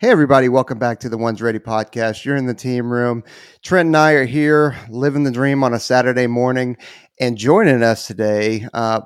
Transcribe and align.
Hey, 0.00 0.10
everybody, 0.10 0.48
welcome 0.48 0.78
back 0.78 1.00
to 1.00 1.08
the 1.08 1.18
Ones 1.18 1.42
Ready 1.42 1.58
podcast. 1.58 2.24
You're 2.24 2.36
in 2.36 2.46
the 2.46 2.54
team 2.54 2.88
room. 2.88 3.24
Trent 3.64 3.88
and 3.88 3.96
I 3.96 4.12
are 4.12 4.26
here 4.26 4.78
living 4.88 5.24
the 5.24 5.32
dream 5.32 5.64
on 5.64 5.74
a 5.74 5.80
Saturday 5.80 6.28
morning. 6.28 6.76
And 7.18 7.36
joining 7.36 7.82
us 7.82 8.06
today 8.06 8.68
uh, 8.74 9.00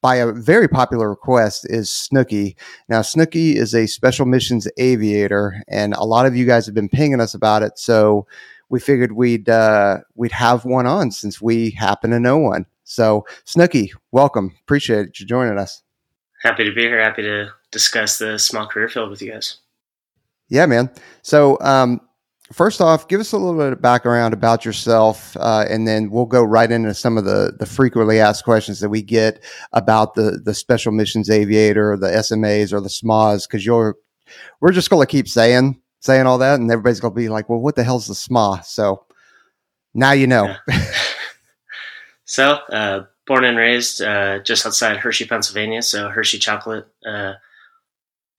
by 0.00 0.14
a 0.14 0.32
very 0.32 0.66
popular 0.66 1.10
request 1.10 1.66
is 1.68 1.92
Snooky. 1.92 2.56
Now, 2.88 3.02
Snooky 3.02 3.58
is 3.58 3.74
a 3.74 3.86
special 3.86 4.24
missions 4.24 4.66
aviator, 4.78 5.62
and 5.68 5.92
a 5.92 6.04
lot 6.04 6.24
of 6.24 6.34
you 6.34 6.46
guys 6.46 6.64
have 6.64 6.74
been 6.74 6.88
pinging 6.88 7.20
us 7.20 7.34
about 7.34 7.62
it. 7.62 7.78
So 7.78 8.26
we 8.70 8.80
figured 8.80 9.12
we'd 9.12 9.50
uh, 9.50 9.98
we'd 10.14 10.32
have 10.32 10.64
one 10.64 10.86
on 10.86 11.10
since 11.10 11.42
we 11.42 11.72
happen 11.72 12.12
to 12.12 12.18
know 12.18 12.38
one. 12.38 12.64
So, 12.84 13.26
Snooky, 13.44 13.92
welcome. 14.10 14.56
Appreciate 14.62 15.20
you 15.20 15.26
joining 15.26 15.58
us. 15.58 15.82
Happy 16.42 16.64
to 16.64 16.72
be 16.72 16.84
here. 16.84 17.02
Happy 17.02 17.20
to 17.20 17.50
discuss 17.70 18.16
the 18.16 18.38
small 18.38 18.66
career 18.66 18.88
field 18.88 19.10
with 19.10 19.20
you 19.20 19.30
guys. 19.30 19.58
Yeah, 20.54 20.66
man. 20.66 20.88
So, 21.22 21.58
um, 21.62 22.00
first 22.52 22.80
off, 22.80 23.08
give 23.08 23.18
us 23.18 23.32
a 23.32 23.36
little 23.36 23.58
bit 23.58 23.72
of 23.72 23.82
background 23.82 24.32
about 24.32 24.64
yourself, 24.64 25.36
uh, 25.36 25.64
and 25.68 25.88
then 25.88 26.10
we'll 26.10 26.26
go 26.26 26.44
right 26.44 26.70
into 26.70 26.94
some 26.94 27.18
of 27.18 27.24
the 27.24 27.56
the 27.58 27.66
frequently 27.66 28.20
asked 28.20 28.44
questions 28.44 28.78
that 28.78 28.88
we 28.88 29.02
get 29.02 29.42
about 29.72 30.14
the 30.14 30.40
the 30.44 30.54
special 30.54 30.92
missions 30.92 31.28
aviator, 31.28 31.96
the 31.96 32.06
SMAs, 32.06 32.72
or 32.72 32.80
the 32.80 32.88
SMAs, 32.88 33.48
because 33.48 33.66
you're 33.66 33.96
we're 34.60 34.70
just 34.70 34.90
going 34.90 35.04
to 35.04 35.10
keep 35.10 35.26
saying 35.26 35.80
saying 35.98 36.28
all 36.28 36.38
that, 36.38 36.60
and 36.60 36.70
everybody's 36.70 37.00
going 37.00 37.14
to 37.14 37.20
be 37.20 37.28
like, 37.28 37.48
"Well, 37.48 37.60
what 37.60 37.74
the 37.74 37.82
hell's 37.82 38.06
the 38.06 38.14
SMA?" 38.14 38.62
So 38.64 39.06
now 39.92 40.12
you 40.12 40.28
know. 40.28 40.54
Yeah. 40.68 40.92
so, 42.26 42.44
uh, 42.70 43.06
born 43.26 43.42
and 43.42 43.58
raised 43.58 44.02
uh, 44.02 44.38
just 44.38 44.64
outside 44.64 44.98
Hershey, 44.98 45.24
Pennsylvania. 45.24 45.82
So 45.82 46.10
Hershey 46.10 46.38
chocolate. 46.38 46.86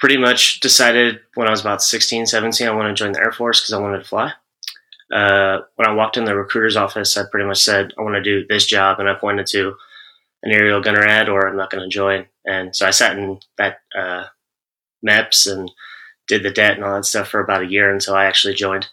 Pretty 0.05 0.21
much 0.21 0.59
decided 0.59 1.21
when 1.33 1.47
I 1.47 1.49
was 1.49 1.61
about 1.61 1.81
16, 1.81 2.27
17, 2.27 2.67
I 2.67 2.71
wanted 2.75 2.89
to 2.89 2.93
join 2.93 3.13
the 3.13 3.19
Air 3.21 3.31
Force 3.31 3.59
because 3.59 3.73
I 3.73 3.79
wanted 3.79 3.97
to 3.97 4.03
fly. 4.03 4.33
Uh, 5.11 5.61
when 5.77 5.87
I 5.87 5.93
walked 5.93 6.15
in 6.15 6.25
the 6.25 6.35
recruiter's 6.35 6.77
office, 6.77 7.17
I 7.17 7.23
pretty 7.31 7.47
much 7.47 7.63
said, 7.63 7.91
I 7.97 8.03
want 8.03 8.13
to 8.13 8.21
do 8.21 8.45
this 8.47 8.67
job. 8.67 8.99
And 8.99 9.09
I 9.09 9.15
pointed 9.15 9.47
to 9.47 9.73
an 10.43 10.51
aerial 10.51 10.79
gunner 10.79 11.03
ad 11.03 11.27
or 11.27 11.47
I'm 11.47 11.57
not 11.57 11.71
going 11.71 11.81
to 11.81 11.89
join. 11.89 12.27
And 12.45 12.75
so 12.75 12.85
I 12.85 12.91
sat 12.91 13.17
in 13.17 13.39
that 13.57 13.77
uh, 13.97 14.25
MEPS 15.03 15.51
and 15.51 15.71
did 16.27 16.43
the 16.43 16.51
DEP 16.51 16.75
and 16.75 16.83
all 16.83 16.97
that 16.97 17.05
stuff 17.05 17.29
for 17.29 17.39
about 17.39 17.63
a 17.63 17.67
year 17.67 17.91
until 17.91 18.13
I 18.13 18.25
actually 18.25 18.53
joined. 18.53 18.85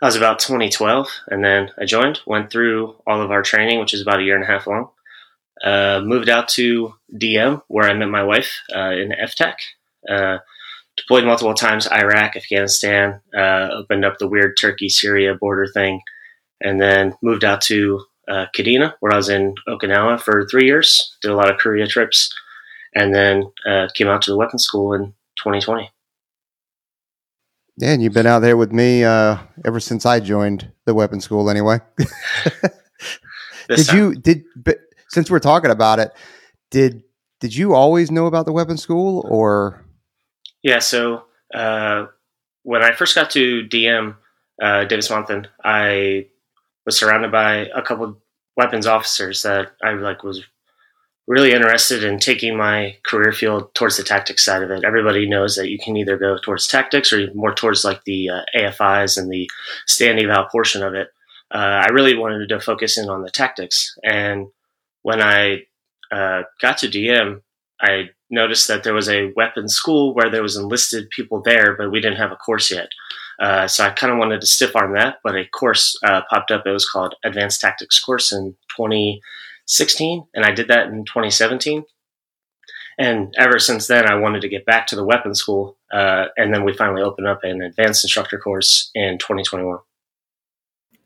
I 0.00 0.06
was 0.06 0.14
about 0.14 0.38
2012, 0.38 1.08
and 1.26 1.44
then 1.44 1.72
I 1.80 1.84
joined, 1.84 2.20
went 2.28 2.52
through 2.52 2.94
all 3.08 3.20
of 3.20 3.32
our 3.32 3.42
training, 3.42 3.80
which 3.80 3.92
is 3.92 4.02
about 4.02 4.20
a 4.20 4.22
year 4.22 4.36
and 4.36 4.44
a 4.44 4.46
half 4.46 4.68
long. 4.68 4.90
Uh, 5.64 6.00
moved 6.04 6.28
out 6.28 6.46
to 6.50 6.94
DM, 7.12 7.60
where 7.66 7.90
I 7.90 7.94
met 7.94 8.08
my 8.08 8.22
wife 8.22 8.60
uh, 8.72 8.92
in 8.92 9.10
FTAC. 9.10 9.56
Uh, 10.08 10.38
deployed 10.96 11.24
multiple 11.24 11.54
times 11.54 11.90
Iraq, 11.90 12.36
Afghanistan, 12.36 13.20
uh, 13.36 13.68
opened 13.72 14.04
up 14.04 14.18
the 14.18 14.28
weird 14.28 14.56
Turkey 14.60 14.88
Syria 14.88 15.34
border 15.34 15.66
thing, 15.66 16.00
and 16.60 16.80
then 16.80 17.14
moved 17.22 17.44
out 17.44 17.60
to 17.62 18.04
uh, 18.28 18.46
Kadena, 18.56 18.94
where 19.00 19.12
I 19.12 19.16
was 19.16 19.28
in 19.28 19.54
Okinawa 19.68 20.20
for 20.20 20.46
three 20.46 20.66
years. 20.66 21.16
Did 21.22 21.30
a 21.30 21.36
lot 21.36 21.50
of 21.50 21.58
Korea 21.58 21.86
trips, 21.86 22.32
and 22.94 23.14
then 23.14 23.44
uh, 23.68 23.88
came 23.94 24.08
out 24.08 24.22
to 24.22 24.30
the 24.30 24.36
weapons 24.36 24.64
school 24.64 24.92
in 24.92 25.06
2020. 25.38 25.90
Yeah, 27.76 27.92
and 27.92 28.02
you've 28.02 28.12
been 28.12 28.26
out 28.26 28.40
there 28.40 28.58
with 28.58 28.72
me 28.72 29.04
uh, 29.04 29.38
ever 29.64 29.80
since 29.80 30.04
I 30.04 30.20
joined 30.20 30.70
the 30.84 30.94
weapons 30.94 31.24
school. 31.24 31.48
Anyway, 31.48 31.80
did 33.68 33.86
time. 33.86 33.96
you 33.96 34.14
did? 34.14 34.44
But 34.54 34.78
since 35.08 35.30
we're 35.30 35.38
talking 35.38 35.70
about 35.70 35.98
it, 35.98 36.12
did 36.70 37.02
did 37.40 37.56
you 37.56 37.72
always 37.72 38.10
know 38.10 38.26
about 38.26 38.44
the 38.44 38.52
weapons 38.52 38.82
school, 38.82 39.24
or? 39.28 39.84
Yeah, 40.62 40.78
so 40.78 41.24
uh, 41.54 42.06
when 42.62 42.82
I 42.82 42.92
first 42.92 43.14
got 43.14 43.30
to 43.30 43.64
DM 43.64 44.16
uh, 44.60 44.84
Davis-Monthan, 44.84 45.46
I 45.64 46.26
was 46.84 46.98
surrounded 46.98 47.32
by 47.32 47.68
a 47.74 47.82
couple 47.82 48.18
weapons 48.56 48.86
officers 48.86 49.42
that 49.42 49.72
I 49.82 49.92
like 49.92 50.22
was 50.22 50.44
really 51.26 51.52
interested 51.52 52.02
in 52.02 52.18
taking 52.18 52.56
my 52.56 52.96
career 53.04 53.32
field 53.32 53.72
towards 53.74 53.96
the 53.96 54.02
tactics 54.02 54.44
side 54.44 54.62
of 54.62 54.70
it. 54.70 54.84
Everybody 54.84 55.28
knows 55.28 55.54
that 55.56 55.70
you 55.70 55.78
can 55.78 55.96
either 55.96 56.18
go 56.18 56.36
towards 56.38 56.66
tactics 56.66 57.12
or 57.12 57.32
more 57.34 57.54
towards 57.54 57.84
like 57.84 58.02
the 58.04 58.30
uh, 58.30 58.40
AFIs 58.56 59.16
and 59.16 59.30
the 59.30 59.48
standing 59.86 60.28
out 60.28 60.50
portion 60.50 60.82
of 60.82 60.94
it. 60.94 61.08
Uh, 61.54 61.86
I 61.86 61.88
really 61.92 62.16
wanted 62.16 62.48
to 62.48 62.60
focus 62.60 62.98
in 62.98 63.08
on 63.08 63.22
the 63.22 63.30
tactics. 63.30 63.96
And 64.02 64.48
when 65.02 65.22
I 65.22 65.66
uh, 66.10 66.42
got 66.60 66.78
to 66.78 66.88
DM, 66.88 67.42
I 67.80 68.10
noticed 68.28 68.68
that 68.68 68.84
there 68.84 68.94
was 68.94 69.08
a 69.08 69.32
weapons 69.36 69.74
school 69.74 70.14
where 70.14 70.30
there 70.30 70.42
was 70.42 70.56
enlisted 70.56 71.10
people 71.10 71.42
there, 71.42 71.76
but 71.76 71.90
we 71.90 72.00
didn't 72.00 72.18
have 72.18 72.32
a 72.32 72.36
course 72.36 72.70
yet. 72.70 72.88
Uh, 73.40 73.66
so 73.66 73.84
I 73.84 73.90
kind 73.90 74.12
of 74.12 74.18
wanted 74.18 74.40
to 74.42 74.46
stiff 74.46 74.76
arm 74.76 74.94
that, 74.94 75.18
but 75.24 75.34
a 75.34 75.46
course 75.46 75.98
uh, 76.04 76.20
popped 76.28 76.50
up. 76.50 76.66
It 76.66 76.70
was 76.70 76.88
called 76.88 77.14
Advanced 77.24 77.60
Tactics 77.60 77.98
Course 77.98 78.32
in 78.32 78.54
2016, 78.76 80.26
and 80.34 80.44
I 80.44 80.52
did 80.52 80.68
that 80.68 80.88
in 80.88 81.04
2017. 81.06 81.84
And 82.98 83.34
ever 83.38 83.58
since 83.58 83.86
then, 83.86 84.06
I 84.06 84.16
wanted 84.16 84.42
to 84.42 84.48
get 84.48 84.66
back 84.66 84.86
to 84.88 84.96
the 84.96 85.04
weapons 85.04 85.38
school. 85.38 85.78
Uh, 85.90 86.26
and 86.36 86.52
then 86.52 86.64
we 86.64 86.74
finally 86.74 87.00
opened 87.00 87.26
up 87.26 87.42
an 87.44 87.62
advanced 87.62 88.04
instructor 88.04 88.38
course 88.38 88.90
in 88.94 89.16
2021. 89.16 89.78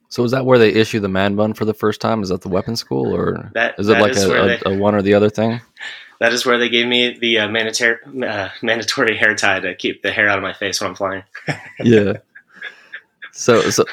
So 0.09 0.25
is 0.25 0.33
that 0.33 0.45
where 0.45 0.59
they 0.59 0.71
issue 0.71 0.99
the 0.99 1.09
man 1.09 1.37
bun 1.37 1.55
for 1.55 1.65
the 1.65 1.75
first 1.75 2.01
time? 2.01 2.23
Is 2.23 2.31
that 2.31 2.41
the 2.41 2.49
weapons 2.49 2.81
school, 2.81 3.15
or 3.15 3.51
that, 3.55 3.79
is 3.79 3.89
it 3.89 4.01
like 4.01 4.17
a, 4.17 4.31
a, 4.31 4.47
they, 4.47 4.61
a, 4.67 4.79
one 4.79 4.95
or 4.95 5.03
the 5.03 5.15
other 5.15 5.31
thing? 5.31 5.61
That 6.21 6.33
is 6.33 6.47
where 6.47 6.59
they 6.59 6.69
gave 6.69 6.87
me 6.87 7.19
the 7.19 7.41
uh, 7.41 7.49
mandatory 7.49 7.97
uh, 8.27 8.49
mandatory 8.63 9.17
hair 9.17 9.35
tie 9.35 9.61
to 9.61 9.75
keep 9.75 10.03
the 10.03 10.13
hair 10.13 10.29
out 10.29 10.39
of 10.39 10.43
my 10.43 10.53
face 10.53 10.81
when 10.81 10.91
I'm 10.91 10.97
flying. 10.97 11.25
yeah. 11.81 12.15
So 13.33 13.61
so 13.71 13.85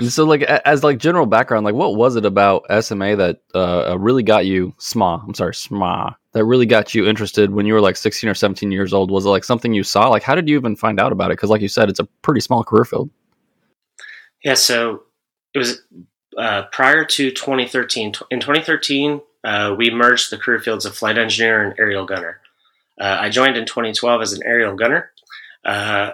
so, 0.00 0.24
like, 0.24 0.42
as 0.42 0.82
like 0.82 0.98
general 0.98 1.26
background, 1.26 1.64
like, 1.64 1.74
what 1.74 1.94
was 1.94 2.16
it 2.16 2.24
about 2.24 2.64
SMA 2.82 3.14
that 3.16 3.40
uh, 3.54 3.92
uh, 3.92 3.96
really 3.96 4.24
got 4.24 4.44
you 4.44 4.74
SMA? 4.78 5.22
I'm 5.24 5.34
sorry, 5.34 5.54
SMA 5.54 6.16
that 6.32 6.44
really 6.44 6.66
got 6.66 6.94
you 6.94 7.06
interested 7.06 7.52
when 7.52 7.64
you 7.64 7.74
were 7.74 7.80
like 7.80 7.96
16 7.96 8.28
or 8.28 8.34
17 8.34 8.72
years 8.72 8.92
old? 8.92 9.10
Was 9.10 9.24
it 9.24 9.28
like 9.28 9.44
something 9.44 9.72
you 9.72 9.84
saw? 9.84 10.08
Like, 10.08 10.24
how 10.24 10.34
did 10.34 10.48
you 10.48 10.58
even 10.58 10.74
find 10.74 10.98
out 10.98 11.12
about 11.12 11.30
it? 11.30 11.34
Because, 11.34 11.48
like 11.48 11.60
you 11.60 11.68
said, 11.68 11.88
it's 11.88 12.00
a 12.00 12.04
pretty 12.22 12.40
small 12.40 12.64
career 12.64 12.84
field. 12.84 13.08
Yeah, 14.42 14.54
so 14.54 15.04
it 15.54 15.58
was 15.58 15.80
uh, 16.36 16.64
prior 16.72 17.04
to 17.04 17.30
2013. 17.30 18.14
In 18.32 18.40
2013, 18.40 19.20
uh, 19.44 19.74
we 19.76 19.90
merged 19.90 20.30
the 20.30 20.38
career 20.38 20.58
fields 20.58 20.86
of 20.86 20.96
flight 20.96 21.18
engineer 21.18 21.62
and 21.62 21.78
aerial 21.78 22.06
gunner. 22.06 22.40
Uh, 22.98 23.18
I 23.20 23.28
joined 23.28 23.56
in 23.56 23.66
2012 23.66 24.22
as 24.22 24.32
an 24.32 24.42
aerial 24.44 24.74
gunner. 24.74 25.10
Uh, 25.64 26.12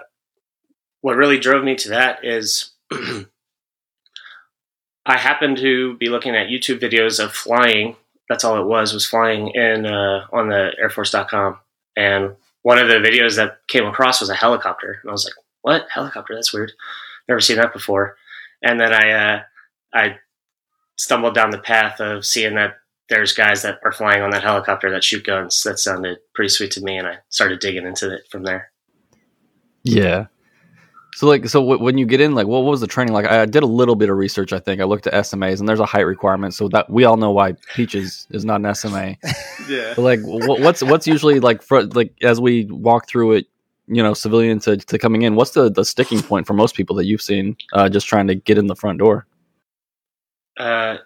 what 1.01 1.15
really 1.15 1.39
drove 1.39 1.63
me 1.63 1.75
to 1.75 1.89
that 1.89 2.23
is 2.25 2.71
I 5.05 5.17
happened 5.17 5.57
to 5.57 5.97
be 5.97 6.09
looking 6.09 6.35
at 6.35 6.47
YouTube 6.47 6.79
videos 6.79 7.23
of 7.23 7.31
flying. 7.31 7.95
That's 8.29 8.43
all 8.43 8.59
it 8.59 8.65
was 8.65 8.93
was 8.93 9.05
flying 9.05 9.49
in 9.49 9.85
uh, 9.85 10.25
on 10.31 10.49
the 10.49 10.71
airforce.com, 10.81 11.57
and 11.97 12.35
one 12.61 12.77
of 12.77 12.87
the 12.87 12.95
videos 12.95 13.35
that 13.35 13.59
came 13.67 13.85
across 13.85 14.21
was 14.21 14.29
a 14.29 14.35
helicopter, 14.35 14.99
and 15.01 15.09
I 15.09 15.11
was 15.11 15.25
like, 15.25 15.33
"What 15.63 15.87
helicopter? 15.91 16.35
That's 16.35 16.53
weird. 16.53 16.71
Never 17.27 17.41
seen 17.41 17.57
that 17.57 17.73
before." 17.73 18.15
And 18.61 18.79
then 18.79 18.93
I 18.93 19.11
uh, 19.11 19.41
I 19.93 20.19
stumbled 20.97 21.33
down 21.33 21.49
the 21.49 21.57
path 21.57 21.99
of 21.99 22.25
seeing 22.25 22.55
that 22.55 22.75
there's 23.11 23.33
guys 23.33 23.61
that 23.61 23.79
are 23.83 23.91
flying 23.91 24.23
on 24.23 24.31
that 24.31 24.41
helicopter 24.41 24.89
that 24.89 25.03
shoot 25.03 25.23
guns. 25.23 25.61
That 25.61 25.77
sounded 25.77 26.17
pretty 26.33 26.49
sweet 26.49 26.71
to 26.71 26.81
me, 26.81 26.97
and 26.97 27.07
I 27.07 27.17
started 27.29 27.59
digging 27.59 27.85
into 27.85 28.11
it 28.11 28.23
from 28.31 28.41
there. 28.41 28.71
Yeah, 29.83 30.25
so 31.15 31.27
like, 31.27 31.47
so 31.47 31.59
w- 31.61 31.83
when 31.83 31.97
you 31.97 32.05
get 32.05 32.21
in, 32.21 32.35
like, 32.35 32.47
what 32.47 32.63
was 32.63 32.79
the 32.79 32.87
training 32.87 33.13
like? 33.13 33.25
I 33.25 33.45
did 33.45 33.63
a 33.63 33.67
little 33.67 33.95
bit 33.95 34.09
of 34.09 34.17
research. 34.17 34.53
I 34.53 34.59
think 34.59 34.79
I 34.79 34.85
looked 34.85 35.07
at 35.07 35.13
SMAs, 35.13 35.59
and 35.59 35.67
there's 35.67 35.79
a 35.79 35.85
height 35.85 36.01
requirement, 36.01 36.53
so 36.53 36.69
that 36.69 36.89
we 36.89 37.03
all 37.03 37.17
know 37.17 37.31
why 37.31 37.53
Peaches 37.75 38.27
is 38.31 38.45
not 38.45 38.61
an 38.63 38.73
SMA. 38.73 39.17
yeah. 39.69 39.93
But 39.95 39.99
like, 39.99 40.19
what's 40.23 40.81
what's 40.81 41.07
usually 41.07 41.39
like 41.39 41.61
for 41.61 41.83
like 41.83 42.13
as 42.23 42.39
we 42.39 42.65
walk 42.65 43.07
through 43.07 43.33
it, 43.33 43.47
you 43.87 44.01
know, 44.01 44.13
civilian 44.13 44.59
to, 44.59 44.77
to 44.77 44.97
coming 44.97 45.23
in. 45.23 45.35
What's 45.35 45.51
the 45.51 45.69
the 45.69 45.83
sticking 45.83 46.21
point 46.21 46.47
for 46.47 46.53
most 46.53 46.75
people 46.75 46.95
that 46.95 47.05
you've 47.05 47.21
seen 47.21 47.57
uh, 47.73 47.89
just 47.89 48.07
trying 48.07 48.27
to 48.27 48.35
get 48.35 48.57
in 48.57 48.67
the 48.67 48.75
front 48.75 48.99
door? 48.99 49.27
Uh, 50.57 50.97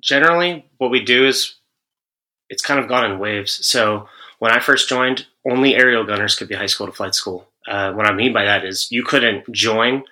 generally, 0.00 0.66
what 0.78 0.90
we 0.90 1.04
do 1.04 1.26
is 1.26 1.54
it's 2.48 2.62
kind 2.62 2.80
of 2.80 2.88
gone 2.88 3.10
in 3.10 3.18
waves. 3.18 3.66
So 3.66 4.08
when 4.38 4.52
I 4.52 4.60
first 4.60 4.88
joined, 4.88 5.26
only 5.48 5.74
aerial 5.74 6.04
gunners 6.04 6.34
could 6.34 6.48
be 6.48 6.54
high 6.54 6.66
school 6.66 6.86
to 6.86 6.92
flight 6.92 7.14
school. 7.14 7.48
Uh, 7.66 7.92
what 7.92 8.06
I 8.06 8.12
mean 8.12 8.32
by 8.32 8.44
that 8.44 8.64
is 8.64 8.90
you 8.90 9.04
couldn't 9.04 9.50
join 9.52 10.04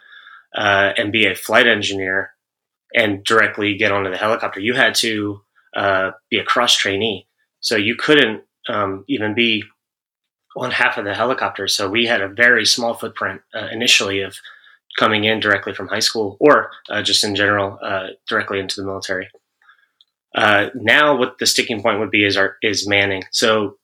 uh, 0.56 0.92
and 0.96 1.12
be 1.12 1.26
a 1.26 1.34
flight 1.34 1.66
engineer 1.66 2.30
and 2.94 3.24
directly 3.24 3.76
get 3.76 3.92
onto 3.92 4.10
the 4.10 4.16
helicopter. 4.16 4.60
You 4.60 4.74
had 4.74 4.94
to 4.96 5.42
uh, 5.76 6.10
be 6.30 6.38
a 6.38 6.44
cross 6.44 6.76
trainee, 6.76 7.26
so 7.60 7.76
you 7.76 7.96
couldn't 7.96 8.42
um, 8.68 9.04
even 9.08 9.34
be 9.34 9.64
on 10.56 10.70
half 10.70 10.98
of 10.98 11.04
the 11.04 11.14
helicopter. 11.14 11.68
So 11.68 11.88
we 11.88 12.06
had 12.06 12.20
a 12.20 12.28
very 12.28 12.66
small 12.66 12.94
footprint 12.94 13.40
uh, 13.54 13.68
initially 13.72 14.20
of 14.20 14.36
coming 14.98 15.24
in 15.24 15.40
directly 15.40 15.72
from 15.72 15.88
high 15.88 16.00
school 16.00 16.36
or 16.40 16.70
uh, 16.90 17.02
just 17.02 17.24
in 17.24 17.34
general 17.34 17.78
uh, 17.82 18.08
directly 18.28 18.60
into 18.60 18.80
the 18.80 18.86
military. 18.86 19.28
Now, 20.34 21.16
what 21.16 21.38
the 21.38 21.46
sticking 21.46 21.82
point 21.82 22.00
would 22.00 22.10
be 22.10 22.24
is 22.24 22.36
our, 22.36 22.56
is 22.62 22.88
manning. 22.88 23.24
So 23.30 23.76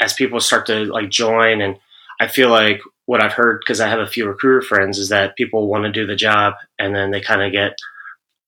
as 0.00 0.12
people 0.12 0.40
start 0.40 0.66
to 0.66 0.84
like 0.84 1.10
join 1.10 1.60
and 1.60 1.78
I 2.20 2.28
feel 2.28 2.50
like 2.50 2.80
what 3.06 3.22
I've 3.22 3.32
heard 3.32 3.60
because 3.60 3.80
I 3.80 3.88
have 3.88 4.00
a 4.00 4.06
few 4.06 4.26
recruiter 4.26 4.62
friends 4.62 4.98
is 4.98 5.10
that 5.10 5.36
people 5.36 5.68
want 5.68 5.84
to 5.84 5.92
do 5.92 6.06
the 6.06 6.16
job 6.16 6.54
and 6.78 6.94
then 6.94 7.10
they 7.10 7.20
kind 7.20 7.42
of 7.42 7.52
get 7.52 7.76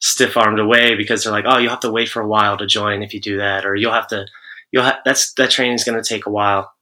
stiff 0.00 0.36
armed 0.36 0.58
away 0.58 0.94
because 0.94 1.22
they're 1.22 1.32
like, 1.32 1.44
oh, 1.46 1.58
you'll 1.58 1.70
have 1.70 1.80
to 1.80 1.92
wait 1.92 2.08
for 2.08 2.20
a 2.20 2.28
while 2.28 2.56
to 2.56 2.66
join 2.66 3.02
if 3.02 3.14
you 3.14 3.20
do 3.20 3.38
that, 3.38 3.64
or 3.64 3.74
you'll 3.74 3.92
have 3.92 4.08
to, 4.08 4.26
you'll 4.72 4.84
have 4.84 4.98
that's 5.04 5.32
that 5.34 5.50
training 5.50 5.74
is 5.74 5.84
going 5.84 6.00
to 6.00 6.08
take 6.08 6.26
a 6.26 6.30
while. 6.30 6.72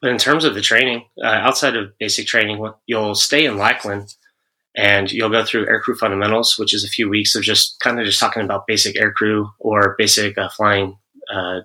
But 0.00 0.10
in 0.10 0.18
terms 0.18 0.44
of 0.44 0.54
the 0.54 0.62
training, 0.62 1.04
uh, 1.22 1.26
outside 1.26 1.76
of 1.76 1.96
basic 1.98 2.26
training, 2.26 2.66
you'll 2.86 3.14
stay 3.14 3.44
in 3.44 3.58
Lackland 3.58 4.14
and 4.76 5.10
you'll 5.10 5.30
go 5.30 5.44
through 5.44 5.66
aircrew 5.66 5.96
fundamentals, 5.96 6.58
which 6.58 6.72
is 6.74 6.84
a 6.84 6.88
few 6.88 7.08
weeks 7.08 7.34
of 7.34 7.42
just 7.42 7.78
kind 7.80 7.98
of 7.98 8.06
just 8.06 8.20
talking 8.20 8.42
about 8.42 8.66
basic 8.66 8.96
aircrew 8.96 9.50
or 9.58 9.94
basic 9.98 10.38
uh, 10.38 10.48
flying 10.48 10.96
uh, 11.32 11.60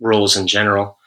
rules 0.00 0.36
in 0.36 0.46
general. 0.46 0.98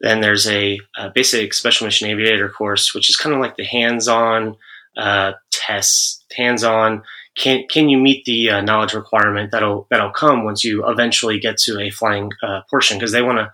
Then 0.00 0.22
there's 0.22 0.46
a, 0.46 0.80
a, 0.96 1.10
basic 1.10 1.52
special 1.52 1.86
mission 1.86 2.08
aviator 2.08 2.48
course, 2.48 2.94
which 2.94 3.10
is 3.10 3.16
kind 3.16 3.34
of 3.34 3.40
like 3.40 3.56
the 3.56 3.64
hands-on 3.64 4.56
uh, 4.96 5.32
tests, 5.50 6.24
hands-on. 6.34 7.02
Can 7.36 7.66
can 7.68 7.88
you 7.88 7.98
meet 7.98 8.24
the 8.24 8.50
uh, 8.50 8.60
knowledge 8.62 8.94
requirement 8.94 9.52
that'll 9.52 9.86
that'll 9.90 10.10
come 10.10 10.44
once 10.44 10.64
you 10.64 10.86
eventually 10.88 11.38
get 11.38 11.58
to 11.58 11.78
a 11.78 11.90
flying 11.90 12.30
uh, 12.42 12.62
portion? 12.68 12.98
Because 12.98 13.12
they 13.12 13.22
want 13.22 13.38
to 13.38 13.52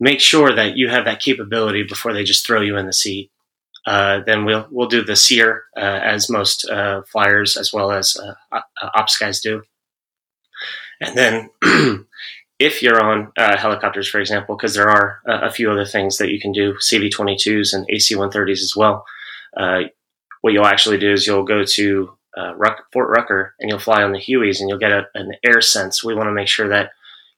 make 0.00 0.20
sure 0.20 0.52
that 0.52 0.76
you 0.76 0.88
have 0.88 1.04
that 1.04 1.20
capability 1.20 1.84
before 1.84 2.12
they 2.12 2.24
just 2.24 2.46
throw 2.46 2.60
you 2.60 2.76
in 2.76 2.86
the 2.86 2.92
seat. 2.92 3.30
Uh, 3.86 4.20
then 4.26 4.44
we'll 4.44 4.66
we'll 4.70 4.88
do 4.88 5.02
the 5.02 5.16
SERE 5.16 5.64
uh, 5.76 5.80
as 5.80 6.30
most 6.30 6.68
uh, 6.68 7.02
flyers 7.02 7.56
as 7.56 7.72
well 7.72 7.90
as 7.90 8.16
ops 8.94 9.16
guys 9.18 9.40
do, 9.40 9.62
and 11.00 11.16
then 11.16 11.50
if 12.62 12.80
you're 12.80 13.02
on 13.02 13.32
uh, 13.36 13.56
helicopters, 13.56 14.08
for 14.08 14.20
example, 14.20 14.56
because 14.56 14.74
there 14.74 14.88
are 14.88 15.20
uh, 15.28 15.40
a 15.42 15.50
few 15.50 15.68
other 15.68 15.84
things 15.84 16.18
that 16.18 16.30
you 16.30 16.38
can 16.38 16.52
do, 16.52 16.74
CV-22s 16.74 17.74
and 17.74 17.84
AC-130s 17.90 18.62
as 18.62 18.74
well. 18.76 19.04
Uh, 19.56 19.80
what 20.42 20.52
you'll 20.52 20.66
actually 20.66 20.98
do 20.98 21.12
is 21.12 21.26
you'll 21.26 21.42
go 21.42 21.64
to 21.64 22.12
uh, 22.38 22.54
Ruck, 22.54 22.84
Fort 22.92 23.10
Rucker 23.10 23.54
and 23.58 23.68
you'll 23.68 23.80
fly 23.80 24.02
on 24.02 24.12
the 24.12 24.18
Hueys 24.18 24.60
and 24.60 24.68
you'll 24.68 24.78
get 24.78 24.92
a, 24.92 25.06
an 25.14 25.32
air 25.44 25.60
sense. 25.60 26.04
We 26.04 26.14
want 26.14 26.28
to 26.28 26.32
make 26.32 26.46
sure 26.46 26.68
that 26.68 26.92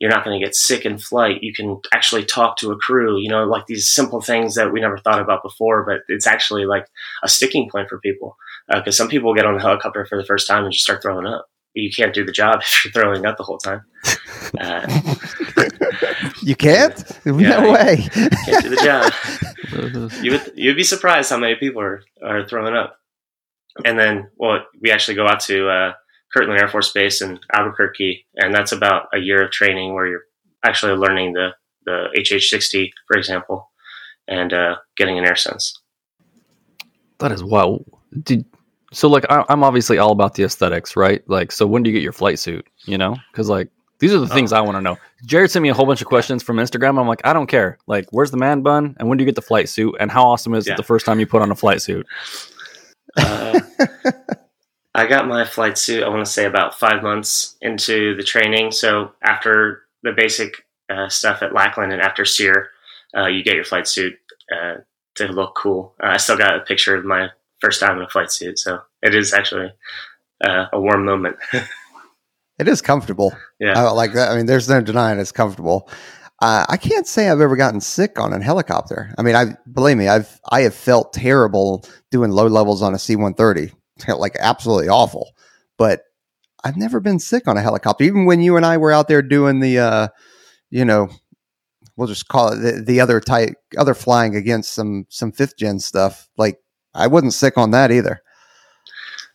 you're 0.04 0.12
not 0.12 0.22
going 0.22 0.38
to 0.38 0.44
get 0.44 0.54
sick 0.54 0.84
in 0.84 0.98
flight. 0.98 1.42
You 1.42 1.54
can 1.54 1.80
actually 1.94 2.26
talk 2.26 2.58
to 2.58 2.72
a 2.72 2.76
crew, 2.76 3.18
you 3.18 3.30
know, 3.30 3.44
like 3.44 3.64
these 3.64 3.90
simple 3.90 4.20
things 4.20 4.54
that 4.54 4.70
we 4.70 4.82
never 4.82 4.98
thought 4.98 5.18
about 5.18 5.42
before, 5.42 5.82
but 5.82 6.00
it's 6.08 6.26
actually 6.26 6.66
like 6.66 6.86
a 7.22 7.28
sticking 7.28 7.70
point 7.70 7.88
for 7.88 7.98
people. 8.00 8.36
Because 8.68 9.00
uh, 9.00 9.04
some 9.04 9.08
people 9.08 9.34
get 9.34 9.46
on 9.46 9.56
a 9.56 9.62
helicopter 9.62 10.04
for 10.04 10.18
the 10.18 10.26
first 10.26 10.46
time 10.46 10.64
and 10.64 10.72
just 10.74 10.84
start 10.84 11.00
throwing 11.00 11.26
up 11.26 11.48
you 11.72 11.90
can't 11.90 12.14
do 12.14 12.24
the 12.24 12.32
job 12.32 12.60
if 12.62 12.84
you're 12.84 12.92
throwing 12.92 13.26
up 13.26 13.36
the 13.36 13.42
whole 13.42 13.58
time. 13.58 13.84
Uh, 14.60 15.00
you 16.42 16.54
can't? 16.54 17.02
Yeah, 17.24 17.32
no 17.32 17.72
way. 17.72 17.96
can't 18.44 18.62
do 18.62 18.70
the 18.70 18.82
job. 18.84 20.12
you 20.22 20.32
would 20.32 20.52
you'd 20.54 20.76
be 20.76 20.84
surprised 20.84 21.30
how 21.30 21.38
many 21.38 21.56
people 21.56 21.82
are, 21.82 22.02
are 22.22 22.46
throwing 22.46 22.74
up. 22.74 22.98
And 23.84 23.98
then, 23.98 24.28
well, 24.36 24.60
we 24.80 24.92
actually 24.92 25.16
go 25.16 25.26
out 25.26 25.40
to 25.40 25.68
uh, 25.68 25.92
Kirtland 26.34 26.60
Air 26.60 26.68
Force 26.68 26.92
Base 26.92 27.22
in 27.22 27.38
Albuquerque, 27.52 28.26
and 28.36 28.52
that's 28.52 28.72
about 28.72 29.06
a 29.12 29.18
year 29.18 29.42
of 29.44 29.50
training 29.52 29.94
where 29.94 30.06
you're 30.06 30.24
actually 30.64 30.92
learning 30.92 31.32
the 31.32 31.50
the 31.86 32.08
HH60, 32.18 32.90
for 33.06 33.16
example, 33.16 33.70
and 34.26 34.52
uh, 34.52 34.76
getting 34.96 35.18
an 35.18 35.24
air 35.26 35.36
sense. 35.36 35.78
That 37.18 37.30
is 37.30 37.44
wow. 37.44 37.84
Did 38.22 38.44
so 38.92 39.08
like 39.08 39.24
I, 39.30 39.44
am 39.48 39.62
obviously 39.62 39.98
all 39.98 40.12
about 40.12 40.34
the 40.34 40.44
aesthetics, 40.44 40.96
right? 40.96 41.22
Like, 41.28 41.52
so 41.52 41.66
when 41.66 41.82
do 41.82 41.90
you 41.90 41.94
get 41.94 42.02
your 42.02 42.12
flight 42.12 42.38
suit? 42.38 42.66
You 42.84 42.98
know, 42.98 43.16
because 43.30 43.48
like 43.48 43.68
these 44.00 44.12
are 44.12 44.18
the 44.18 44.24
oh. 44.24 44.34
things 44.34 44.52
I 44.52 44.60
want 44.60 44.76
to 44.76 44.80
know. 44.80 44.98
Jared 45.24 45.50
sent 45.50 45.62
me 45.62 45.68
a 45.68 45.74
whole 45.74 45.86
bunch 45.86 46.00
of 46.00 46.08
questions 46.08 46.42
from 46.42 46.56
Instagram. 46.56 46.98
I'm 46.98 47.06
like, 47.06 47.24
I 47.24 47.32
don't 47.32 47.46
care. 47.46 47.78
Like, 47.86 48.06
where's 48.10 48.30
the 48.30 48.36
man 48.36 48.62
bun, 48.62 48.96
and 48.98 49.08
when 49.08 49.18
do 49.18 49.22
you 49.22 49.26
get 49.26 49.36
the 49.36 49.42
flight 49.42 49.68
suit, 49.68 49.94
and 50.00 50.10
how 50.10 50.24
awesome 50.26 50.54
is 50.54 50.66
yeah. 50.66 50.74
it 50.74 50.76
the 50.76 50.82
first 50.82 51.06
time 51.06 51.20
you 51.20 51.26
put 51.26 51.42
on 51.42 51.50
a 51.50 51.56
flight 51.56 51.80
suit? 51.80 52.06
Uh, 53.16 53.60
I 54.94 55.06
got 55.06 55.26
my 55.26 55.44
flight 55.44 55.76
suit. 55.76 56.04
I 56.04 56.08
want 56.08 56.24
to 56.24 56.30
say 56.30 56.44
about 56.44 56.78
five 56.78 57.02
months 57.02 57.56
into 57.60 58.16
the 58.16 58.22
training. 58.22 58.70
So 58.70 59.12
after 59.22 59.82
the 60.02 60.12
basic 60.12 60.64
uh, 60.88 61.08
stuff 61.08 61.42
at 61.42 61.52
Lackland 61.52 61.92
and 61.92 62.00
after 62.00 62.24
SERE, 62.24 62.68
uh, 63.16 63.26
you 63.26 63.42
get 63.42 63.54
your 63.54 63.64
flight 63.64 63.88
suit 63.88 64.14
uh, 64.52 64.76
to 65.16 65.26
look 65.28 65.54
cool. 65.56 65.94
Uh, 66.02 66.08
I 66.08 66.16
still 66.18 66.36
got 66.36 66.56
a 66.56 66.60
picture 66.60 66.94
of 66.94 67.04
my 67.04 67.28
first 67.60 67.80
time 67.80 67.96
in 67.96 68.04
a 68.04 68.08
flight 68.08 68.30
suit. 68.30 68.58
So 68.58 68.80
it 69.02 69.14
is 69.14 69.32
actually 69.32 69.72
uh, 70.44 70.66
a 70.72 70.80
warm 70.80 71.04
moment. 71.04 71.36
it 72.58 72.68
is 72.68 72.80
comfortable. 72.80 73.36
Yeah. 73.58 73.78
I 73.78 73.90
like 73.90 74.12
that. 74.12 74.30
I 74.30 74.36
mean, 74.36 74.46
there's 74.46 74.68
no 74.68 74.80
denying 74.80 75.18
it's 75.18 75.32
comfortable. 75.32 75.88
Uh, 76.42 76.66
I 76.68 76.76
can't 76.76 77.06
say 77.06 77.28
I've 77.28 77.40
ever 77.40 77.56
gotten 77.56 77.80
sick 77.80 78.18
on 78.18 78.32
a 78.32 78.42
helicopter. 78.42 79.14
I 79.16 79.22
mean, 79.22 79.34
I 79.34 79.56
believe 79.72 79.96
me, 79.96 80.08
I've 80.08 80.40
I 80.50 80.62
have 80.62 80.74
felt 80.74 81.12
terrible 81.12 81.84
doing 82.10 82.30
low 82.30 82.48
levels 82.48 82.82
on 82.82 82.92
a 82.92 82.98
C-130, 82.98 83.72
like 84.08 84.36
absolutely 84.38 84.88
awful. 84.88 85.32
But 85.76 86.02
I've 86.62 86.76
never 86.76 87.00
been 87.00 87.18
sick 87.18 87.46
on 87.46 87.56
a 87.56 87.62
helicopter. 87.62 88.04
Even 88.04 88.24
when 88.24 88.40
you 88.40 88.56
and 88.56 88.64
I 88.64 88.78
were 88.78 88.92
out 88.92 89.08
there 89.08 89.22
doing 89.22 89.60
the, 89.60 89.78
uh, 89.78 90.08
you 90.70 90.84
know, 90.84 91.08
we'll 91.96 92.08
just 92.08 92.28
call 92.28 92.52
it 92.52 92.56
the, 92.56 92.82
the 92.82 93.00
other 93.00 93.20
type, 93.20 93.54
other 93.76 93.94
flying 93.94 94.34
against 94.34 94.72
some 94.72 95.06
some 95.08 95.32
fifth 95.32 95.56
gen 95.56 95.78
stuff. 95.78 96.28
Like 96.36 96.58
I 96.94 97.06
wasn't 97.06 97.34
sick 97.34 97.58
on 97.58 97.70
that 97.72 97.90
either. 97.90 98.22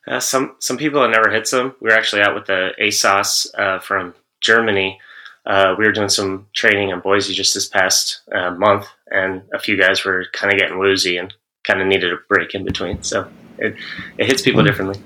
Uh, 0.08 0.20
some 0.20 0.56
some 0.60 0.78
people 0.78 1.02
have 1.02 1.12
never 1.12 1.30
hit 1.30 1.48
some. 1.48 1.76
We 1.80 1.90
were 1.90 1.96
actually 1.96 2.24
out 2.24 2.34
with 2.34 2.48
the 2.48 2.72
ASOS 2.82 3.48
uh, 3.58 3.80
from 3.80 4.16
Germany. 4.42 5.00
Uh, 5.46 5.76
we 5.78 5.86
were 5.86 5.92
doing 5.92 6.10
some 6.10 6.48
training 6.54 6.90
in 6.90 7.00
Boise 7.00 7.34
just 7.34 7.54
this 7.54 7.68
past 7.68 8.22
uh, 8.34 8.52
month, 8.52 8.88
and 9.12 9.44
a 9.54 9.60
few 9.60 9.78
guys 9.78 10.04
were 10.04 10.26
kind 10.34 10.54
of 10.54 10.60
getting 10.60 10.80
woozy 10.80 11.18
and 11.18 11.34
kind 11.66 11.82
of 11.82 11.88
needed 11.88 12.12
a 12.12 12.18
break 12.28 12.56
in 12.56 12.66
between. 12.66 13.02
So 13.04 13.30
it 13.60 13.76
it 14.18 14.26
hits 14.28 14.42
people 14.42 14.62
hmm. 14.62 14.68
differently. 14.68 15.02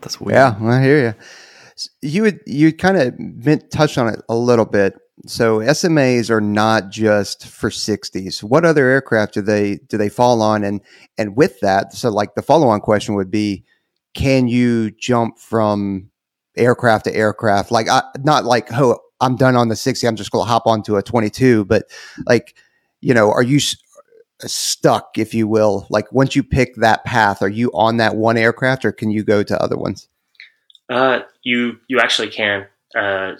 That's 0.00 0.20
weird. 0.20 0.36
Yeah, 0.36 0.56
I 0.62 0.82
hear 0.82 1.06
you. 1.08 1.14
You 2.00 2.22
would 2.22 2.40
you 2.46 2.72
kind 2.72 2.96
of 2.96 3.70
touched 3.70 3.98
on 3.98 4.08
it 4.08 4.20
a 4.28 4.36
little 4.36 4.64
bit 4.64 4.94
so 5.24 5.60
SMAs 5.60 6.28
are 6.28 6.40
not 6.40 6.90
just 6.90 7.46
for 7.46 7.70
60s. 7.70 8.42
What 8.42 8.64
other 8.66 8.86
aircraft 8.86 9.34
do 9.34 9.40
they 9.40 9.76
do 9.88 9.96
they 9.96 10.08
fall 10.08 10.42
on? 10.42 10.62
And 10.62 10.80
and 11.16 11.36
with 11.36 11.58
that, 11.60 11.94
so 11.94 12.10
like 12.10 12.34
the 12.34 12.42
follow 12.42 12.68
on 12.68 12.80
question 12.80 13.14
would 13.14 13.30
be, 13.30 13.64
can 14.14 14.46
you 14.46 14.90
jump 14.90 15.38
from 15.38 16.10
aircraft 16.56 17.06
to 17.06 17.14
aircraft? 17.14 17.70
Like 17.70 17.88
I, 17.88 18.02
not 18.18 18.44
like 18.44 18.68
oh 18.72 18.98
I'm 19.20 19.36
done 19.36 19.56
on 19.56 19.68
the 19.68 19.76
60. 19.76 20.06
I'm 20.06 20.16
just 20.16 20.30
going 20.30 20.44
to 20.44 20.50
hop 20.50 20.66
onto 20.66 20.96
a 20.96 21.02
22. 21.02 21.64
But 21.64 21.84
like 22.26 22.54
you 23.00 23.14
know, 23.14 23.30
are 23.30 23.42
you 23.42 23.58
stuck, 24.40 25.18
if 25.18 25.34
you 25.34 25.48
will? 25.48 25.86
Like 25.90 26.10
once 26.12 26.36
you 26.36 26.42
pick 26.42 26.74
that 26.76 27.04
path, 27.04 27.42
are 27.42 27.48
you 27.48 27.70
on 27.72 27.96
that 27.98 28.16
one 28.16 28.36
aircraft, 28.36 28.84
or 28.84 28.92
can 28.92 29.10
you 29.10 29.24
go 29.24 29.42
to 29.42 29.62
other 29.62 29.76
ones? 29.76 30.08
Uh, 30.88 31.20
you 31.42 31.78
you 31.88 32.00
actually 32.00 32.28
can. 32.28 32.66
Uh, 32.94 33.32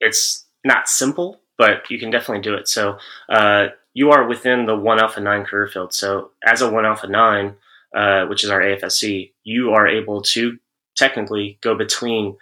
it's 0.00 0.44
not 0.64 0.88
simple, 0.88 1.40
but 1.58 1.90
you 1.90 1.98
can 1.98 2.10
definitely 2.10 2.42
do 2.42 2.54
it. 2.54 2.68
So 2.68 2.98
uh, 3.28 3.68
you 3.94 4.10
are 4.10 4.26
within 4.26 4.66
the 4.66 4.76
one 4.76 5.00
alpha 5.00 5.20
nine 5.20 5.44
career 5.44 5.68
field. 5.68 5.92
So 5.92 6.30
as 6.44 6.62
a 6.62 6.70
one 6.70 6.86
alpha 6.86 7.06
nine, 7.06 7.56
uh, 7.94 8.26
which 8.26 8.44
is 8.44 8.50
our 8.50 8.60
AFSC, 8.60 9.32
you 9.42 9.72
are 9.72 9.86
able 9.86 10.22
to 10.22 10.58
technically 10.96 11.58
go 11.60 11.74
between 11.74 12.36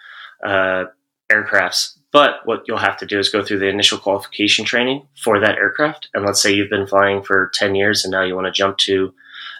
uh, 0.45 0.85
aircrafts. 1.31 1.97
But 2.11 2.41
what 2.45 2.63
you'll 2.67 2.77
have 2.77 2.97
to 2.97 3.05
do 3.05 3.19
is 3.19 3.29
go 3.29 3.43
through 3.43 3.59
the 3.59 3.67
initial 3.67 3.99
qualification 3.99 4.65
training 4.65 5.07
for 5.23 5.39
that 5.39 5.57
aircraft. 5.57 6.09
And 6.13 6.25
let's 6.25 6.41
say 6.41 6.51
you've 6.51 6.69
been 6.69 6.87
flying 6.87 7.21
for 7.21 7.51
10 7.53 7.75
years 7.75 8.03
and 8.03 8.11
now 8.11 8.23
you 8.23 8.35
want 8.35 8.47
to 8.47 8.51
jump 8.51 8.77
to 8.79 9.13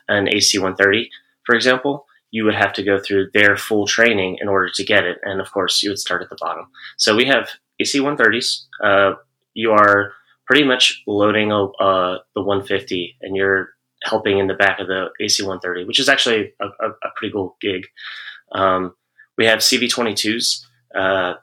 an 0.07 0.27
AC 0.27 0.57
130, 0.57 1.09
for 1.45 1.55
example 1.55 2.07
you 2.31 2.45
would 2.45 2.55
have 2.55 2.73
to 2.73 2.83
go 2.83 2.99
through 2.99 3.29
their 3.33 3.57
full 3.57 3.87
training 3.87 4.37
in 4.39 4.47
order 4.47 4.69
to 4.69 4.83
get 4.83 5.03
it. 5.03 5.17
And 5.23 5.41
of 5.41 5.51
course, 5.51 5.81
you 5.81 5.89
would 5.89 5.99
start 5.99 6.21
at 6.21 6.29
the 6.29 6.37
bottom. 6.39 6.67
So 6.97 7.15
we 7.15 7.25
have 7.25 7.49
AC-130s. 7.79 8.65
Uh, 8.83 9.13
you 9.53 9.71
are 9.71 10.13
pretty 10.45 10.63
much 10.63 11.01
loading 11.07 11.51
a, 11.51 11.65
uh, 11.65 12.19
the 12.35 12.41
150 12.41 13.17
and 13.21 13.35
you're 13.35 13.69
helping 14.03 14.37
in 14.39 14.47
the 14.47 14.53
back 14.53 14.79
of 14.79 14.87
the 14.87 15.09
AC-130, 15.19 15.87
which 15.87 15.99
is 15.99 16.09
actually 16.09 16.53
a, 16.61 16.65
a, 16.65 16.89
a 16.89 17.09
pretty 17.15 17.33
cool 17.33 17.57
gig. 17.61 17.87
Um, 18.51 18.93
we 19.37 19.45
have 19.45 19.59
CV-22s. 19.59 20.65
Uh, 20.95 21.35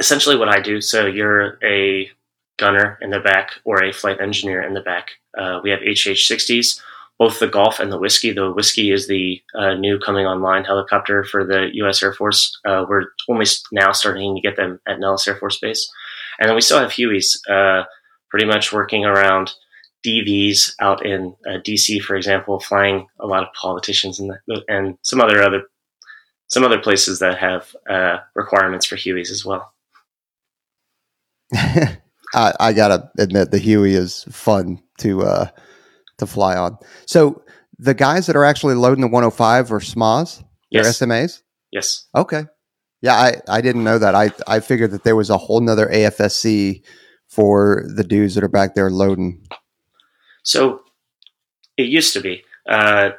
essentially 0.00 0.36
what 0.36 0.48
I 0.48 0.60
do, 0.60 0.80
so 0.80 1.06
you're 1.06 1.58
a 1.64 2.10
gunner 2.58 2.98
in 3.02 3.10
the 3.10 3.20
back 3.20 3.50
or 3.64 3.82
a 3.82 3.92
flight 3.92 4.20
engineer 4.20 4.62
in 4.62 4.74
the 4.74 4.80
back. 4.80 5.10
Uh, 5.36 5.60
we 5.62 5.70
have 5.70 5.80
HH-60s 5.80 6.80
both 7.18 7.38
the 7.40 7.46
Golf 7.46 7.80
and 7.80 7.90
the 7.90 7.98
Whiskey. 7.98 8.32
The 8.32 8.52
Whiskey 8.52 8.92
is 8.92 9.06
the 9.06 9.40
uh, 9.54 9.74
new 9.74 9.98
coming 9.98 10.26
online 10.26 10.64
helicopter 10.64 11.24
for 11.24 11.44
the 11.44 11.68
U.S. 11.74 12.02
Air 12.02 12.12
Force. 12.12 12.58
Uh, 12.66 12.84
we're 12.88 13.06
only 13.28 13.46
now 13.72 13.92
starting 13.92 14.34
to 14.34 14.40
get 14.40 14.56
them 14.56 14.80
at 14.86 15.00
Nellis 15.00 15.26
Air 15.26 15.36
Force 15.36 15.58
Base, 15.58 15.90
and 16.38 16.48
then 16.48 16.54
we 16.54 16.60
still 16.60 16.78
have 16.78 16.90
Hueys, 16.90 17.38
uh, 17.48 17.84
pretty 18.30 18.46
much 18.46 18.72
working 18.72 19.04
around 19.04 19.52
DVs 20.06 20.74
out 20.80 21.04
in 21.04 21.34
uh, 21.46 21.58
DC, 21.64 22.02
for 22.02 22.16
example, 22.16 22.60
flying 22.60 23.06
a 23.18 23.26
lot 23.26 23.42
of 23.42 23.48
politicians 23.54 24.20
and 24.20 24.32
and 24.68 24.98
some 25.02 25.20
other 25.20 25.42
other 25.42 25.62
some 26.48 26.64
other 26.64 26.78
places 26.78 27.18
that 27.18 27.38
have 27.38 27.74
uh, 27.88 28.18
requirements 28.34 28.86
for 28.86 28.96
Hueys 28.96 29.30
as 29.30 29.44
well. 29.44 29.72
I, 31.54 32.52
I, 32.58 32.72
gotta 32.72 33.10
admit, 33.18 33.50
the 33.50 33.58
Huey 33.58 33.94
is 33.94 34.24
fun 34.30 34.82
to 34.98 35.22
uh, 35.22 35.48
to 36.18 36.26
fly 36.26 36.56
on. 36.56 36.76
So 37.06 37.42
the 37.78 37.94
guys 37.94 38.26
that 38.26 38.36
are 38.36 38.44
actually 38.44 38.74
loading 38.74 39.02
the 39.02 39.08
105 39.08 39.72
are 39.72 39.80
SMAs, 39.80 40.42
Yes. 40.70 40.98
SMAs. 40.98 41.42
Yes. 41.70 42.06
Okay, 42.14 42.44
yeah, 43.00 43.14
I 43.14 43.40
I 43.48 43.60
didn't 43.60 43.84
know 43.84 43.98
that. 43.98 44.14
I 44.14 44.30
I 44.46 44.60
figured 44.60 44.90
that 44.92 45.04
there 45.04 45.16
was 45.16 45.30
a 45.30 45.38
whole 45.38 45.60
nother 45.60 45.86
AFSC 45.86 46.82
for 47.28 47.84
the 47.94 48.04
dudes 48.04 48.34
that 48.34 48.44
are 48.44 48.48
back 48.48 48.74
there 48.74 48.90
loading. 48.90 49.46
So 50.42 50.80
it 51.76 51.86
used 51.86 52.12
to 52.14 52.20
be. 52.20 52.42
Uh, 52.68 53.10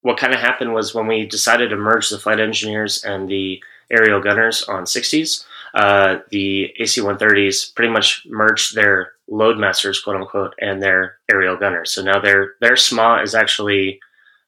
what 0.00 0.18
kind 0.18 0.34
of 0.34 0.40
happened 0.40 0.74
was 0.74 0.94
when 0.94 1.06
we 1.06 1.26
decided 1.26 1.70
to 1.70 1.76
merge 1.76 2.10
the 2.10 2.18
flight 2.18 2.40
engineers 2.40 3.04
and 3.04 3.28
the 3.28 3.62
aerial 3.90 4.20
gunners 4.20 4.62
on 4.64 4.84
60s, 4.84 5.44
uh, 5.74 6.18
the 6.30 6.72
AC 6.78 7.00
130s 7.00 7.74
pretty 7.74 7.92
much 7.92 8.26
merged 8.26 8.74
their 8.74 9.12
loadmasters, 9.30 10.02
quote 10.02 10.16
unquote, 10.16 10.54
and 10.60 10.82
their 10.82 11.16
aerial 11.30 11.56
gunners. 11.56 11.92
So 11.92 12.02
now 12.02 12.20
their 12.20 12.54
their 12.60 12.76
SMA 12.76 13.22
is 13.22 13.34
actually 13.34 13.98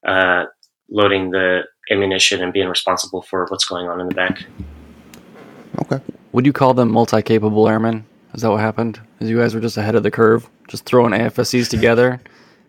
uh, 0.05 0.45
loading 0.89 1.31
the 1.31 1.63
ammunition 1.91 2.41
and 2.43 2.53
being 2.53 2.67
responsible 2.67 3.21
for 3.21 3.45
what's 3.49 3.65
going 3.65 3.87
on 3.87 3.99
in 3.99 4.07
the 4.07 4.15
back. 4.15 4.43
Okay, 5.81 5.99
Would 6.31 6.45
you 6.45 6.53
call 6.53 6.73
them 6.73 6.91
multi-capable 6.91 7.67
airmen? 7.67 8.05
Is 8.33 8.41
that 8.41 8.51
what 8.51 8.59
happened? 8.59 8.99
Is 9.19 9.29
you 9.29 9.37
guys 9.37 9.53
were 9.53 9.61
just 9.61 9.77
ahead 9.77 9.95
of 9.95 10.03
the 10.03 10.11
curve, 10.11 10.49
just 10.67 10.85
throwing 10.85 11.11
AFSCs 11.11 11.69
together? 11.69 12.21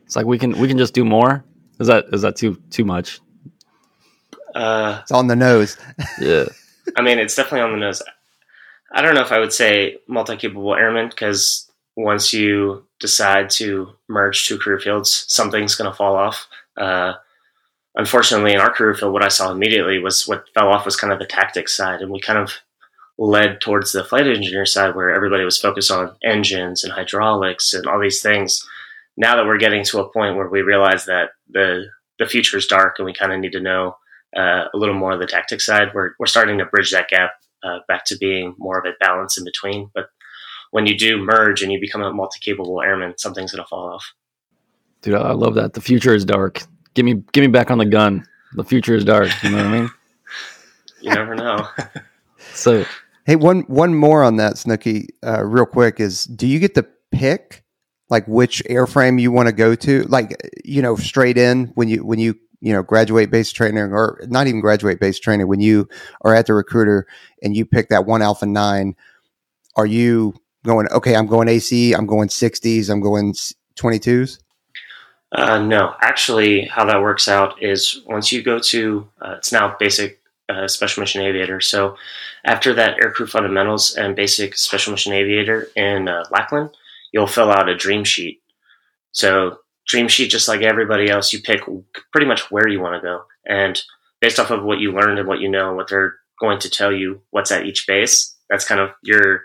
It's 0.04 0.16
like 0.16 0.26
we 0.26 0.38
can 0.38 0.58
we 0.58 0.68
can 0.68 0.78
just 0.78 0.94
do 0.94 1.04
more. 1.04 1.44
Is 1.78 1.88
that 1.88 2.06
is 2.12 2.22
that 2.22 2.36
too 2.36 2.60
too 2.70 2.84
much? 2.84 3.20
Uh, 4.54 5.00
it's 5.02 5.12
on 5.12 5.26
the 5.26 5.36
nose. 5.36 5.76
Yeah. 6.20 6.46
I 6.96 7.02
mean, 7.02 7.18
it's 7.18 7.34
definitely 7.34 7.60
on 7.60 7.72
the 7.72 7.78
nose. 7.78 8.00
I 8.92 9.02
don't 9.02 9.14
know 9.14 9.22
if 9.22 9.32
I 9.32 9.38
would 9.38 9.52
say 9.52 9.98
multi-capable 10.06 10.74
airmen 10.74 11.08
because 11.08 11.70
once 11.96 12.32
you 12.32 12.86
decide 13.00 13.50
to 13.50 13.92
merge 14.08 14.46
two 14.46 14.58
career 14.58 14.78
fields, 14.78 15.24
something's 15.28 15.74
going 15.74 15.90
to 15.90 15.96
fall 15.96 16.16
off. 16.16 16.46
Uh, 16.76 17.14
unfortunately, 17.96 18.52
in 18.52 18.60
our 18.60 18.72
career 18.72 18.94
field, 18.94 19.12
what 19.12 19.24
I 19.24 19.28
saw 19.28 19.50
immediately 19.50 19.98
was 19.98 20.26
what 20.28 20.44
fell 20.54 20.68
off 20.68 20.84
was 20.84 20.96
kind 20.96 21.12
of 21.12 21.18
the 21.18 21.26
tactics 21.26 21.76
side, 21.76 22.00
and 22.00 22.10
we 22.10 22.20
kind 22.20 22.38
of 22.38 22.52
led 23.18 23.60
towards 23.60 23.92
the 23.92 24.04
flight 24.04 24.26
engineer 24.26 24.66
side 24.66 24.94
where 24.94 25.14
everybody 25.14 25.42
was 25.44 25.58
focused 25.58 25.90
on 25.90 26.14
engines 26.22 26.84
and 26.84 26.92
hydraulics 26.92 27.72
and 27.72 27.86
all 27.86 27.98
these 27.98 28.20
things. 28.20 28.66
Now 29.16 29.36
that 29.36 29.46
we're 29.46 29.56
getting 29.56 29.84
to 29.84 30.00
a 30.00 30.12
point 30.12 30.36
where 30.36 30.48
we 30.48 30.60
realize 30.60 31.06
that 31.06 31.30
the 31.48 31.86
the 32.18 32.26
future 32.26 32.56
is 32.56 32.66
dark 32.66 32.96
and 32.98 33.06
we 33.06 33.12
kind 33.12 33.32
of 33.32 33.40
need 33.40 33.52
to 33.52 33.60
know 33.60 33.96
uh, 34.36 34.64
a 34.72 34.76
little 34.76 34.94
more 34.94 35.12
of 35.12 35.20
the 35.20 35.26
tactics 35.26 35.66
side. 35.66 35.88
We're, 35.94 36.12
we're 36.18 36.26
starting 36.26 36.58
to 36.58 36.64
bridge 36.64 36.90
that 36.92 37.08
gap 37.08 37.32
uh, 37.62 37.78
back 37.88 38.04
to 38.06 38.16
being 38.18 38.54
more 38.58 38.78
of 38.78 38.84
a 38.84 38.92
balance 39.00 39.38
in 39.38 39.44
between. 39.44 39.90
But 39.94 40.06
when 40.70 40.86
you 40.86 40.96
do 40.96 41.18
merge 41.18 41.62
and 41.62 41.72
you 41.72 41.80
become 41.80 42.02
a 42.02 42.12
multi-capable 42.12 42.82
airman, 42.82 43.16
something's 43.18 43.52
going 43.52 43.64
to 43.64 43.68
fall 43.68 43.94
off. 43.94 44.12
Dude, 45.02 45.14
I 45.14 45.32
love 45.32 45.54
that. 45.54 45.75
The 45.75 45.80
future 45.80 46.14
is 46.14 46.25
dark. 46.25 46.62
Give 46.94 47.04
me 47.04 47.22
give 47.32 47.42
me 47.42 47.48
back 47.48 47.70
on 47.70 47.78
the 47.78 47.84
gun. 47.84 48.26
The 48.54 48.64
future 48.64 48.94
is 48.94 49.04
dark. 49.04 49.30
You 49.42 49.50
know 49.50 49.58
what 49.58 49.66
I 49.66 49.80
mean? 49.80 49.90
You 51.02 51.14
never 51.14 51.36
know. 51.36 51.68
So 52.54 52.84
Hey, 53.26 53.34
one 53.34 53.62
one 53.62 53.92
more 53.92 54.22
on 54.22 54.36
that, 54.36 54.56
Snooky, 54.56 55.08
uh, 55.26 55.44
real 55.44 55.66
quick 55.66 55.98
is: 55.98 56.26
Do 56.26 56.46
you 56.46 56.60
get 56.60 56.76
to 56.76 56.86
pick 57.10 57.64
like 58.08 58.25
which 58.28 58.62
airframe 58.70 59.20
you 59.20 59.32
want 59.32 59.48
to 59.48 59.52
go 59.52 59.75
to? 59.75 60.04
Like, 60.04 60.40
you 60.64 60.80
know, 60.80 60.94
straight 60.94 61.36
in 61.36 61.72
when 61.75 61.88
you 61.88 62.06
when 62.06 62.20
you 62.20 62.38
you 62.60 62.72
know 62.72 62.82
graduate 62.82 63.30
base 63.30 63.52
training, 63.52 63.78
or 63.78 64.20
not 64.28 64.46
even 64.46 64.60
graduate 64.60 65.00
base 65.00 65.18
training, 65.18 65.48
when 65.48 65.60
you 65.60 65.88
are 66.22 66.34
at 66.34 66.46
the 66.46 66.54
recruiter 66.54 67.06
and 67.42 67.56
you 67.56 67.64
pick 67.64 67.88
that 67.88 68.06
one 68.06 68.22
Alpha 68.22 68.46
Nine, 68.46 68.94
are 69.76 69.86
you 69.86 70.34
going? 70.64 70.88
Okay, 70.88 71.14
I'm 71.16 71.26
going 71.26 71.48
AC. 71.48 71.92
I'm 71.92 72.06
going 72.06 72.28
60s. 72.28 72.90
I'm 72.90 73.00
going 73.00 73.34
22s. 73.76 74.38
Uh, 75.32 75.58
no, 75.58 75.94
actually, 76.00 76.66
how 76.66 76.84
that 76.84 77.02
works 77.02 77.28
out 77.28 77.62
is 77.62 78.00
once 78.06 78.32
you 78.32 78.42
go 78.42 78.58
to 78.58 79.08
uh, 79.20 79.34
it's 79.36 79.52
now 79.52 79.76
basic 79.78 80.20
uh, 80.48 80.68
special 80.68 81.00
mission 81.00 81.22
aviator. 81.22 81.60
So 81.60 81.96
after 82.44 82.72
that 82.75 82.98
aircrew 82.98 83.28
fundamentals 83.28 83.96
and 83.96 84.14
basic 84.14 84.56
special 84.56 84.92
mission 84.92 85.12
aviator 85.12 85.68
in 85.75 86.08
uh, 86.08 86.25
Lackland, 86.30 86.70
you'll 87.12 87.26
fill 87.26 87.50
out 87.50 87.68
a 87.68 87.76
dream 87.76 88.04
sheet. 88.04 88.40
So 89.10 89.58
dream 89.86 90.08
sheet, 90.08 90.30
just 90.30 90.48
like 90.48 90.62
everybody 90.62 91.08
else, 91.08 91.32
you 91.32 91.40
pick 91.40 91.62
pretty 92.12 92.26
much 92.26 92.50
where 92.50 92.68
you 92.68 92.80
want 92.80 93.00
to 93.00 93.06
go, 93.06 93.22
and 93.46 93.80
based 94.20 94.38
off 94.38 94.50
of 94.50 94.64
what 94.64 94.80
you 94.80 94.92
learned 94.92 95.18
and 95.18 95.28
what 95.28 95.40
you 95.40 95.48
know, 95.48 95.68
and 95.68 95.76
what 95.76 95.88
they're 95.88 96.14
going 96.40 96.58
to 96.60 96.70
tell 96.70 96.92
you, 96.92 97.20
what's 97.30 97.50
at 97.50 97.66
each 97.66 97.86
base. 97.86 98.34
That's 98.50 98.66
kind 98.66 98.80
of 98.80 98.90
your 99.02 99.42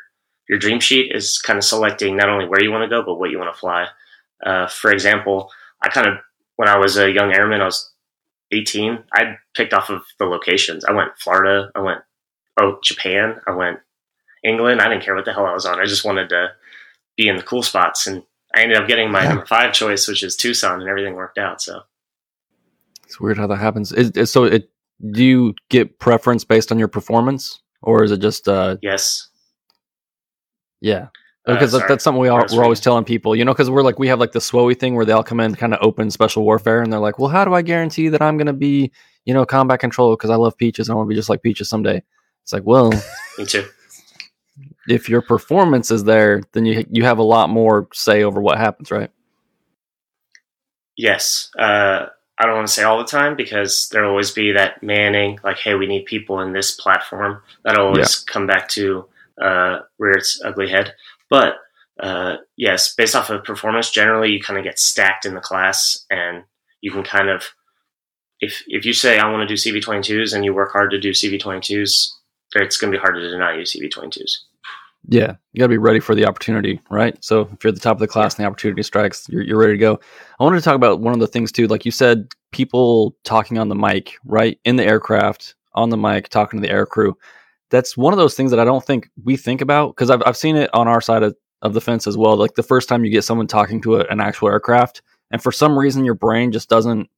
your 0.49 0.59
dream 0.59 0.79
sheet 0.79 1.11
is 1.15 1.37
kind 1.39 1.57
of 1.57 1.63
selecting 1.63 2.17
not 2.17 2.29
only 2.29 2.45
where 2.45 2.61
you 2.61 2.71
want 2.71 2.83
to 2.83 2.89
go, 2.89 3.03
but 3.03 3.15
what 3.15 3.29
you 3.29 3.39
want 3.39 3.53
to 3.53 3.59
fly. 3.59 3.87
Uh, 4.45 4.67
for 4.67 4.91
example, 4.91 5.49
I 5.81 5.89
kind 5.89 6.07
of 6.07 6.15
when 6.57 6.67
I 6.67 6.77
was 6.77 6.97
a 6.97 7.11
young 7.11 7.33
airman, 7.33 7.61
I 7.61 7.65
was 7.65 7.91
18. 8.51 9.03
I 9.13 9.37
picked 9.55 9.73
off 9.73 9.89
of 9.89 10.03
the 10.19 10.25
locations. 10.25 10.85
I 10.85 10.91
went 10.91 11.17
Florida. 11.17 11.71
I 11.75 11.79
went 11.79 11.99
oh 12.59 12.79
Japan. 12.83 13.39
I 13.47 13.51
went 13.51 13.79
England. 14.43 14.81
I 14.81 14.89
didn't 14.89 15.03
care 15.03 15.15
what 15.15 15.25
the 15.25 15.33
hell 15.33 15.45
I 15.45 15.53
was 15.53 15.65
on. 15.65 15.79
I 15.79 15.85
just 15.85 16.05
wanted 16.05 16.29
to 16.29 16.49
be 17.17 17.27
in 17.27 17.37
the 17.37 17.43
cool 17.43 17.63
spots, 17.63 18.07
and 18.07 18.23
I 18.55 18.61
ended 18.63 18.77
up 18.77 18.87
getting 18.87 19.11
my 19.11 19.23
Yeah. 19.23 19.29
number 19.29 19.45
five 19.45 19.73
choice, 19.73 20.07
which 20.07 20.23
is 20.23 20.35
Tucson, 20.35 20.81
and 20.81 20.89
everything 20.89 21.13
worked 21.15 21.37
out. 21.37 21.61
So 21.61 21.81
it's 23.05 23.19
weird 23.19 23.37
how 23.37 23.47
that 23.47 23.57
happens. 23.57 23.91
Is, 23.91 24.11
is- 24.11 24.31
so 24.31 24.43
it 24.45 24.69
do 25.11 25.23
you 25.23 25.55
get 25.69 25.97
preference 25.99 26.43
based 26.43 26.71
on 26.71 26.77
your 26.77 26.87
performance, 26.87 27.61
or 27.81 28.03
is 28.03 28.11
it 28.11 28.19
just 28.19 28.47
uh 28.47 28.77
yes, 28.81 29.29
yeah? 30.81 31.07
Uh, 31.47 31.53
Because 31.53 31.71
that, 31.71 31.87
that's 31.87 32.03
something 32.03 32.21
we 32.21 32.29
are, 32.29 32.45
we're 32.53 32.63
always 32.63 32.79
telling 32.79 33.03
people, 33.03 33.35
you 33.35 33.43
know, 33.43 33.51
because 33.51 33.67
we're 33.69 33.81
like 33.81 33.97
we 33.97 34.07
have 34.09 34.19
like 34.19 34.31
the 34.31 34.39
SWOE 34.39 34.77
thing 34.79 34.93
where 34.93 35.05
they 35.05 35.11
all 35.11 35.23
come 35.23 35.39
in 35.39 35.55
kind 35.55 35.73
of 35.73 35.79
open 35.81 36.11
special 36.11 36.43
warfare, 36.43 36.81
and 36.83 36.93
they're 36.93 36.99
like, 36.99 37.17
well, 37.17 37.29
how 37.29 37.43
do 37.45 37.53
I 37.55 37.63
guarantee 37.63 38.09
that 38.09 38.21
I'm 38.21 38.37
going 38.37 38.45
to 38.47 38.53
be, 38.53 38.91
you 39.25 39.33
know, 39.33 39.43
combat 39.45 39.79
control 39.79 40.15
because 40.15 40.29
I 40.29 40.35
love 40.35 40.55
Peaches, 40.57 40.87
and 40.87 40.93
I 40.93 40.97
want 40.97 41.07
to 41.07 41.09
be 41.09 41.15
just 41.15 41.29
like 41.29 41.41
Peaches 41.41 41.67
someday. 41.67 42.03
It's 42.43 42.53
like, 42.53 42.61
well, 42.63 42.91
me 43.39 43.45
too. 43.45 43.65
If 44.87 45.09
your 45.09 45.21
performance 45.21 45.91
is 45.91 46.03
there, 46.03 46.41
then 46.53 46.65
you 46.65 46.85
you 46.91 47.03
have 47.03 47.17
a 47.17 47.23
lot 47.23 47.49
more 47.49 47.87
say 47.93 48.23
over 48.23 48.41
what 48.41 48.57
happens, 48.57 48.91
right? 48.91 49.11
Yes. 50.97 51.49
Uh, 51.57 52.07
I 52.37 52.45
don't 52.45 52.55
want 52.55 52.67
to 52.67 52.73
say 52.73 52.83
all 52.83 52.97
the 52.97 53.05
time 53.05 53.35
because 53.35 53.87
there'll 53.91 54.09
always 54.09 54.31
be 54.31 54.51
that 54.53 54.81
manning, 54.81 55.39
like, 55.43 55.57
hey, 55.57 55.75
we 55.75 55.85
need 55.85 56.05
people 56.05 56.39
in 56.41 56.53
this 56.53 56.71
platform. 56.71 57.41
That'll 57.63 57.87
always 57.87 58.19
come 58.19 58.47
back 58.47 58.67
to 58.69 59.07
uh, 59.39 59.79
rear 59.99 60.17
its 60.17 60.41
ugly 60.43 60.69
head. 60.69 60.93
But 61.29 61.55
uh, 61.99 62.37
yes, 62.57 62.95
based 62.95 63.15
off 63.15 63.29
of 63.29 63.43
performance, 63.43 63.91
generally 63.91 64.31
you 64.31 64.41
kind 64.41 64.57
of 64.57 64.65
get 64.65 64.79
stacked 64.79 65.25
in 65.25 65.35
the 65.35 65.39
class, 65.39 66.05
and 66.09 66.43
you 66.81 66.91
can 66.91 67.03
kind 67.03 67.29
of, 67.29 67.43
if 68.39 68.63
if 68.67 68.85
you 68.85 68.93
say 68.93 69.19
I 69.19 69.31
want 69.31 69.47
to 69.47 69.55
do 69.55 69.59
CV22s 69.59 70.33
and 70.33 70.43
you 70.43 70.53
work 70.53 70.71
hard 70.71 70.91
to 70.91 70.99
do 70.99 71.11
CV22s, 71.11 72.09
it's 72.53 72.77
going 72.77 72.91
to 72.91 72.97
be 72.97 73.01
hard 73.01 73.15
to 73.15 73.29
deny 73.29 73.55
you 73.55 73.63
CV22s. 73.63 74.31
Yeah, 75.07 75.35
you 75.51 75.59
got 75.59 75.65
to 75.65 75.69
be 75.69 75.77
ready 75.77 75.99
for 75.99 76.13
the 76.13 76.27
opportunity, 76.27 76.79
right? 76.89 77.17
So 77.23 77.49
if 77.53 77.63
you're 77.63 77.69
at 77.69 77.75
the 77.75 77.81
top 77.81 77.95
of 77.95 77.99
the 77.99 78.07
class 78.07 78.35
and 78.35 78.43
the 78.43 78.47
opportunity 78.47 78.83
strikes, 78.83 79.27
you're, 79.29 79.41
you're 79.41 79.57
ready 79.57 79.73
to 79.73 79.79
go. 79.79 79.99
I 80.39 80.43
wanted 80.43 80.57
to 80.57 80.63
talk 80.63 80.75
about 80.75 80.99
one 80.99 81.13
of 81.13 81.19
the 81.19 81.27
things 81.27 81.51
too, 81.51 81.67
like 81.67 81.85
you 81.85 81.91
said, 81.91 82.27
people 82.51 83.15
talking 83.23 83.57
on 83.57 83.69
the 83.69 83.75
mic, 83.75 84.13
right, 84.25 84.59
in 84.63 84.75
the 84.75 84.85
aircraft, 84.85 85.55
on 85.73 85.89
the 85.89 85.97
mic, 85.97 86.29
talking 86.29 86.61
to 86.61 86.67
the 86.67 86.71
air 86.71 86.85
crew. 86.85 87.17
That's 87.71 87.97
one 87.97 88.13
of 88.13 88.17
those 88.17 88.35
things 88.35 88.51
that 88.51 88.59
I 88.59 88.65
don't 88.65 88.85
think 88.85 89.09
we 89.23 89.37
think 89.37 89.61
about 89.61 89.95
because 89.95 90.09
I've 90.09 90.21
I've 90.25 90.37
seen 90.37 90.57
it 90.57 90.69
on 90.73 90.87
our 90.87 91.01
side 91.01 91.23
of, 91.23 91.35
of 91.61 91.73
the 91.73 91.81
fence 91.81 92.05
as 92.05 92.17
well. 92.17 92.35
Like 92.35 92.55
the 92.55 92.63
first 92.63 92.89
time 92.89 93.05
you 93.05 93.11
get 93.11 93.23
someone 93.23 93.47
talking 93.47 93.81
to 93.83 93.95
a, 93.95 94.03
an 94.05 94.19
actual 94.19 94.49
aircraft, 94.49 95.01
and 95.31 95.41
for 95.41 95.51
some 95.51 95.79
reason 95.79 96.05
your 96.05 96.15
brain 96.15 96.51
just 96.51 96.69
doesn't 96.69 97.09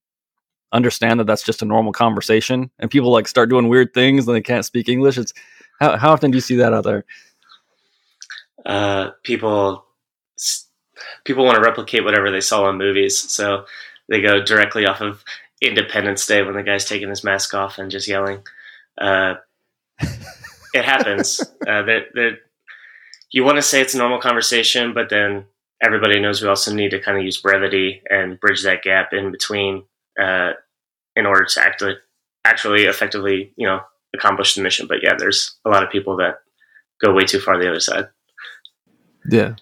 understand 0.74 1.20
that 1.20 1.28
that's 1.28 1.44
just 1.44 1.62
a 1.62 1.66
normal 1.66 1.94
conversation, 1.94 2.70
and 2.80 2.92
people 2.92 3.12
like 3.12 3.28
start 3.28 3.50
doing 3.50 3.70
weird 3.70 3.94
things 3.94 4.28
and 4.28 4.36
they 4.36 4.42
can't 4.42 4.66
speak 4.66 4.90
English. 4.90 5.18
It's 5.18 5.34
how, 5.80 5.98
how 5.98 6.12
often 6.12 6.32
do 6.32 6.38
you 6.38 6.42
see 6.42 6.56
that 6.58 6.74
out 6.74 6.84
there? 6.84 7.06
uh, 8.66 9.12
people 9.24 9.86
people 11.26 11.46
want 11.46 11.56
to 11.56 11.62
replicate 11.62 12.04
whatever 12.04 12.32
they 12.32 12.42
saw 12.42 12.70
in 12.70 12.78
movies, 12.78 13.18
so 13.18 13.66
they 14.10 14.22
go 14.22 14.44
directly 14.44 14.86
off 14.86 15.02
of 15.02 15.24
Independence 15.62 16.26
Day 16.26 16.44
when 16.44 16.56
the 16.56 16.64
guy's 16.64 16.86
taking 16.86 17.10
his 17.10 17.24
mask 17.24 17.54
off 17.54 17.78
and 17.78 17.92
just 17.92 18.08
yelling. 18.08 18.44
Uh, 18.98 19.36
it 20.74 20.86
happens. 20.86 21.42
uh, 21.68 21.84
you 23.32 23.44
want 23.44 23.58
to 23.58 23.62
say 23.62 23.82
it's 23.82 23.94
a 23.94 23.98
normal 23.98 24.20
conversation, 24.20 24.94
but 24.94 25.10
then 25.10 25.46
everybody 25.82 26.20
knows 26.20 26.42
we 26.42 26.48
also 26.48 26.74
need 26.74 26.92
to 26.92 27.00
kind 27.00 27.18
of 27.18 27.24
use 27.24 27.42
brevity 27.42 28.02
and 28.10 28.40
bridge 28.40 28.64
that 28.64 28.84
gap 28.84 29.12
in 29.12 29.32
between 29.32 29.84
uh, 30.22 30.52
in 31.16 31.26
order 31.26 31.46
to 31.46 31.62
actually 31.62 31.96
actually 32.46 32.84
effectively, 32.84 33.54
you 33.56 33.66
know, 33.68 33.80
accomplish 34.16 34.56
the 34.56 34.62
mission. 34.62 34.88
But 34.88 34.98
yeah, 35.04 35.14
there's 35.18 35.56
a 35.66 35.70
lot 35.70 35.84
of 35.84 35.90
people 35.90 36.18
that 36.18 36.36
go 37.04 37.14
way 37.14 37.26
too 37.26 37.40
far 37.40 37.58
the 37.58 37.70
other 37.70 37.80
side. 37.80 38.06
Yeah, 39.30 39.56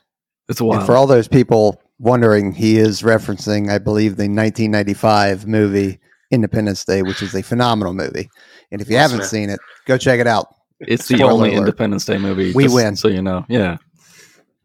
it's 0.49 0.59
And 0.59 0.69
wild. 0.69 0.85
for 0.85 0.95
all 0.95 1.05
those 1.07 1.27
people 1.27 1.81
wondering, 1.99 2.51
he 2.51 2.77
is 2.77 3.03
referencing, 3.03 3.69
I 3.69 3.77
believe, 3.77 4.17
the 4.17 4.23
1995 4.23 5.45
movie 5.45 5.99
Independence 6.31 6.83
Day, 6.83 7.03
which 7.03 7.21
is 7.21 7.35
a 7.35 7.43
phenomenal 7.43 7.93
movie. 7.93 8.29
And 8.71 8.81
if 8.81 8.89
you 8.89 8.95
Will 8.95 9.01
haven't 9.01 9.17
Smith. 9.19 9.29
seen 9.29 9.49
it, 9.51 9.59
go 9.85 9.97
check 9.97 10.19
it 10.19 10.25
out. 10.27 10.47
It's 10.79 11.07
the 11.07 11.17
Spoiler 11.17 11.31
only 11.33 11.49
alert. 11.51 11.59
Independence 11.59 12.05
Day 12.05 12.17
movie. 12.17 12.53
We 12.53 12.63
just 12.63 12.73
win. 12.75 12.95
so 12.95 13.07
you 13.07 13.21
know. 13.21 13.45
Yeah, 13.47 13.77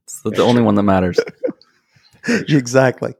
it's 0.04 0.22
the, 0.22 0.30
the 0.30 0.42
only 0.42 0.62
one 0.62 0.76
that 0.76 0.84
matters. 0.84 1.18
exactly. 2.28 3.14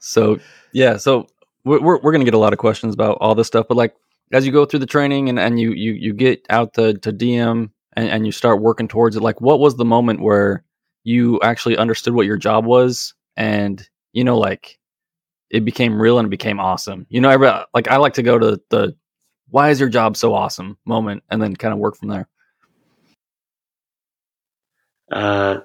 so 0.00 0.38
yeah, 0.72 0.96
so 0.98 1.26
we're 1.64 1.98
we're 1.98 2.12
gonna 2.12 2.24
get 2.24 2.34
a 2.34 2.38
lot 2.38 2.52
of 2.52 2.58
questions 2.58 2.94
about 2.94 3.18
all 3.20 3.34
this 3.34 3.46
stuff, 3.46 3.66
but 3.68 3.76
like 3.76 3.94
as 4.32 4.46
you 4.46 4.52
go 4.52 4.64
through 4.64 4.80
the 4.80 4.86
training 4.86 5.28
and, 5.28 5.38
and 5.38 5.58
you 5.58 5.72
you 5.72 5.92
you 5.92 6.12
get 6.12 6.44
out 6.50 6.74
to, 6.74 6.94
to 6.94 7.12
DM 7.12 7.70
and, 7.94 8.08
and 8.08 8.26
you 8.26 8.32
start 8.32 8.60
working 8.60 8.88
towards 8.88 9.16
it, 9.16 9.22
like 9.22 9.40
what 9.40 9.60
was 9.60 9.76
the 9.76 9.84
moment 9.84 10.20
where 10.20 10.64
you 11.04 11.40
actually 11.42 11.76
understood 11.76 12.14
what 12.14 12.26
your 12.26 12.36
job 12.36 12.64
was 12.64 13.14
and 13.36 13.88
you 14.12 14.24
know 14.24 14.38
like 14.38 14.78
it 15.50 15.64
became 15.64 16.00
real 16.00 16.18
and 16.18 16.26
it 16.26 16.30
became 16.30 16.58
awesome. 16.58 17.06
You 17.08 17.20
know, 17.20 17.30
every 17.30 17.48
like 17.72 17.88
I 17.88 17.96
like 17.96 18.14
to 18.14 18.22
go 18.22 18.38
to 18.38 18.60
the 18.70 18.96
why 19.48 19.70
is 19.70 19.78
your 19.78 19.88
job 19.88 20.16
so 20.16 20.34
awesome 20.34 20.78
moment 20.84 21.22
and 21.30 21.40
then 21.40 21.54
kind 21.54 21.72
of 21.72 21.78
work 21.78 21.96
from 21.96 22.08
there. 22.08 22.28
Uh, 25.12 25.60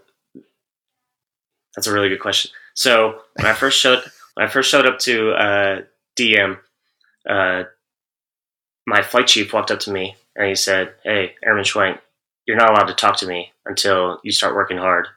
that's 1.75 1.87
a 1.87 1.93
really 1.93 2.09
good 2.09 2.19
question. 2.19 2.51
So 2.75 3.21
when 3.35 3.47
I 3.47 3.53
first 3.53 3.79
showed 3.79 4.03
when 4.35 4.45
I 4.45 4.49
first 4.49 4.69
showed 4.69 4.85
up 4.85 4.99
to 4.99 5.31
uh, 5.31 5.81
DM, 6.19 6.57
uh, 7.29 7.63
my 8.85 9.01
flight 9.01 9.27
chief 9.27 9.53
walked 9.53 9.71
up 9.71 9.79
to 9.81 9.91
me 9.91 10.15
and 10.35 10.47
he 10.47 10.55
said, 10.55 10.93
"Hey, 11.03 11.35
Airman 11.45 11.63
Schwenk, 11.63 11.99
you're 12.45 12.57
not 12.57 12.69
allowed 12.71 12.87
to 12.87 12.93
talk 12.95 13.17
to 13.17 13.27
me 13.27 13.51
until 13.65 14.19
you 14.23 14.31
start 14.31 14.55
working 14.55 14.77
hard, 14.77 15.07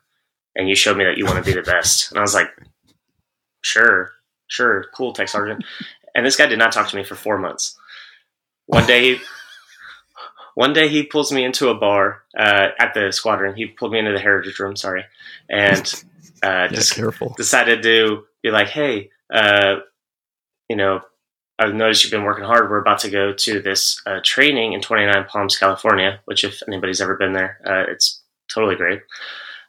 and 0.54 0.68
you 0.68 0.74
showed 0.74 0.96
me 0.96 1.04
that 1.04 1.16
you 1.16 1.24
want 1.24 1.38
to 1.38 1.44
be 1.44 1.54
the 1.54 1.62
best." 1.62 2.10
And 2.10 2.18
I 2.18 2.22
was 2.22 2.34
like, 2.34 2.48
"Sure, 3.62 4.12
sure, 4.48 4.84
cool, 4.94 5.12
Tech 5.12 5.28
Sergeant." 5.28 5.64
And 6.14 6.26
this 6.26 6.36
guy 6.36 6.46
did 6.46 6.58
not 6.58 6.72
talk 6.72 6.88
to 6.88 6.96
me 6.96 7.04
for 7.04 7.14
four 7.14 7.38
months. 7.38 7.78
One 8.66 8.86
day, 8.86 9.18
one 10.54 10.72
day 10.74 10.88
he 10.88 11.04
pulls 11.04 11.32
me 11.32 11.44
into 11.44 11.68
a 11.70 11.74
bar 11.74 12.22
uh, 12.38 12.68
at 12.78 12.92
the 12.94 13.10
squadron. 13.12 13.56
He 13.56 13.66
pulled 13.66 13.92
me 13.92 13.98
into 13.98 14.12
the 14.12 14.18
heritage 14.20 14.58
room. 14.58 14.76
Sorry, 14.76 15.04
and 15.48 15.86
uh, 16.42 16.68
Yeah, 16.68 16.68
just 16.68 16.94
careful. 16.94 17.34
decided 17.36 17.82
to 17.84 18.24
be 18.42 18.50
like, 18.50 18.68
hey, 18.68 19.10
uh, 19.32 19.76
you 20.68 20.76
know, 20.76 21.00
I've 21.58 21.74
noticed 21.74 22.02
you've 22.02 22.10
been 22.10 22.24
working 22.24 22.44
hard. 22.44 22.70
We're 22.70 22.80
about 22.80 22.98
to 23.00 23.10
go 23.10 23.32
to 23.32 23.60
this 23.60 24.00
uh, 24.06 24.20
training 24.24 24.72
in 24.72 24.80
29 24.80 25.24
Palms, 25.24 25.56
California, 25.56 26.20
which, 26.24 26.44
if 26.44 26.60
anybody's 26.66 27.00
ever 27.00 27.16
been 27.16 27.32
there, 27.32 27.60
uh, 27.66 27.90
it's 27.90 28.22
totally 28.52 28.74
great. 28.74 29.00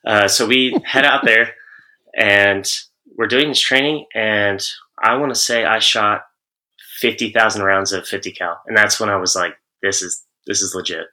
Uh, 0.06 0.28
so 0.28 0.48
we 0.48 0.76
head 0.86 1.06
out 1.06 1.24
there 1.24 1.54
and 2.16 2.70
we're 3.18 3.28
doing 3.28 3.50
this 3.50 3.60
training. 3.60 4.06
And 4.16 4.66
I 5.02 5.16
want 5.18 5.34
to 5.34 5.40
say 5.40 5.66
I 5.66 5.80
shot 5.80 6.22
50,000 7.00 7.64
rounds 7.64 7.92
of 7.92 8.08
50 8.08 8.32
cal. 8.32 8.62
And 8.66 8.76
that's 8.78 9.00
when 9.00 9.10
I 9.10 9.18
was 9.18 9.36
like, 9.36 9.56
this 9.82 10.02
is, 10.02 10.24
this 10.48 10.62
is 10.62 10.74
legit. 10.74 11.08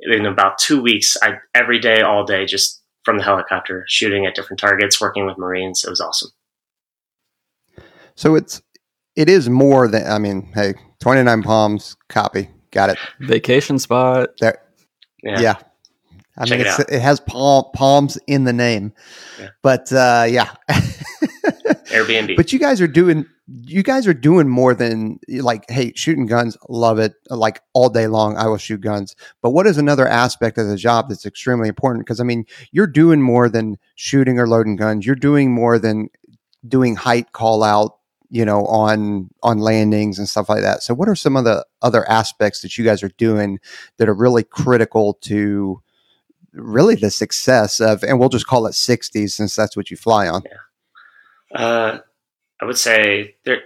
In 0.00 0.26
about 0.26 0.58
two 0.58 0.80
weeks, 0.82 1.16
I 1.22 1.34
every 1.54 1.78
day, 1.78 2.00
all 2.00 2.24
day, 2.24 2.46
just 2.46 2.82
from 3.04 3.18
the 3.18 3.24
helicopter, 3.24 3.84
shooting 3.86 4.24
at 4.24 4.34
different 4.34 4.58
targets, 4.58 5.00
working 5.00 5.26
with 5.26 5.36
Marines. 5.36 5.84
It 5.84 5.90
was 5.90 6.00
awesome. 6.00 6.30
So 8.14 8.34
it's 8.34 8.62
it 9.20 9.28
is 9.28 9.48
more 9.50 9.86
than 9.88 10.06
I 10.06 10.18
mean, 10.18 10.50
hey, 10.54 10.74
29 11.00 11.42
palms, 11.42 11.96
copy. 12.08 12.48
Got 12.70 12.90
it. 12.90 12.98
Vacation 13.20 13.78
spot. 13.78 14.30
There 14.40 14.58
Yeah. 15.22 15.40
yeah. 15.40 15.54
I 16.38 16.46
Check 16.46 16.58
mean, 16.58 16.66
it 16.66 16.70
it's, 16.80 16.92
it 16.92 17.00
has 17.00 17.20
palm, 17.20 17.64
palms 17.74 18.16
in 18.26 18.44
the 18.44 18.52
name, 18.52 18.92
Yeah. 19.38 19.48
but 19.62 19.92
uh, 19.92 20.26
yeah. 20.28 20.50
Airbnb. 21.90 22.36
but 22.36 22.52
you 22.52 22.58
guys 22.58 22.80
are 22.80 22.86
doing 22.86 23.26
you 23.64 23.82
guys 23.82 24.06
are 24.06 24.14
doing 24.14 24.48
more 24.48 24.74
than 24.74 25.18
like 25.28 25.68
hey 25.68 25.92
shooting 25.96 26.26
guns 26.26 26.56
love 26.68 27.00
it 27.00 27.14
like 27.30 27.60
all 27.72 27.88
day 27.88 28.06
long 28.06 28.36
i 28.36 28.46
will 28.46 28.56
shoot 28.58 28.80
guns 28.80 29.16
but 29.42 29.50
what 29.50 29.66
is 29.66 29.76
another 29.76 30.06
aspect 30.06 30.56
of 30.56 30.68
the 30.68 30.76
job 30.76 31.08
that's 31.08 31.26
extremely 31.26 31.68
important 31.68 32.04
because 32.06 32.20
i 32.20 32.24
mean 32.24 32.44
you're 32.70 32.86
doing 32.86 33.20
more 33.20 33.48
than 33.48 33.76
shooting 33.96 34.38
or 34.38 34.46
loading 34.46 34.76
guns 34.76 35.04
you're 35.04 35.16
doing 35.16 35.52
more 35.52 35.80
than 35.80 36.08
doing 36.68 36.94
height 36.94 37.32
call 37.32 37.64
out 37.64 37.98
you 38.30 38.44
know 38.44 38.64
on 38.66 39.28
on 39.42 39.58
landings 39.58 40.18
and 40.18 40.28
stuff 40.28 40.48
like 40.48 40.62
that 40.62 40.82
so 40.82 40.94
what 40.94 41.08
are 41.08 41.16
some 41.16 41.36
of 41.36 41.44
the 41.44 41.64
other 41.82 42.08
aspects 42.08 42.60
that 42.60 42.78
you 42.78 42.84
guys 42.84 43.02
are 43.02 43.10
doing 43.18 43.58
that 43.98 44.08
are 44.08 44.14
really 44.14 44.44
critical 44.44 45.14
to 45.14 45.82
really 46.52 46.94
the 46.94 47.10
success 47.10 47.80
of 47.80 48.02
and 48.02 48.18
we'll 48.18 48.28
just 48.28 48.46
call 48.46 48.66
it 48.66 48.74
60 48.74 49.26
since 49.28 49.54
that's 49.54 49.76
what 49.76 49.90
you 49.90 49.96
fly 49.96 50.28
on 50.28 50.42
Uh, 51.52 51.98
I 52.60 52.64
would 52.64 52.78
say 52.78 53.36
there. 53.44 53.62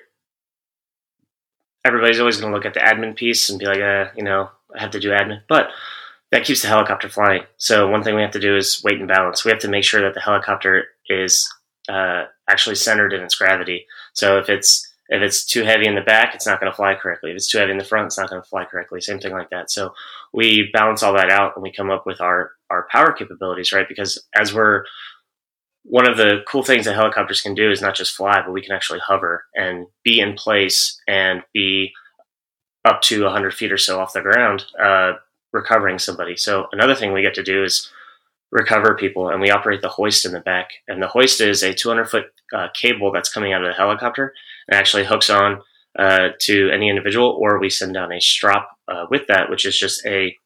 Everybody's 1.85 2.21
always 2.21 2.39
going 2.41 2.51
to 2.51 2.57
look 2.57 2.65
at 2.65 2.75
the 2.75 2.81
admin 2.81 3.15
piece 3.15 3.51
and 3.51 3.59
be 3.59 3.67
like, 3.67 3.81
uh, 3.81 4.07
you 4.17 4.23
know, 4.23 4.49
I 4.75 4.81
have 4.81 4.93
to 4.93 5.01
do 5.01 5.11
admin, 5.11 5.43
but 5.49 5.69
that 6.31 6.45
keeps 6.45 6.63
the 6.63 6.69
helicopter 6.69 7.09
flying. 7.09 7.43
So 7.59 7.89
one 7.89 8.03
thing 8.03 8.15
we 8.15 8.23
have 8.23 8.31
to 8.33 8.41
do 8.41 8.57
is 8.57 8.83
weight 8.83 8.99
and 8.99 9.09
balance. 9.09 9.45
We 9.45 9.51
have 9.51 9.61
to 9.61 9.69
make 9.69 9.85
sure 9.85 10.01
that 10.01 10.15
the 10.15 10.21
helicopter 10.21 10.87
is 11.09 11.53
uh, 11.89 12.25
actually 12.49 12.77
centered 12.77 13.13
in 13.13 13.23
its 13.23 13.35
gravity. 13.35 13.87
So 14.15 14.39
if 14.39 14.49
it's 14.49 14.91
if 15.11 15.21
it's 15.21 15.45
too 15.45 15.65
heavy 15.65 15.87
in 15.87 15.95
the 15.95 16.01
back, 16.01 16.35
it's 16.35 16.47
not 16.47 16.61
going 16.61 16.73
to 16.73 16.77
fly 16.77 16.95
correctly. 16.95 17.31
If 17.31 17.37
it's 17.37 17.51
too 17.51 17.59
heavy 17.59 17.73
in 17.73 17.79
the 17.79 17.85
front, 17.85 18.07
it's 18.07 18.19
not 18.19 18.31
going 18.31 18.41
to 18.41 18.49
fly 18.49 18.65
correctly. 18.65 19.01
Same 19.01 19.19
thing 19.19 19.33
like 19.33 19.51
that. 19.51 19.71
So 19.71 19.93
we 20.33 20.71
balance 20.73 21.03
all 21.03 21.13
that 21.15 21.31
out 21.31 21.53
and 21.55 21.63
we 21.63 21.71
come 21.71 21.91
up 21.91 22.07
with 22.07 22.21
our 22.21 22.53
our 22.71 22.89
power 22.91 23.13
capabilities, 23.13 23.73
right? 23.73 23.89
Because 23.89 24.25
as 24.35 24.55
we're 24.55 24.85
one 25.85 26.09
of 26.09 26.17
the 26.17 26.43
cool 26.49 26.63
things 26.63 26.87
that 26.87 26.95
helicopters 26.95 27.43
can 27.43 27.55
do 27.55 27.71
is 27.71 27.83
not 27.83 27.95
just 27.95 28.17
fly, 28.17 28.41
but 28.41 28.53
we 28.53 28.63
can 28.63 28.73
actually 28.73 29.01
hover 29.01 29.45
and 29.55 29.87
be 30.03 30.19
in 30.19 30.35
place 30.35 30.99
and 31.07 31.43
be 31.53 31.93
up 32.87 33.03
to 33.03 33.25
100 33.25 33.53
feet 33.53 33.73
or 33.73 33.79
so 33.79 34.01
off 34.01 34.15
the 34.15 34.23
ground, 34.23 34.65
uh, 34.83 35.13
recovering 35.53 35.99
somebody. 35.99 36.37
So 36.37 36.67
another 36.73 36.95
thing 36.95 37.13
we 37.13 37.23
get 37.23 37.35
to 37.35 37.43
do 37.43 37.63
is 37.63 37.91
recover 38.51 38.95
people, 38.95 39.29
and 39.29 39.41
we 39.41 39.51
operate 39.51 39.83
the 39.83 39.89
hoist 39.89 40.25
in 40.25 40.33
the 40.33 40.41
back. 40.41 40.71
And 40.89 41.03
the 41.03 41.09
hoist 41.09 41.41
is 41.41 41.63
a 41.63 41.75
200 41.75 42.09
foot 42.09 42.27
uh, 42.53 42.69
cable 42.75 43.13
that's 43.13 43.33
coming 43.33 43.53
out 43.53 43.63
of 43.63 43.69
the 43.69 43.75
helicopter 43.75 44.35
and 44.69 44.79
actually 44.79 45.05
hooks 45.05 45.31
on 45.31 45.61
uh, 45.99 46.31
to 46.41 46.71
any 46.71 46.89
individual, 46.89 47.37
or 47.41 47.59
we 47.59 47.71
send 47.71 47.95
down 47.95 48.13
a 48.13 48.21
strop 48.21 48.69
uh, 48.89 49.07
with 49.11 49.27
that, 49.29 49.49
which 49.49 49.65
is 49.65 49.79
just 49.79 50.05
a 50.07 50.37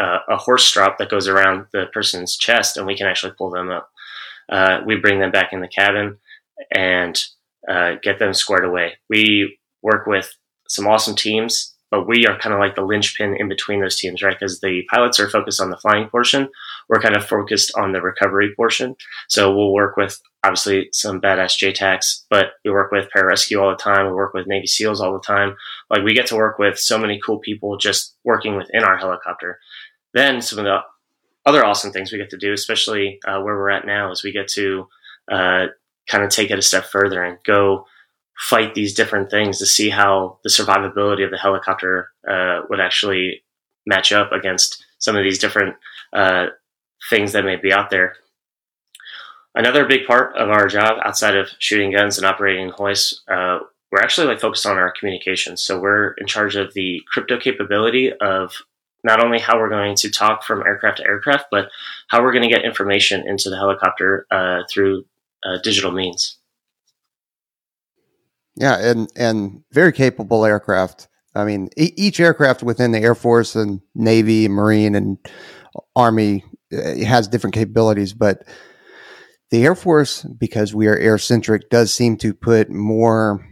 uh, 0.00 0.18
a 0.30 0.36
horse 0.36 0.64
strop 0.64 0.96
that 0.96 1.10
goes 1.10 1.28
around 1.28 1.66
the 1.72 1.84
person's 1.92 2.36
chest, 2.36 2.76
and 2.76 2.86
we 2.86 2.96
can 2.96 3.06
actually 3.06 3.32
pull 3.36 3.50
them 3.50 3.70
up. 3.70 3.90
Uh, 4.48 4.80
we 4.86 4.96
bring 4.96 5.20
them 5.20 5.30
back 5.30 5.52
in 5.52 5.60
the 5.60 5.68
cabin 5.68 6.16
and 6.74 7.22
uh, 7.68 7.96
get 8.02 8.18
them 8.18 8.32
squared 8.32 8.64
away. 8.64 8.94
We 9.10 9.58
work 9.82 10.06
with 10.06 10.34
some 10.68 10.86
awesome 10.86 11.14
teams, 11.14 11.71
but 11.92 12.08
we 12.08 12.26
are 12.26 12.38
kind 12.38 12.54
of 12.54 12.58
like 12.58 12.74
the 12.74 12.80
linchpin 12.80 13.36
in 13.38 13.50
between 13.50 13.82
those 13.82 13.96
teams, 13.96 14.22
right? 14.22 14.34
Because 14.40 14.60
the 14.60 14.82
pilots 14.90 15.20
are 15.20 15.28
focused 15.28 15.60
on 15.60 15.68
the 15.68 15.76
flying 15.76 16.08
portion, 16.08 16.48
we're 16.88 17.02
kind 17.02 17.14
of 17.14 17.24
focused 17.24 17.70
on 17.76 17.92
the 17.92 18.00
recovery 18.00 18.54
portion. 18.56 18.96
So 19.28 19.54
we'll 19.54 19.74
work 19.74 19.98
with 19.98 20.18
obviously 20.42 20.88
some 20.92 21.20
badass 21.20 21.52
JTACs, 21.58 22.24
but 22.30 22.52
we 22.64 22.70
work 22.70 22.92
with 22.92 23.10
pararescue 23.14 23.60
all 23.62 23.68
the 23.68 23.76
time. 23.76 24.06
We 24.06 24.14
work 24.14 24.32
with 24.32 24.46
Navy 24.46 24.66
SEALs 24.66 25.02
all 25.02 25.12
the 25.12 25.20
time. 25.20 25.54
Like 25.90 26.02
we 26.02 26.14
get 26.14 26.26
to 26.28 26.34
work 26.34 26.58
with 26.58 26.78
so 26.78 26.96
many 26.96 27.20
cool 27.24 27.38
people 27.38 27.76
just 27.76 28.16
working 28.24 28.56
within 28.56 28.82
our 28.84 28.96
helicopter. 28.96 29.58
Then 30.14 30.40
some 30.40 30.60
of 30.60 30.64
the 30.64 30.78
other 31.44 31.62
awesome 31.62 31.92
things 31.92 32.10
we 32.10 32.16
get 32.16 32.30
to 32.30 32.38
do, 32.38 32.54
especially 32.54 33.20
uh, 33.26 33.42
where 33.42 33.56
we're 33.56 33.68
at 33.68 33.86
now, 33.86 34.10
is 34.10 34.24
we 34.24 34.32
get 34.32 34.48
to 34.48 34.88
uh, 35.30 35.66
kind 36.08 36.24
of 36.24 36.30
take 36.30 36.50
it 36.50 36.58
a 36.58 36.62
step 36.62 36.86
further 36.86 37.22
and 37.22 37.36
go 37.44 37.84
fight 38.38 38.74
these 38.74 38.94
different 38.94 39.30
things 39.30 39.58
to 39.58 39.66
see 39.66 39.90
how 39.90 40.38
the 40.42 40.50
survivability 40.50 41.24
of 41.24 41.30
the 41.30 41.38
helicopter 41.38 42.10
uh, 42.28 42.62
would 42.68 42.80
actually 42.80 43.42
match 43.86 44.12
up 44.12 44.32
against 44.32 44.84
some 44.98 45.16
of 45.16 45.24
these 45.24 45.38
different 45.38 45.76
uh, 46.12 46.46
things 47.10 47.32
that 47.32 47.44
may 47.44 47.56
be 47.56 47.72
out 47.72 47.90
there. 47.90 48.16
Another 49.54 49.84
big 49.84 50.06
part 50.06 50.34
of 50.36 50.48
our 50.48 50.66
job 50.66 50.98
outside 51.04 51.36
of 51.36 51.48
shooting 51.58 51.92
guns 51.92 52.16
and 52.16 52.26
operating 52.26 52.70
hoists, 52.70 53.22
uh, 53.28 53.58
we're 53.90 54.00
actually 54.00 54.26
like 54.26 54.40
focused 54.40 54.64
on 54.64 54.78
our 54.78 54.92
communications. 54.98 55.62
So 55.62 55.78
we're 55.78 56.12
in 56.12 56.26
charge 56.26 56.56
of 56.56 56.72
the 56.72 57.02
crypto 57.12 57.38
capability 57.38 58.12
of 58.20 58.54
not 59.04 59.22
only 59.22 59.38
how 59.38 59.58
we're 59.58 59.68
going 59.68 59.94
to 59.96 60.10
talk 60.10 60.42
from 60.44 60.62
aircraft 60.66 60.98
to 60.98 61.04
aircraft, 61.04 61.46
but 61.50 61.68
how 62.08 62.22
we're 62.22 62.32
going 62.32 62.48
to 62.48 62.54
get 62.54 62.64
information 62.64 63.26
into 63.26 63.50
the 63.50 63.56
helicopter 63.56 64.26
uh, 64.30 64.62
through 64.70 65.04
uh, 65.44 65.58
digital 65.62 65.90
means. 65.90 66.38
Yeah, 68.56 68.78
and 68.78 69.08
and 69.16 69.62
very 69.72 69.92
capable 69.92 70.44
aircraft. 70.44 71.08
I 71.34 71.44
mean, 71.44 71.70
e- 71.76 71.94
each 71.96 72.20
aircraft 72.20 72.62
within 72.62 72.92
the 72.92 72.98
Air 72.98 73.14
Force 73.14 73.56
and 73.56 73.80
Navy, 73.94 74.48
Marine, 74.48 74.94
and 74.94 75.18
Army 75.96 76.44
uh, 76.72 76.96
has 77.04 77.28
different 77.28 77.54
capabilities, 77.54 78.12
but 78.12 78.46
the 79.50 79.64
Air 79.64 79.74
Force, 79.74 80.22
because 80.22 80.74
we 80.74 80.86
are 80.86 80.96
air 80.96 81.18
centric, 81.18 81.70
does 81.70 81.92
seem 81.92 82.16
to 82.18 82.34
put 82.34 82.70
more 82.70 83.46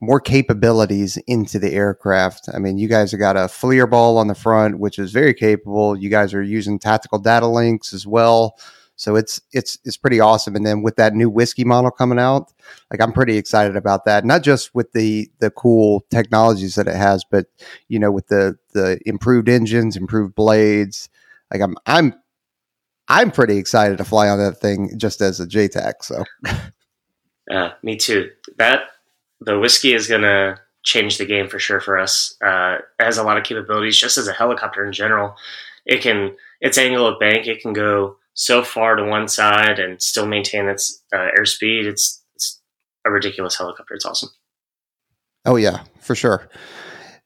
more 0.00 0.18
capabilities 0.20 1.16
into 1.28 1.60
the 1.60 1.72
aircraft. 1.72 2.48
I 2.52 2.58
mean, 2.58 2.76
you 2.76 2.88
guys 2.88 3.12
have 3.12 3.20
got 3.20 3.36
a 3.36 3.46
FLIR 3.48 3.88
ball 3.88 4.18
on 4.18 4.26
the 4.26 4.34
front, 4.34 4.80
which 4.80 4.98
is 4.98 5.12
very 5.12 5.32
capable. 5.32 5.96
You 5.96 6.10
guys 6.10 6.34
are 6.34 6.42
using 6.42 6.80
tactical 6.80 7.20
data 7.20 7.46
links 7.46 7.92
as 7.92 8.04
well. 8.04 8.58
So 9.02 9.16
it's 9.16 9.40
it's 9.50 9.78
it's 9.84 9.96
pretty 9.96 10.20
awesome. 10.20 10.54
And 10.54 10.64
then 10.64 10.82
with 10.82 10.94
that 10.94 11.12
new 11.12 11.28
whiskey 11.28 11.64
model 11.64 11.90
coming 11.90 12.20
out, 12.20 12.52
like 12.88 13.00
I'm 13.00 13.12
pretty 13.12 13.36
excited 13.36 13.74
about 13.76 14.04
that. 14.04 14.24
Not 14.24 14.44
just 14.44 14.72
with 14.76 14.92
the 14.92 15.28
the 15.40 15.50
cool 15.50 16.06
technologies 16.08 16.76
that 16.76 16.86
it 16.86 16.94
has, 16.94 17.24
but 17.28 17.46
you 17.88 17.98
know, 17.98 18.12
with 18.12 18.28
the 18.28 18.56
the 18.74 19.00
improved 19.04 19.48
engines, 19.48 19.96
improved 19.96 20.36
blades. 20.36 21.08
Like 21.52 21.62
I'm 21.62 21.76
I'm 21.84 22.14
I'm 23.08 23.32
pretty 23.32 23.56
excited 23.56 23.98
to 23.98 24.04
fly 24.04 24.28
on 24.28 24.38
that 24.38 24.60
thing 24.60 24.96
just 24.96 25.20
as 25.20 25.40
a 25.40 25.46
JTAC. 25.46 25.94
So 26.02 26.22
Uh, 27.50 27.70
me 27.82 27.96
too. 27.96 28.30
That 28.58 28.82
the 29.40 29.58
whiskey 29.58 29.94
is 29.94 30.06
gonna 30.06 30.60
change 30.84 31.18
the 31.18 31.26
game 31.26 31.48
for 31.48 31.58
sure 31.58 31.80
for 31.80 31.98
us. 31.98 32.36
Uh, 32.40 32.78
it 33.00 33.04
has 33.04 33.18
a 33.18 33.24
lot 33.24 33.36
of 33.36 33.42
capabilities, 33.42 33.98
just 33.98 34.16
as 34.16 34.28
a 34.28 34.32
helicopter 34.32 34.86
in 34.86 34.92
general. 34.92 35.34
It 35.84 36.02
can 36.02 36.36
its 36.60 36.78
angle 36.78 37.04
of 37.04 37.18
bank. 37.18 37.48
It 37.48 37.60
can 37.60 37.72
go 37.72 38.16
so 38.34 38.62
far 38.62 38.96
to 38.96 39.04
one 39.04 39.28
side 39.28 39.78
and 39.78 40.00
still 40.00 40.26
maintain 40.26 40.66
its 40.68 41.02
uh, 41.12 41.28
airspeed. 41.38 41.84
It's 41.84 42.24
it's 42.34 42.60
a 43.06 43.10
ridiculous 43.10 43.56
helicopter. 43.56 43.94
It's 43.94 44.06
awesome. 44.06 44.30
Oh 45.44 45.56
yeah, 45.56 45.84
for 46.00 46.14
sure. 46.14 46.48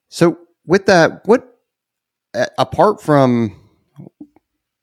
So 0.08 0.38
with 0.66 0.86
that, 0.86 1.26
what 1.26 1.56
apart 2.58 3.00
from 3.00 3.54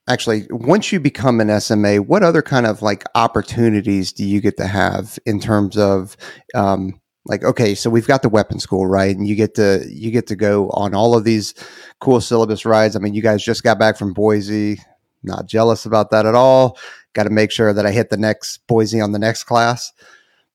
actually 0.10 0.48
once 0.50 0.92
you 0.92 1.00
become 1.00 1.40
an 1.40 1.60
SMA, 1.60 1.98
what 1.98 2.24
other 2.24 2.42
kind 2.42 2.66
of 2.66 2.82
like 2.82 3.04
opportunities 3.16 4.12
do 4.12 4.26
you 4.26 4.42
get 4.42 4.58
to 4.58 4.68
have 4.68 5.18
in 5.26 5.40
terms 5.40 5.78
of 5.78 6.18
um, 6.56 7.00
like 7.26 7.44
okay, 7.44 7.74
so 7.74 7.90
we've 7.90 8.08
got 8.08 8.22
the 8.22 8.30
weapon 8.30 8.60
school, 8.60 8.86
right? 8.86 9.16
And 9.16 9.28
you 9.28 9.36
get 9.36 9.56
to 9.56 9.86
you 9.90 10.12
get 10.12 10.28
to 10.28 10.36
go 10.36 10.70
on 10.72 10.94
all 10.94 11.16
of 11.16 11.24
these 11.24 11.54
cool 12.02 12.22
syllabus 12.22 12.66
rides. 12.66 12.96
I 12.96 13.00
mean, 13.00 13.14
you 13.14 13.22
guys 13.22 13.44
just 13.44 13.64
got 13.64 13.80
back 13.80 13.98
from 13.98 14.14
Boise. 14.14 14.80
Not 15.24 15.48
jealous 15.48 15.86
about 15.86 16.12
that 16.12 16.26
at 16.26 16.36
all. 16.36 16.78
Got 17.14 17.24
to 17.24 17.30
make 17.30 17.52
sure 17.52 17.74
that 17.74 17.86
I 17.86 17.92
hit 17.92 18.10
the 18.10 18.18
next 18.18 18.66
Boise 18.68 19.00
on 19.00 19.12
the 19.12 19.20
next 19.20 19.44
class. 19.46 19.92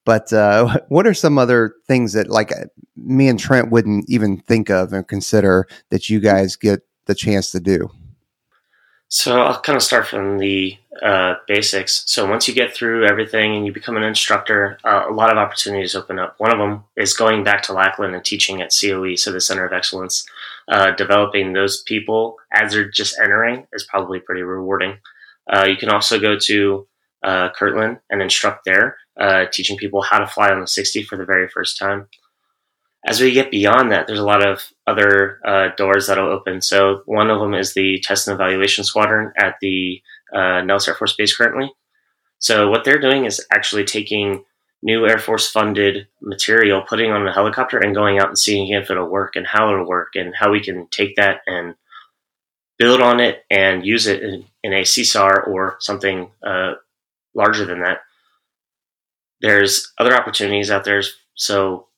But 0.04 0.33
uh, 0.33 0.78
what 0.88 1.07
are 1.07 1.14
some 1.14 1.38
other 1.38 1.74
things 1.87 2.12
that 2.14 2.28
like 2.28 2.52
me 2.96 3.28
and 3.28 3.38
Trent 3.38 3.70
wouldn't 3.70 4.09
even 4.09 4.38
think 4.40 4.70
of 4.70 4.92
and 4.92 5.07
consider 5.07 5.66
that 5.90 6.09
you 6.09 6.20
guys 6.20 6.57
get 6.57 6.81
the 7.07 7.14
chance 7.14 7.50
to 7.52 7.61
do? 7.61 7.90
So 9.11 9.40
I'll 9.40 9.61
kind 9.61 9.76
of 9.76 9.83
start 9.83 10.07
from 10.07 10.38
the 10.38 10.76
uh, 11.02 11.37
basics. 11.46 12.02
So 12.07 12.28
once 12.28 12.46
you 12.46 12.54
get 12.54 12.74
through 12.74 13.07
everything 13.07 13.57
and 13.57 13.64
you 13.64 13.72
become 13.72 13.96
an 13.96 14.02
instructor, 14.02 14.78
uh, 14.85 15.04
a 15.09 15.12
lot 15.12 15.31
of 15.31 15.38
opportunities 15.38 15.94
open 15.94 16.18
up. 16.18 16.35
One 16.38 16.52
of 16.52 16.59
them 16.59 16.85
is 16.96 17.14
going 17.14 17.42
back 17.42 17.62
to 17.64 17.72
Lackland 17.72 18.14
and 18.14 18.24
teaching 18.24 18.61
at 18.61 18.74
COE, 18.78 19.14
so 19.14 19.33
the 19.33 19.40
Center 19.40 19.64
of 19.64 19.72
Excellence. 19.72 20.26
Uh, 20.70 20.90
developing 20.96 21.52
those 21.52 21.83
people 21.83 22.37
as 22.52 22.72
they're 22.72 22.90
just 22.90 23.18
entering 23.18 23.66
is 23.72 23.87
probably 23.88 24.20
pretty 24.20 24.42
rewarding. 24.42 24.98
Uh, 25.50 25.64
you 25.66 25.76
can 25.76 25.88
also 25.88 26.20
go 26.20 26.38
to 26.38 26.87
uh, 27.22 27.48
Kirtland 27.57 28.00
and 28.11 28.20
instruct 28.20 28.64
there, 28.66 28.96
uh, 29.18 29.46
teaching 29.50 29.78
people 29.78 30.02
how 30.02 30.18
to 30.18 30.26
fly 30.26 30.50
on 30.50 30.61
the 30.61 30.66
60 30.66 31.02
for 31.04 31.16
the 31.16 31.24
very 31.24 31.48
first 31.48 31.78
time 31.78 32.07
as 33.07 33.20
we 33.20 33.33
get 33.33 33.50
beyond 33.50 33.92
that, 33.92 34.07
there's 34.07 34.18
a 34.18 34.24
lot 34.24 34.46
of 34.46 34.72
other 34.87 35.40
uh, 35.44 35.68
doors 35.76 36.07
that'll 36.07 36.33
open. 36.33 36.61
So 36.61 37.02
one 37.07 37.31
of 37.31 37.40
them 37.40 37.54
is 37.54 37.74
the 37.74 38.00
test 38.00 38.26
and 38.26 38.35
evaluation 38.35 38.85
squadron 38.85 39.33
at 39.37 39.57
the 39.61 40.02
uh, 40.35 40.62
Nellis 40.62 40.88
Air 40.88 40.94
Force 40.94 41.14
Base 41.14 41.35
currently. 41.37 41.72
So 42.38 42.68
what 42.68 42.85
they're 42.85 43.00
doing 43.00 43.24
is 43.24 43.44
actually 43.52 43.85
taking 43.85 44.44
new 44.82 45.06
Air 45.06 45.18
Force 45.18 45.50
funded 45.50 46.06
material, 46.20 46.82
putting 46.82 47.10
on 47.10 47.26
a 47.26 47.32
helicopter, 47.32 47.78
and 47.78 47.94
going 47.94 48.18
out 48.18 48.28
and 48.28 48.38
seeing 48.38 48.68
if 48.68 48.90
it'll 48.90 49.08
work 49.08 49.36
and 49.36 49.46
how 49.46 49.72
it'll 49.72 49.88
work 49.88 50.14
and 50.14 50.34
how 50.34 50.50
we 50.50 50.60
can 50.60 50.86
take 50.88 51.16
that 51.16 51.40
and 51.46 51.74
build 52.78 53.00
on 53.00 53.18
it 53.20 53.44
and 53.50 53.84
use 53.84 54.06
it 54.06 54.22
in, 54.22 54.44
in 54.62 54.72
a 54.72 54.82
CSAR 54.82 55.46
or 55.48 55.76
something 55.80 56.30
uh, 56.46 56.74
larger 57.34 57.64
than 57.64 57.80
that. 57.80 58.00
There's 59.40 59.92
other 59.98 60.14
opportunities 60.14 60.70
out 60.70 60.84
there. 60.84 61.02
So 61.34 61.88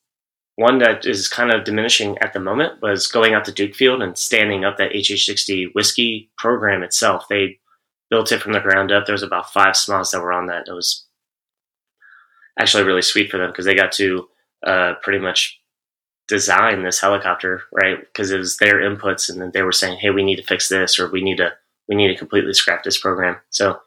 one 0.55 0.79
that 0.79 1.05
is 1.05 1.27
kind 1.27 1.51
of 1.51 1.63
diminishing 1.63 2.17
at 2.19 2.33
the 2.33 2.39
moment 2.39 2.81
was 2.81 3.07
going 3.07 3.33
out 3.33 3.45
to 3.45 3.51
Duke 3.51 3.75
Field 3.75 4.01
and 4.01 4.17
standing 4.17 4.65
up 4.65 4.77
that 4.77 4.91
HH60 4.91 5.73
whiskey 5.73 6.29
program 6.37 6.83
itself. 6.83 7.27
They 7.29 7.59
built 8.09 8.31
it 8.31 8.41
from 8.41 8.53
the 8.53 8.59
ground 8.59 8.91
up. 8.91 9.05
There 9.05 9.13
was 9.13 9.23
about 9.23 9.51
five 9.53 9.73
SMAs 9.73 10.11
that 10.11 10.21
were 10.21 10.33
on 10.33 10.47
that. 10.47 10.67
It 10.67 10.73
was 10.73 11.05
actually 12.59 12.83
really 12.83 13.01
sweet 13.01 13.29
for 13.29 13.37
them 13.37 13.49
because 13.49 13.65
they 13.65 13.75
got 13.75 13.91
to 13.93 14.27
uh, 14.65 14.93
pretty 15.01 15.19
much 15.19 15.59
design 16.27 16.83
this 16.83 17.01
helicopter, 17.01 17.63
right? 17.71 17.99
Because 17.99 18.31
it 18.31 18.37
was 18.37 18.57
their 18.57 18.79
inputs, 18.79 19.29
and 19.29 19.41
then 19.41 19.51
they 19.53 19.63
were 19.63 19.71
saying, 19.71 19.99
"Hey, 19.99 20.11
we 20.11 20.23
need 20.23 20.37
to 20.37 20.43
fix 20.43 20.69
this, 20.69 20.99
or 20.99 21.09
we 21.09 21.21
need 21.21 21.37
to 21.37 21.53
we 21.87 21.95
need 21.95 22.07
to 22.07 22.17
completely 22.17 22.53
scrap 22.53 22.83
this 22.83 22.97
program." 22.97 23.37
So 23.49 23.79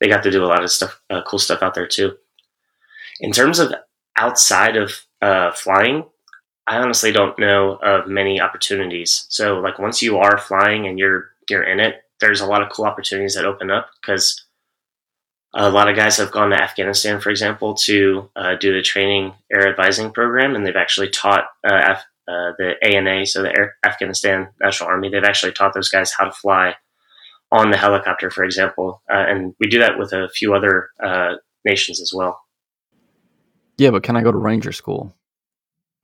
they 0.00 0.08
got 0.08 0.22
to 0.22 0.30
do 0.30 0.44
a 0.44 0.46
lot 0.46 0.62
of 0.62 0.70
stuff, 0.70 1.00
uh, 1.10 1.22
cool 1.26 1.38
stuff 1.38 1.62
out 1.62 1.74
there 1.74 1.86
too. 1.86 2.16
In 3.20 3.32
terms 3.32 3.58
of 3.58 3.72
outside 4.16 4.76
of 4.76 4.92
uh, 5.20 5.52
flying, 5.52 6.04
I 6.66 6.78
honestly 6.78 7.12
don't 7.12 7.38
know 7.38 7.72
of 7.82 8.08
many 8.08 8.40
opportunities. 8.40 9.26
So 9.28 9.58
like 9.58 9.78
once 9.78 10.00
you 10.02 10.18
are 10.18 10.38
flying 10.38 10.86
and 10.86 10.98
you're 10.98 11.30
you're 11.48 11.64
in 11.64 11.80
it, 11.80 12.04
there's 12.20 12.40
a 12.40 12.46
lot 12.46 12.62
of 12.62 12.70
cool 12.70 12.84
opportunities 12.84 13.34
that 13.34 13.44
open 13.44 13.70
up 13.70 13.90
because 14.00 14.44
a 15.54 15.70
lot 15.70 15.88
of 15.88 15.96
guys 15.96 16.16
have 16.16 16.30
gone 16.30 16.50
to 16.50 16.62
Afghanistan, 16.62 17.20
for 17.20 17.30
example, 17.30 17.74
to 17.74 18.30
uh, 18.36 18.54
do 18.54 18.72
the 18.72 18.82
training 18.82 19.34
air 19.52 19.68
advising 19.68 20.12
program, 20.12 20.54
and 20.54 20.64
they've 20.64 20.76
actually 20.76 21.10
taught 21.10 21.44
uh, 21.68 21.92
Af- 21.92 22.04
uh, 22.28 22.52
the 22.58 22.74
ANA, 22.82 23.26
so 23.26 23.42
the 23.42 23.56
air- 23.56 23.76
Afghanistan 23.84 24.48
National 24.60 24.88
Army. 24.88 25.08
They've 25.08 25.24
actually 25.24 25.52
taught 25.52 25.74
those 25.74 25.88
guys 25.88 26.12
how 26.12 26.24
to 26.26 26.32
fly 26.32 26.76
on 27.50 27.70
the 27.72 27.76
helicopter, 27.76 28.30
for 28.30 28.44
example, 28.44 29.02
uh, 29.12 29.24
and 29.26 29.54
we 29.58 29.66
do 29.66 29.80
that 29.80 29.98
with 29.98 30.12
a 30.12 30.28
few 30.28 30.54
other 30.54 30.90
uh, 31.02 31.34
nations 31.64 32.00
as 32.00 32.12
well. 32.14 32.40
Yeah, 33.76 33.90
but 33.90 34.04
can 34.04 34.16
I 34.16 34.22
go 34.22 34.30
to 34.30 34.38
Ranger 34.38 34.72
School? 34.72 35.12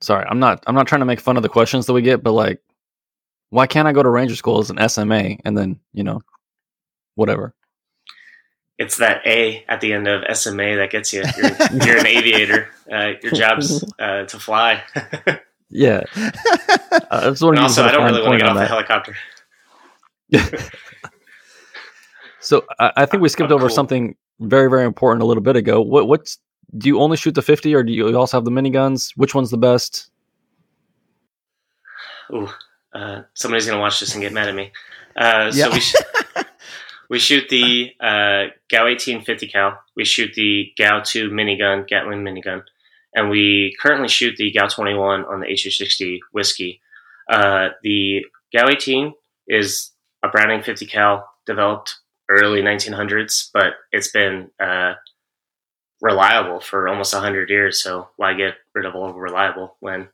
Sorry, 0.01 0.27
I'm 0.29 0.41
not. 0.41 0.65
I'm 0.67 0.75
not 0.75 0.89
trying 0.89 1.01
to 1.03 1.07
make 1.07 1.21
fun 1.21 1.37
of 1.37 1.45
the 1.45 1.49
questions 1.49 1.87
that 1.87 1.93
we 1.93 2.03
get, 2.03 2.23
but 2.23 2.33
like, 2.33 2.61
why 3.51 3.69
can't 3.69 3.87
I 3.87 3.93
go 3.93 4.03
to 4.03 4.11
Ranger 4.11 4.35
School 4.35 4.59
as 4.59 4.71
an 4.71 4.89
SMA 4.89 5.37
and 5.45 5.57
then 5.57 5.79
you 5.93 6.03
know, 6.03 6.21
whatever? 7.15 7.55
It's 8.79 8.99
that 8.99 9.27
A 9.27 9.65
at 9.69 9.81
the 9.81 9.93
end 9.93 10.07
of 10.07 10.23
SMA 10.37 10.77
that 10.77 10.91
gets 10.91 11.13
you. 11.13 11.25
You're, 11.37 11.87
you're 11.87 11.99
an 11.99 12.07
aviator. 12.07 12.69
Uh, 12.91 13.13
your 13.23 13.33
job's 13.33 13.83
uh, 13.99 14.25
to 14.25 14.39
fly. 14.39 14.83
yeah. 15.71 16.03
Uh, 17.11 17.35
also, 17.41 17.51
I 17.85 17.91
don't 17.91 18.05
really 18.05 18.23
want 18.23 18.33
to 18.33 18.39
get 18.39 18.49
off 18.49 18.57
the 18.57 18.67
helicopter. 18.67 19.17
so 22.41 22.65
I, 22.79 22.93
I, 22.97 23.07
think 23.07 23.23
we 23.23 23.29
skipped 23.29 23.51
oh, 23.51 23.55
over 23.55 23.69
cool. 23.69 23.75
something 23.75 24.17
very, 24.41 24.69
very 24.69 24.85
important 24.85 25.23
a 25.23 25.27
little 25.27 25.43
bit 25.43 25.57
ago. 25.57 25.81
What, 25.81 26.07
what's 26.09 26.39
do 26.77 26.89
you 26.89 27.01
only 27.01 27.17
shoot 27.17 27.35
the 27.35 27.43
50 27.43 27.75
or 27.75 27.83
do 27.83 27.93
you 27.93 28.17
also 28.17 28.37
have 28.37 28.45
the 28.45 28.51
miniguns? 28.51 29.13
Which 29.17 29.35
one's 29.35 29.51
the 29.51 29.59
best? 29.59 30.11
Ooh, 32.33 32.49
uh, 32.93 33.23
somebody's 33.35 33.67
going 33.67 33.77
to 33.77 33.81
watch 33.81 34.01
this 34.01 34.15
and 34.15 34.23
get 34.23 34.33
mad 34.33 34.49
at 34.49 34.55
me. 34.55 34.73
Uh, 35.17 35.51
so 35.51 35.71
we, 35.71 35.81
sh- 35.81 35.95
we 37.09 37.19
shoot 37.19 37.49
the 37.49 37.93
uh, 38.01 38.53
GAU 38.71 38.87
18 38.87 39.23
50 39.23 39.49
cal. 39.49 39.81
We 39.95 40.05
shoot 40.05 40.35
the 40.35 40.73
GAU 40.77 41.03
2 41.05 41.31
minigun, 41.31 41.87
Gatling 41.87 42.23
minigun. 42.23 42.63
And 43.15 43.31
we 43.31 43.75
currently 43.81 44.09
shoot 44.09 44.37
the 44.37 44.53
GAU 44.53 44.69
21 44.69 45.25
on 45.25 45.41
the 45.41 45.47
HH60 45.47 46.19
whiskey. 46.33 46.81
Uh, 47.31 47.69
the 47.83 48.25
GAU 48.53 48.69
18 48.69 49.15
is 49.49 49.93
a 50.23 50.29
Browning 50.29 50.63
50 50.63 50.87
cal 50.87 51.29
developed 51.47 51.97
early 52.29 52.61
1900s, 52.61 53.51
but 53.55 53.75
it's 53.93 54.11
been 54.11 54.51
uh, 54.61 54.95
reliable 56.01 56.61
for 56.61 56.89
almost 56.89 57.15
100 57.15 57.49
years. 57.49 57.81
So 57.81 58.09
why 58.17 58.35
get 58.35 58.55
rid 58.75 58.85
of 58.85 58.95
all 58.95 59.13
reliable 59.13 59.77
when 59.81 60.09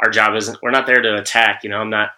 our 0.00 0.10
job 0.10 0.34
isn't, 0.36 0.58
we're 0.62 0.70
not 0.70 0.86
there 0.86 1.02
to 1.02 1.16
attack. 1.16 1.62
You 1.62 1.70
know, 1.70 1.78
I'm 1.78 1.90
not, 1.90 2.10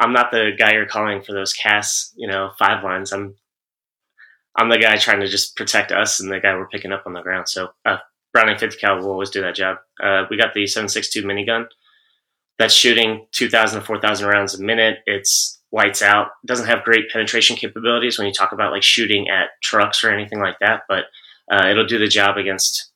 I'm 0.00 0.12
not 0.12 0.30
the 0.30 0.50
guy 0.58 0.72
you're 0.72 0.86
calling 0.86 1.22
for 1.22 1.32
those 1.32 1.52
casts, 1.52 2.12
you 2.16 2.26
know, 2.26 2.50
five 2.58 2.82
lines. 2.82 3.12
I'm, 3.12 3.36
I'm 4.56 4.68
the 4.68 4.78
guy 4.78 4.96
trying 4.96 5.20
to 5.20 5.28
just 5.28 5.56
protect 5.56 5.92
us 5.92 6.20
and 6.20 6.30
the 6.30 6.40
guy 6.40 6.54
we're 6.54 6.68
picking 6.68 6.92
up 6.92 7.04
on 7.06 7.14
the 7.14 7.22
ground. 7.22 7.48
So, 7.48 7.70
uh, 7.84 7.98
Browning 8.32 8.58
50 8.58 8.78
cal 8.78 8.98
will 8.98 9.10
always 9.10 9.30
do 9.30 9.42
that 9.42 9.54
job. 9.54 9.78
Uh, 10.02 10.24
we 10.30 10.36
got 10.36 10.54
the 10.54 10.66
762 10.66 11.22
minigun 11.22 11.66
that's 12.58 12.74
shooting 12.74 13.26
2,000 13.32 13.80
to 13.80 13.86
4,000 13.86 14.26
rounds 14.26 14.54
a 14.54 14.62
minute. 14.62 14.98
It's 15.06 15.60
lights 15.72 16.02
out. 16.02 16.28
Doesn't 16.46 16.66
have 16.66 16.84
great 16.84 17.10
penetration 17.10 17.56
capabilities 17.56 18.18
when 18.18 18.26
you 18.26 18.32
talk 18.32 18.52
about 18.52 18.72
like 18.72 18.82
shooting 18.82 19.28
at 19.28 19.50
trucks 19.62 20.04
or 20.04 20.10
anything 20.10 20.40
like 20.40 20.58
that, 20.60 20.82
but 20.88 21.04
uh, 21.50 21.66
it'll 21.68 21.86
do 21.86 21.98
the 21.98 22.08
job 22.08 22.36
against 22.36 22.90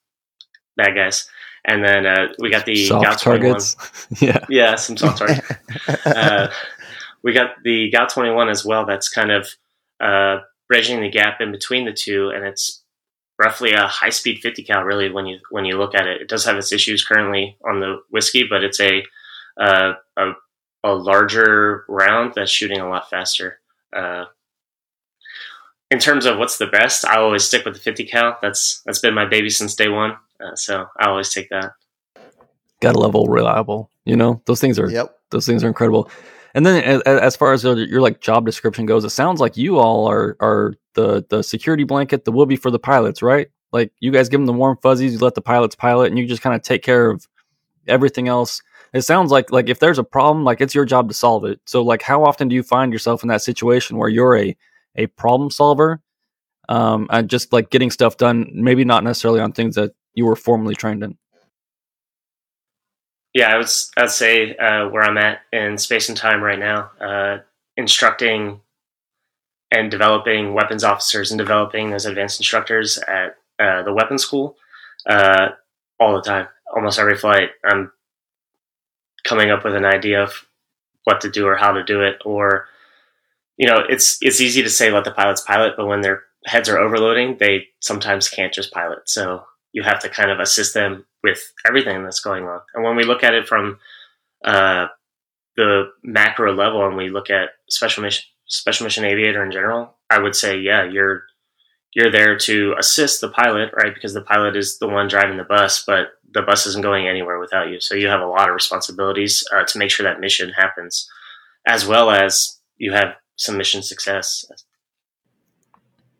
bad 0.77 0.95
guys. 0.95 1.29
And 1.64 1.85
then 1.85 2.07
uh, 2.07 2.29
we 2.38 2.49
got 2.51 2.64
the 2.64 2.87
soft 2.87 3.21
targets. 3.21 3.77
yeah, 4.21 4.38
yeah, 4.49 4.77
some 4.77 4.97
soft 4.97 5.19
targets. 5.19 5.51
uh, 6.07 6.53
we 7.25 7.33
got 7.33 7.62
the 7.64 7.90
GAU 7.90 8.07
21 8.07 8.49
as 8.49 8.64
well. 8.64 8.87
That's 8.87 9.09
kind 9.09 9.33
of 9.33 9.49
uh, 9.99 10.38
bridging 10.68 11.00
the 11.00 11.11
gap 11.11 11.40
in 11.40 11.52
between 11.52 11.85
the 11.85 11.92
two, 11.92 12.31
and 12.31 12.44
it's 12.44 12.83
roughly 13.38 13.72
a 13.72 13.87
high 13.87 14.11
speed 14.11 14.40
50 14.40 14.62
cal. 14.64 14.83
Really, 14.83 15.11
when 15.11 15.26
you 15.26 15.38
when 15.50 15.64
you 15.64 15.79
look 15.79 15.94
at 15.94 16.07
it, 16.07 16.22
it 16.22 16.29
does 16.29 16.44
have 16.44 16.57
its 16.57 16.72
issues 16.72 17.05
currently 17.05 17.57
on 17.64 17.81
the 17.81 18.02
whiskey, 18.11 18.46
but 18.48 18.64
it's 18.64 18.81
a 18.81 19.02
uh, 19.59 19.94
a, 20.16 20.33
a 20.85 20.92
larger 20.94 21.85
round 21.88 22.33
that's 22.35 22.50
shooting 22.50 22.81
a 22.81 22.88
lot 22.88 23.09
faster. 23.11 23.61
Uh, 23.94 24.26
in 25.90 25.98
terms 25.98 26.26
of 26.26 26.38
what's 26.38 26.59
the 26.59 26.66
best, 26.66 27.07
I 27.07 27.16
always 27.18 27.44
stick 27.44 27.64
with 27.64 27.74
the 27.74 27.81
50 27.81 28.05
cal. 28.07 28.38
That's 28.42 28.83
that's 28.85 28.98
been 28.98 29.14
my 29.14 29.26
baby 29.26 29.50
since 29.50 29.74
day 29.74 29.88
one. 29.88 30.16
Uh, 30.40 30.55
so 30.55 30.87
I 30.98 31.09
always 31.09 31.33
take 31.33 31.48
that. 31.50 31.72
Got 32.81 32.96
a 32.96 32.98
level 32.98 33.26
reliable. 33.26 33.90
You 34.05 34.16
know, 34.16 34.42
those 34.46 34.61
things 34.61 34.79
are 34.79 34.90
yep. 34.90 35.18
those 35.31 35.46
things 35.46 35.64
are 35.64 35.68
incredible. 35.68 36.11
And 36.57 36.64
then 36.64 37.03
as, 37.05 37.37
far 37.37 37.53
as 37.53 37.64
your, 37.64 37.77
your, 37.77 38.01
like 38.01 38.23
job 38.23 38.47
description 38.47 38.87
goes, 38.87 39.05
it 39.05 39.11
sounds 39.11 39.40
like 39.40 39.59
you 39.59 39.79
all 39.79 40.09
are 40.09 40.38
are 40.40 40.73
the 40.95 41.23
the 41.29 41.42
security 41.42 41.85
blanket, 41.85 42.25
the 42.25 42.33
will 42.33 42.47
be 42.47 42.57
for 42.57 42.71
the 42.71 42.79
pilots, 42.79 43.21
right? 43.21 43.49
Like 43.73 43.92
you 44.01 44.11
guys 44.11 44.31
give 44.31 44.40
them 44.40 44.47
the 44.47 44.55
warm 44.55 44.79
fuzzies, 44.83 45.12
you 45.12 45.19
let 45.19 45.35
the 45.35 45.42
pilots 45.42 45.75
pilot, 45.75 46.07
and 46.07 46.19
you 46.19 46.27
just 46.27 46.40
kind 46.40 46.57
of 46.57 46.62
take 46.62 46.83
care 46.83 47.11
of 47.11 47.29
everything 47.87 48.27
else. 48.27 48.62
It 48.95 49.03
sounds 49.03 49.31
like 49.31 49.53
like 49.53 49.69
if 49.69 49.81
there's 49.81 49.99
a 49.99 50.05
problem, 50.05 50.45
like 50.45 50.62
it's 50.62 50.75
your 50.75 50.87
job 50.87 51.09
to 51.09 51.14
solve 51.14 51.45
it. 51.45 51.61
So 51.66 51.83
like, 51.83 52.01
how 52.01 52.25
often 52.25 52.49
do 52.49 52.55
you 52.55 52.62
find 52.62 52.90
yourself 52.90 53.23
in 53.23 53.29
that 53.29 53.42
situation 53.42 53.99
where 53.99 54.09
you're 54.09 54.38
a 54.38 54.57
a 54.95 55.09
problem 55.09 55.51
solver, 55.51 56.01
um, 56.71 57.07
and 57.11 57.29
just 57.29 57.53
like 57.53 57.69
getting 57.69 57.90
stuff 57.90 58.16
done, 58.16 58.51
maybe 58.55 58.83
not 58.83 59.05
necessarily 59.05 59.40
on 59.40 59.53
things 59.53 59.75
that 59.75 59.92
you 60.14 60.25
were 60.25 60.37
formally 60.37 60.75
trained 60.75 61.05
in? 61.05 61.19
Yeah, 63.37 63.53
I 63.53 63.59
would 63.59 63.68
I'd 63.99 64.11
say 64.11 64.57
uh, 64.57 64.88
where 64.88 65.03
I'm 65.03 65.18
at 65.18 65.40
in 65.53 65.77
space 65.77 66.09
and 66.09 66.16
time 66.16 66.42
right 66.42 66.59
now, 66.59 66.90
uh, 66.99 67.38
instructing 67.77 68.62
and 69.70 69.90
developing 69.90 70.55
weapons 70.55 70.83
officers 70.83 71.31
and 71.31 71.38
developing 71.38 71.90
those 71.90 72.07
advanced 72.07 72.40
instructors 72.40 72.96
at 72.96 73.37
uh, 73.59 73.83
the 73.83 73.92
weapons 73.92 74.22
school 74.22 74.57
uh, 75.05 75.49
all 76.01 76.14
the 76.14 76.22
time. 76.22 76.49
Almost 76.75 76.99
every 76.99 77.18
flight, 77.18 77.51
I'm 77.62 77.92
coming 79.25 79.51
up 79.51 79.66
with 79.66 79.77
an 79.77 79.85
idea 79.85 80.22
of 80.22 80.46
what 81.05 81.20
to 81.20 81.31
do 81.31 81.46
or 81.46 81.57
how 81.57 81.72
to 81.72 81.85
do 81.85 82.01
it. 82.01 82.22
Or, 82.25 82.68
you 83.59 83.68
know, 83.68 83.85
it's 83.87 84.16
it's 84.22 84.40
easy 84.40 84.62
to 84.62 84.70
say 84.70 84.90
let 84.90 85.05
the 85.05 85.11
pilots 85.11 85.42
pilot, 85.42 85.75
but 85.77 85.88
when 85.88 86.01
their 86.01 86.22
heads 86.46 86.70
are 86.70 86.79
overloading, 86.79 87.37
they 87.37 87.66
sometimes 87.81 88.31
can't 88.31 88.55
just 88.55 88.72
pilot. 88.72 89.11
So 89.11 89.44
you 89.77 89.83
have 89.83 90.01
to 90.01 90.09
kind 90.09 90.31
of 90.31 90.41
assist 90.41 90.73
them 90.73 91.05
with 91.23 91.53
everything 91.69 92.03
that's 92.03 92.21
going 92.21 92.45
on. 92.45 92.61
And 92.75 92.83
when 92.83 92.97
we 92.97 93.05
look 93.05 93.23
at 93.23 93.35
it 93.35 93.47
from 93.47 93.79
uh, 94.43 94.87
the 95.59 95.91
macro 96.03 96.55
level, 96.55 96.87
and 96.87 96.97
we 96.97 97.11
look 97.11 97.29
at 97.29 97.51
special 97.69 98.03
mission 98.03 98.25
special 98.47 98.85
mission 98.85 99.05
aviator 99.05 99.45
in 99.45 99.53
general, 99.53 99.95
I 100.09 100.19
would 100.19 100.35
say, 100.35 100.59
yeah, 100.59 100.85
you're 100.85 101.25
you're 101.93 102.11
there 102.11 102.39
to 102.39 102.75
assist 102.79 103.21
the 103.21 103.29
pilot, 103.29 103.69
right? 103.75 103.95
Because 103.95 104.15
the 104.15 104.23
pilot 104.23 104.57
is 104.57 104.79
the 104.79 104.89
one 104.89 105.09
driving 105.09 105.37
the 105.37 105.45
bus, 105.45 105.85
but 105.87 106.09
the 106.33 106.41
bus 106.41 106.67
isn't 106.67 106.83
going 106.83 107.07
anywhere 107.07 107.39
without 107.39 107.69
you. 107.69 107.79
So 107.79 107.95
you 107.95 108.09
have 108.09 108.23
a 108.23 108.27
lot 108.27 108.49
of 108.49 108.55
responsibilities 108.55 109.45
uh, 109.55 109.65
to 109.65 109.79
make 109.79 109.91
sure 109.91 110.05
that 110.05 110.21
mission 110.21 110.51
happens, 110.57 111.07
as 111.67 111.87
well 111.87 112.11
as 112.11 112.61
you 112.79 112.93
have 112.93 113.15
some 113.37 113.59
mission 113.59 113.83
success. 113.83 114.47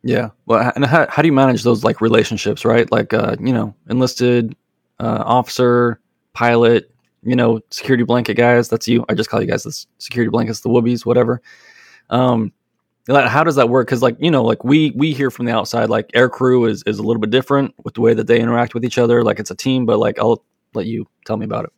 Yeah. 0.07 0.31
Well, 0.47 0.71
and 0.77 0.85
how, 0.85 1.09
how 1.11 1.21
do 1.21 1.27
you 1.27 1.33
manage 1.33 1.65
those 1.65 1.83
like 1.83 2.01
relationships, 2.01 2.65
right? 2.65 2.91
Like, 2.93 3.13
uh, 3.13 3.35
you 3.41 3.53
know, 3.53 3.75
enlisted 3.91 4.55
uh, 5.01 5.25
officer, 5.27 6.01
pilot, 6.33 6.95
you 7.25 7.35
know, 7.35 7.61
security 7.71 8.05
blanket 8.05 8.35
guys. 8.35 8.69
That's 8.69 8.87
you. 8.87 9.05
I 9.09 9.15
just 9.15 9.29
call 9.29 9.43
you 9.43 9.49
guys 9.49 9.65
the 9.65 9.85
security 9.99 10.31
blankets, 10.31 10.61
the 10.61 10.69
whoobies, 10.69 11.05
whatever. 11.05 11.43
Um, 12.09 12.53
how 13.09 13.43
does 13.43 13.57
that 13.57 13.69
work? 13.69 13.89
Because 13.89 14.01
like 14.01 14.17
you 14.21 14.31
know, 14.31 14.45
like 14.45 14.63
we 14.63 14.93
we 14.93 15.13
hear 15.13 15.29
from 15.29 15.47
the 15.47 15.53
outside, 15.53 15.89
like 15.89 16.09
air 16.15 16.29
crew 16.29 16.67
is 16.67 16.85
is 16.87 17.01
a 17.01 17.03
little 17.03 17.21
bit 17.21 17.31
different 17.31 17.75
with 17.85 17.95
the 17.95 18.01
way 18.01 18.15
that 18.15 18.29
they 18.29 18.41
interact 18.41 18.75
with 18.75 18.85
each 18.85 18.99
other. 18.99 19.25
Like 19.25 19.41
it's 19.41 19.51
a 19.51 19.57
team, 19.57 19.87
but 19.87 19.99
like 19.99 20.21
I'll 20.21 20.45
let 20.75 20.87
you 20.87 21.09
tell 21.25 21.37
me 21.37 21.45
about 21.45 21.65
it. 21.65 21.73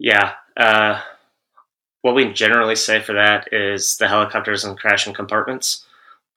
Yeah. 0.00 0.32
Uh, 0.56 1.00
what 2.02 2.16
we 2.16 2.32
generally 2.32 2.76
say 2.76 3.00
for 3.00 3.12
that 3.12 3.52
is 3.52 3.96
the 3.96 4.08
helicopters 4.08 4.64
and 4.64 4.76
crashing 4.76 5.14
compartments. 5.14 5.86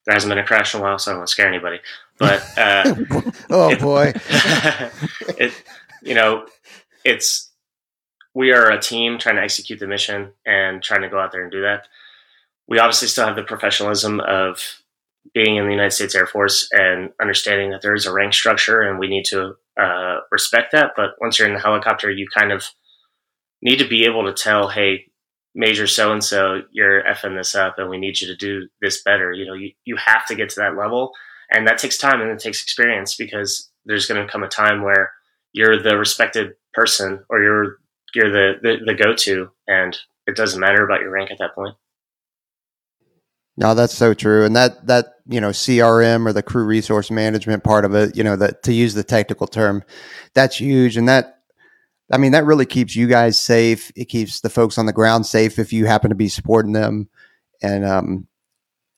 There 0.08 0.14
hasn't 0.14 0.30
been 0.30 0.38
a 0.38 0.46
crash 0.46 0.74
in 0.74 0.80
a 0.80 0.82
while, 0.82 0.98
so 0.98 1.10
I 1.10 1.12
don't 1.12 1.20
want 1.20 1.28
to 1.28 1.32
scare 1.32 1.46
anybody. 1.46 1.78
But 2.18 2.42
uh, 2.58 2.94
oh 3.50 3.76
boy, 3.76 4.12
it 5.38 5.52
you 6.02 6.14
know 6.14 6.46
it's 7.04 7.52
we 8.34 8.52
are 8.52 8.70
a 8.70 8.80
team 8.80 9.18
trying 9.18 9.36
to 9.36 9.42
execute 9.42 9.78
the 9.78 9.86
mission 9.86 10.32
and 10.44 10.82
trying 10.82 11.02
to 11.02 11.08
go 11.08 11.20
out 11.20 11.30
there 11.30 11.42
and 11.42 11.52
do 11.52 11.60
that 11.60 11.86
we 12.68 12.78
obviously 12.78 13.08
still 13.08 13.26
have 13.26 13.36
the 13.36 13.42
professionalism 13.42 14.20
of 14.20 14.82
being 15.34 15.56
in 15.56 15.64
the 15.64 15.72
United 15.72 15.92
States 15.92 16.14
Air 16.14 16.26
Force 16.26 16.68
and 16.70 17.10
understanding 17.20 17.70
that 17.70 17.82
there 17.82 17.94
is 17.94 18.06
a 18.06 18.12
rank 18.12 18.32
structure 18.34 18.82
and 18.82 18.98
we 18.98 19.08
need 19.08 19.24
to 19.26 19.54
uh, 19.80 20.18
respect 20.30 20.72
that. 20.72 20.92
But 20.94 21.10
once 21.20 21.38
you're 21.38 21.48
in 21.48 21.54
the 21.54 21.60
helicopter, 21.60 22.10
you 22.10 22.26
kind 22.32 22.52
of 22.52 22.66
need 23.62 23.78
to 23.78 23.88
be 23.88 24.04
able 24.04 24.24
to 24.24 24.32
tell, 24.32 24.68
hey, 24.68 25.06
Major 25.58 25.88
so 25.88 26.12
and 26.12 26.22
so, 26.22 26.62
you're 26.70 27.02
effing 27.02 27.36
this 27.36 27.54
up 27.56 27.78
and 27.78 27.90
we 27.90 27.98
need 27.98 28.20
you 28.20 28.28
to 28.28 28.36
do 28.36 28.68
this 28.80 29.02
better. 29.02 29.32
You 29.32 29.44
know, 29.44 29.54
you, 29.54 29.72
you 29.84 29.96
have 29.96 30.24
to 30.26 30.36
get 30.36 30.48
to 30.50 30.60
that 30.60 30.76
level. 30.76 31.12
And 31.50 31.66
that 31.66 31.78
takes 31.78 31.98
time 31.98 32.20
and 32.20 32.30
it 32.30 32.38
takes 32.38 32.62
experience 32.62 33.16
because 33.16 33.68
there's 33.84 34.06
going 34.06 34.24
to 34.24 34.30
come 34.30 34.44
a 34.44 34.48
time 34.48 34.82
where 34.82 35.10
you're 35.52 35.82
the 35.82 35.96
respected 35.96 36.52
person 36.74 37.24
or 37.28 37.42
you're 37.42 37.78
you're 38.14 38.30
the, 38.30 38.52
the, 38.62 38.76
the 38.86 38.94
go 38.94 39.14
to 39.14 39.50
and 39.66 39.98
it 40.26 40.36
doesn't 40.36 40.60
matter 40.60 40.84
about 40.84 41.00
your 41.00 41.10
rank 41.10 41.30
at 41.30 41.38
that 41.38 41.54
point. 41.54 41.74
No, 43.56 43.74
that's 43.74 43.94
so 43.94 44.14
true. 44.14 44.44
And 44.44 44.54
that, 44.54 44.86
that, 44.86 45.14
you 45.26 45.40
know, 45.40 45.50
CRM 45.50 46.26
or 46.26 46.32
the 46.32 46.44
crew 46.44 46.64
resource 46.64 47.10
management 47.10 47.64
part 47.64 47.84
of 47.84 47.92
it, 47.92 48.16
you 48.16 48.22
know, 48.22 48.36
that 48.36 48.62
to 48.62 48.72
use 48.72 48.94
the 48.94 49.02
technical 49.02 49.48
term, 49.48 49.82
that's 50.32 50.60
huge. 50.60 50.96
And 50.96 51.08
that, 51.08 51.37
I 52.10 52.18
mean, 52.18 52.32
that 52.32 52.46
really 52.46 52.66
keeps 52.66 52.96
you 52.96 53.06
guys 53.06 53.38
safe. 53.38 53.92
It 53.94 54.06
keeps 54.06 54.40
the 54.40 54.50
folks 54.50 54.78
on 54.78 54.86
the 54.86 54.92
ground 54.92 55.26
safe 55.26 55.58
if 55.58 55.72
you 55.72 55.86
happen 55.86 56.08
to 56.10 56.14
be 56.16 56.28
supporting 56.28 56.72
them. 56.72 57.08
And, 57.62 57.84
um, 57.84 58.26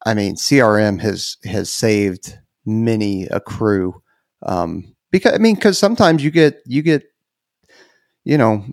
I 0.07 0.15
mean, 0.15 0.37
CRM 0.37 1.01
has, 1.01 1.37
has 1.45 1.71
saved 1.71 2.39
many 2.65 3.27
a 3.27 3.41
crew. 3.41 4.03
Um, 4.43 4.95
because, 5.11 5.35
I 5.35 5.39
mean, 5.39 5.57
cause 5.57 5.79
sometimes 5.79 6.23
you 6.23 6.31
get, 6.31 6.63
you 6.67 6.83
get, 6.83 7.03
you 8.25 8.39
know, 8.39 8.65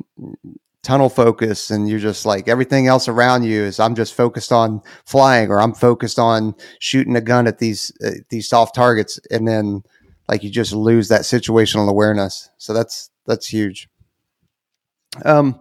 tunnel 0.88 1.10
focus 1.10 1.70
and 1.70 1.90
you're 1.90 2.00
just 2.00 2.26
like 2.26 2.48
everything 2.48 2.88
else 2.88 3.10
around 3.10 3.44
you 3.44 3.62
is 3.64 3.78
I'm 3.78 3.94
just 3.94 4.14
focused 4.14 4.54
on 4.54 4.82
flying 5.06 5.50
or 5.50 5.60
I'm 5.60 5.74
focused 5.74 6.18
on 6.18 6.56
shooting 6.80 7.18
a 7.18 7.22
gun 7.22 7.46
at 7.46 7.60
these 7.60 7.92
uh, 8.06 8.12
these 8.30 8.48
soft 8.48 8.74
targets 8.74 9.20
and 9.30 9.46
then 9.46 9.84
like 10.30 10.44
you 10.44 10.50
just 10.50 10.72
lose 10.72 11.10
that 11.10 11.22
situational 11.22 11.90
awareness. 11.90 12.50
So 12.58 12.74
that's 12.74 13.10
that's 13.26 13.48
huge. 13.48 13.90
Um 15.26 15.60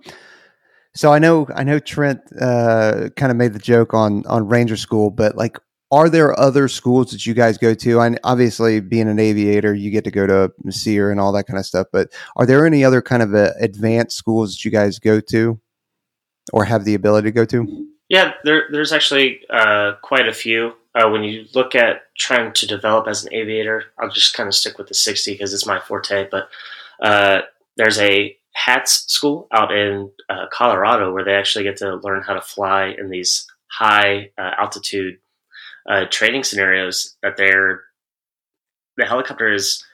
so 0.94 1.12
I 1.12 1.18
know 1.18 1.46
I 1.54 1.64
know 1.64 1.78
Trent 1.78 2.20
uh 2.40 3.10
kind 3.16 3.30
of 3.30 3.36
made 3.36 3.52
the 3.52 3.58
joke 3.58 3.94
on 3.94 4.24
on 4.26 4.48
Ranger 4.48 4.76
School 4.76 5.10
but 5.10 5.36
like 5.36 5.58
are 5.92 6.08
there 6.08 6.38
other 6.38 6.68
schools 6.68 7.12
that 7.12 7.26
you 7.26 7.34
guys 7.34 7.58
go 7.58 7.72
to? 7.74 8.00
And 8.00 8.18
obviously, 8.24 8.80
being 8.80 9.08
an 9.08 9.18
aviator, 9.18 9.72
you 9.72 9.90
get 9.90 10.04
to 10.04 10.10
go 10.10 10.26
to 10.26 10.52
SERE 10.70 11.10
and 11.10 11.20
all 11.20 11.32
that 11.32 11.46
kind 11.46 11.58
of 11.58 11.66
stuff. 11.66 11.86
But 11.92 12.12
are 12.36 12.46
there 12.46 12.66
any 12.66 12.84
other 12.84 13.00
kind 13.00 13.22
of 13.22 13.34
uh, 13.34 13.52
advanced 13.60 14.16
schools 14.16 14.54
that 14.54 14.64
you 14.64 14.70
guys 14.70 14.98
go 14.98 15.20
to, 15.20 15.60
or 16.52 16.64
have 16.64 16.84
the 16.84 16.94
ability 16.94 17.28
to 17.28 17.32
go 17.32 17.44
to? 17.44 17.86
Yeah, 18.08 18.34
there, 18.44 18.64
there's 18.70 18.92
actually 18.92 19.40
uh, 19.50 19.92
quite 20.02 20.28
a 20.28 20.32
few. 20.32 20.74
Uh, 20.94 21.08
when 21.10 21.22
you 21.22 21.46
look 21.54 21.74
at 21.74 22.02
trying 22.16 22.52
to 22.52 22.66
develop 22.66 23.06
as 23.06 23.24
an 23.24 23.32
aviator, 23.32 23.84
I'll 23.98 24.10
just 24.10 24.34
kind 24.34 24.48
of 24.48 24.54
stick 24.54 24.78
with 24.78 24.88
the 24.88 24.94
60 24.94 25.32
because 25.34 25.52
it's 25.52 25.66
my 25.66 25.78
forte. 25.78 26.28
But 26.30 26.48
uh, 27.00 27.42
there's 27.76 27.98
a 27.98 28.36
HAATS 28.56 29.10
school 29.10 29.48
out 29.52 29.70
in 29.70 30.10
uh, 30.28 30.46
Colorado 30.50 31.12
where 31.12 31.24
they 31.24 31.34
actually 31.34 31.64
get 31.64 31.76
to 31.78 31.96
learn 31.96 32.22
how 32.22 32.34
to 32.34 32.40
fly 32.40 32.94
in 32.98 33.10
these 33.10 33.46
high 33.68 34.30
uh, 34.38 34.52
altitude 34.58 35.18
uh, 35.88 36.06
training 36.10 36.42
scenarios 36.42 37.16
that 37.22 37.36
they're 37.36 37.82
the 38.96 39.04
helicopter 39.04 39.52
is 39.52 39.84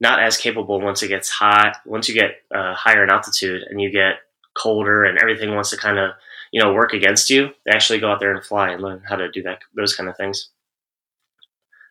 not 0.00 0.22
as 0.22 0.36
capable 0.36 0.80
once 0.80 1.02
it 1.02 1.08
gets 1.08 1.30
hot 1.30 1.76
once 1.86 2.08
you 2.08 2.14
get 2.14 2.42
uh, 2.54 2.74
higher 2.74 3.02
in 3.02 3.10
altitude 3.10 3.62
and 3.68 3.80
you 3.80 3.90
get 3.90 4.16
colder 4.54 5.04
and 5.04 5.18
everything 5.18 5.54
wants 5.54 5.70
to 5.70 5.76
kind 5.76 5.98
of 5.98 6.10
you 6.52 6.62
know 6.62 6.74
work 6.74 6.92
against 6.92 7.30
you 7.30 7.48
they 7.64 7.72
actually 7.72 7.98
go 7.98 8.10
out 8.10 8.20
there 8.20 8.34
and 8.34 8.44
fly 8.44 8.70
and 8.70 8.82
learn 8.82 9.02
how 9.08 9.16
to 9.16 9.30
do 9.30 9.42
that 9.42 9.60
those 9.74 9.94
kind 9.94 10.08
of 10.08 10.16
things. 10.16 10.50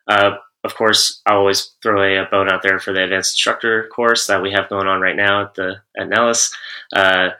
Uh, 0.06 0.36
of 0.64 0.74
course 0.74 1.20
i 1.26 1.32
always 1.32 1.72
throw 1.82 2.02
a, 2.02 2.16
a 2.16 2.26
bone 2.26 2.50
out 2.50 2.62
there 2.62 2.78
for 2.78 2.92
the 2.92 3.02
advanced 3.02 3.34
instructor 3.34 3.88
course 3.94 4.26
that 4.26 4.42
we 4.42 4.52
have 4.52 4.68
going 4.68 4.86
on 4.86 5.00
right 5.00 5.16
now 5.16 5.42
at 5.42 5.54
the 5.54 5.80
at 5.98 6.08
nellis 6.08 6.54
uh, 6.94 7.30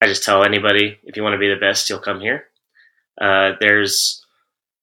i 0.00 0.06
just 0.06 0.24
tell 0.24 0.44
anybody 0.44 0.98
if 1.04 1.16
you 1.16 1.22
want 1.22 1.34
to 1.34 1.38
be 1.38 1.48
the 1.48 1.60
best 1.60 1.88
you'll 1.88 1.98
come 1.98 2.20
here 2.20 2.46
uh, 3.20 3.52
there's 3.60 4.24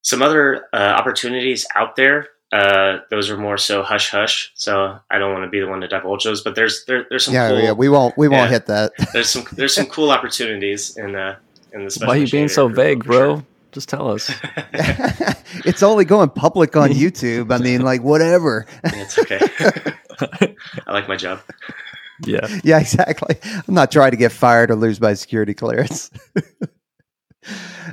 some 0.01 0.21
other 0.21 0.65
uh, 0.73 0.77
opportunities 0.97 1.65
out 1.75 1.95
there. 1.95 2.29
Uh, 2.51 2.99
those 3.09 3.29
are 3.29 3.37
more 3.37 3.57
so 3.57 3.81
hush 3.81 4.09
hush. 4.09 4.51
So 4.55 4.99
I 5.09 5.17
don't 5.17 5.31
want 5.31 5.45
to 5.45 5.49
be 5.49 5.61
the 5.61 5.67
one 5.67 5.81
to 5.81 5.87
divulge 5.87 6.23
those, 6.23 6.41
but 6.41 6.55
there's 6.55 6.83
there, 6.85 7.05
there's 7.09 7.25
some 7.25 7.33
yeah 7.33 7.49
cool, 7.49 7.59
yeah 7.59 7.71
we 7.71 7.87
won't 7.87 8.17
we 8.17 8.27
won't 8.27 8.43
yeah, 8.43 8.49
hit 8.49 8.65
that. 8.65 8.91
there's 9.13 9.29
some 9.29 9.45
there's 9.53 9.73
some 9.73 9.85
cool 9.87 10.11
opportunities 10.11 10.97
in 10.97 11.15
uh 11.15 11.37
in 11.71 11.85
the. 11.85 12.03
Why 12.03 12.15
are 12.15 12.17
you 12.17 12.29
being 12.29 12.49
so 12.49 12.67
vague, 12.67 13.05
bro? 13.05 13.37
Sure. 13.37 13.45
Just 13.71 13.89
tell 13.89 14.11
us. 14.11 14.29
it's 15.65 15.83
only 15.83 16.05
going 16.05 16.29
public 16.29 16.75
on 16.75 16.89
YouTube. 16.89 17.53
I 17.53 17.57
mean, 17.57 17.81
like 17.81 18.01
whatever. 18.03 18.65
it's 18.83 19.17
okay. 19.17 19.39
I 20.87 20.91
like 20.91 21.07
my 21.07 21.15
job. 21.15 21.41
Yeah. 22.25 22.47
Yeah, 22.63 22.79
exactly. 22.79 23.37
I'm 23.43 23.73
not 23.73 23.91
trying 23.91 24.11
to 24.11 24.17
get 24.17 24.31
fired 24.31 24.71
or 24.71 24.75
lose 24.75 25.01
my 25.01 25.13
security 25.13 25.53
clearance. 25.53 26.11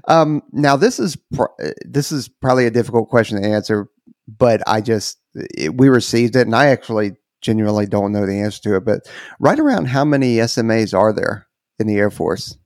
Um, 0.07 0.43
now 0.53 0.77
this 0.77 0.99
is 0.99 1.17
pr- 1.17 1.47
this 1.83 2.13
is 2.13 2.29
probably 2.29 2.67
a 2.67 2.71
difficult 2.71 3.09
question 3.09 3.41
to 3.41 3.49
answer, 3.49 3.89
but 4.27 4.63
I 4.67 4.81
just 4.81 5.19
it, 5.35 5.77
we 5.77 5.89
received 5.89 6.37
it, 6.37 6.47
and 6.47 6.55
I 6.55 6.67
actually 6.67 7.17
genuinely 7.41 7.87
don't 7.87 8.13
know 8.13 8.27
the 8.27 8.41
answer 8.41 8.61
to 8.63 8.77
it. 8.77 8.85
But 8.85 9.09
right 9.41 9.59
around 9.59 9.87
how 9.87 10.05
many 10.05 10.37
SMAs 10.37 10.97
are 10.97 11.13
there 11.13 11.47
in 11.79 11.87
the 11.87 11.97
Air 11.97 12.11
Force? 12.11 12.57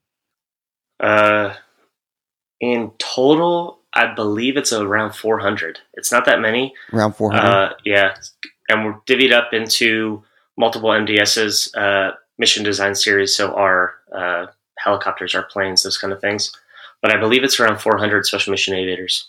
Uh, 1.00 1.54
in 2.62 2.92
total, 2.98 3.80
I 3.92 4.14
believe 4.14 4.56
it's 4.56 4.72
around 4.72 5.12
400. 5.12 5.80
It's 5.94 6.10
not 6.10 6.24
that 6.24 6.40
many. 6.40 6.72
Around 6.92 7.16
400. 7.16 7.44
Uh, 7.46 7.74
yeah, 7.84 8.14
and 8.68 8.84
we're 8.84 8.94
divvied 9.06 9.32
up 9.32 9.52
into 9.52 10.22
multiple 10.56 10.90
MDSs, 10.90 11.76
uh, 11.76 12.12
mission 12.38 12.62
design 12.64 12.94
series. 12.94 13.34
So 13.34 13.52
our 13.54 13.94
uh, 14.14 14.46
helicopters, 14.78 15.34
our 15.34 15.42
planes, 15.42 15.82
those 15.82 15.98
kind 15.98 16.12
of 16.12 16.20
things. 16.20 16.52
But 17.02 17.10
I 17.10 17.18
believe 17.18 17.42
it's 17.42 17.58
around 17.58 17.80
400 17.80 18.24
special 18.24 18.52
mission 18.52 18.74
aviators. 18.74 19.28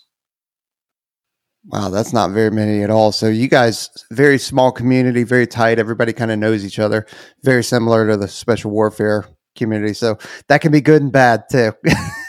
Wow, 1.65 1.89
that's 1.89 2.13
not 2.13 2.31
very 2.31 2.51
many 2.51 2.83
at 2.83 2.89
all. 2.89 3.11
So 3.11 3.29
you 3.29 3.47
guys, 3.47 3.89
very 4.11 4.37
small 4.37 4.71
community, 4.71 5.23
very 5.23 5.47
tight. 5.47 5.79
Everybody 5.79 6.13
kind 6.13 6.29
of 6.29 6.37
knows 6.37 6.63
each 6.63 6.77
other. 6.77 7.07
Very 7.41 7.63
similar 7.63 8.07
to 8.09 8.17
the 8.17 8.27
special 8.27 8.69
warfare 8.69 9.25
community. 9.55 9.93
So 9.93 10.19
that 10.49 10.61
can 10.61 10.71
be 10.71 10.81
good 10.81 11.01
and 11.01 11.11
bad 11.11 11.45
too. 11.49 11.71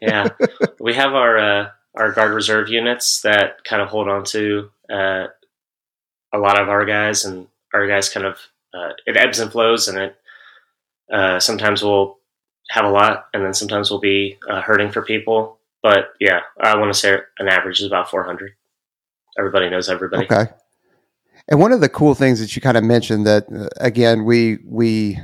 yeah, 0.00 0.28
we 0.80 0.94
have 0.94 1.14
our 1.14 1.38
uh, 1.38 1.68
our 1.94 2.12
guard 2.12 2.32
reserve 2.32 2.68
units 2.68 3.22
that 3.22 3.64
kind 3.64 3.82
of 3.82 3.88
hold 3.88 4.08
on 4.08 4.24
to 4.24 4.70
uh, 4.90 5.26
a 6.32 6.38
lot 6.38 6.60
of 6.60 6.68
our 6.68 6.84
guys, 6.84 7.24
and 7.24 7.46
our 7.74 7.86
guys 7.86 8.08
kind 8.08 8.26
of 8.26 8.38
uh, 8.74 8.92
it 9.06 9.16
ebbs 9.16 9.38
and 9.38 9.50
flows, 9.50 9.88
and 9.88 9.98
it 9.98 10.16
uh, 11.12 11.40
sometimes 11.40 11.82
we'll 11.82 12.18
have 12.70 12.84
a 12.84 12.90
lot, 12.90 13.26
and 13.34 13.44
then 13.44 13.54
sometimes 13.54 13.90
we'll 13.90 14.00
be 14.00 14.38
uh, 14.48 14.60
hurting 14.60 14.90
for 14.90 15.02
people. 15.02 15.58
But 15.82 16.12
yeah, 16.20 16.40
I 16.60 16.76
want 16.76 16.92
to 16.92 16.98
say 16.98 17.18
an 17.38 17.48
average 17.48 17.80
is 17.80 17.86
about 17.86 18.10
400. 18.10 18.52
Everybody 19.38 19.70
knows 19.70 19.88
everybody. 19.88 20.24
Okay. 20.24 20.50
And 21.48 21.58
one 21.58 21.72
of 21.72 21.80
the 21.80 21.88
cool 21.88 22.14
things 22.14 22.38
that 22.40 22.54
you 22.54 22.62
kind 22.62 22.76
of 22.76 22.84
mentioned 22.84 23.26
that 23.26 23.46
uh, 23.52 23.68
again 23.78 24.24
we 24.24 24.58
we 24.64 25.18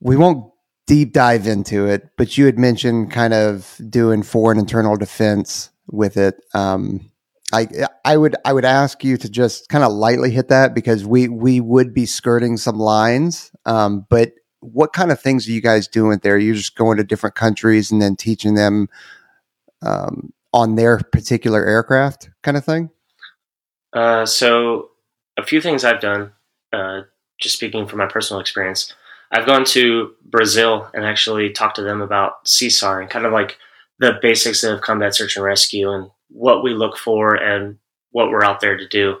we 0.00 0.16
won't 0.16 0.52
deep 0.86 1.12
dive 1.12 1.46
into 1.46 1.86
it, 1.86 2.10
but 2.16 2.36
you 2.36 2.46
had 2.46 2.58
mentioned 2.58 3.10
kind 3.10 3.34
of 3.34 3.80
doing 3.88 4.22
foreign 4.22 4.58
internal 4.58 4.96
defense 4.96 5.70
with 5.86 6.16
it. 6.16 6.36
Um, 6.54 7.10
I 7.52 7.68
I 8.04 8.16
would 8.16 8.36
I 8.44 8.52
would 8.52 8.64
ask 8.64 9.04
you 9.04 9.16
to 9.16 9.28
just 9.28 9.68
kind 9.68 9.84
of 9.84 9.92
lightly 9.92 10.30
hit 10.30 10.48
that 10.48 10.74
because 10.74 11.04
we 11.04 11.28
we 11.28 11.60
would 11.60 11.94
be 11.94 12.06
skirting 12.06 12.56
some 12.56 12.78
lines, 12.78 13.50
um, 13.66 14.06
but 14.08 14.32
what 14.60 14.92
kind 14.92 15.12
of 15.12 15.20
things 15.20 15.46
are 15.46 15.52
you 15.52 15.60
guys 15.60 15.86
doing 15.86 16.18
there? 16.22 16.38
You're 16.38 16.54
just 16.54 16.74
going 16.74 16.96
to 16.96 17.04
different 17.04 17.34
countries 17.34 17.92
and 17.92 18.00
then 18.00 18.16
teaching 18.16 18.54
them 18.54 18.88
um, 19.82 20.32
on 20.52 20.76
their 20.76 20.98
particular 20.98 21.64
aircraft, 21.64 22.30
kind 22.42 22.56
of 22.56 22.64
thing. 22.64 22.90
Uh, 23.92 24.24
so, 24.24 24.90
a 25.36 25.44
few 25.44 25.60
things 25.60 25.84
I've 25.84 26.00
done. 26.00 26.32
Uh, 26.72 27.02
just 27.38 27.56
speaking 27.56 27.86
from 27.86 27.98
my 27.98 28.06
personal 28.06 28.40
experience, 28.40 28.92
I've 29.30 29.46
gone 29.46 29.64
to 29.66 30.12
Brazil 30.24 30.88
and 30.94 31.04
actually 31.04 31.50
talked 31.50 31.76
to 31.76 31.82
them 31.82 32.00
about 32.00 32.44
CSAR 32.44 33.00
and 33.00 33.10
kind 33.10 33.26
of 33.26 33.32
like 33.32 33.58
the 33.98 34.18
basics 34.20 34.64
of 34.64 34.80
combat 34.80 35.14
search 35.14 35.36
and 35.36 35.44
rescue 35.44 35.90
and 35.90 36.10
what 36.28 36.62
we 36.62 36.74
look 36.74 36.96
for 36.96 37.34
and 37.34 37.78
what 38.10 38.30
we're 38.30 38.44
out 38.44 38.60
there 38.60 38.76
to 38.76 38.88
do. 38.88 39.16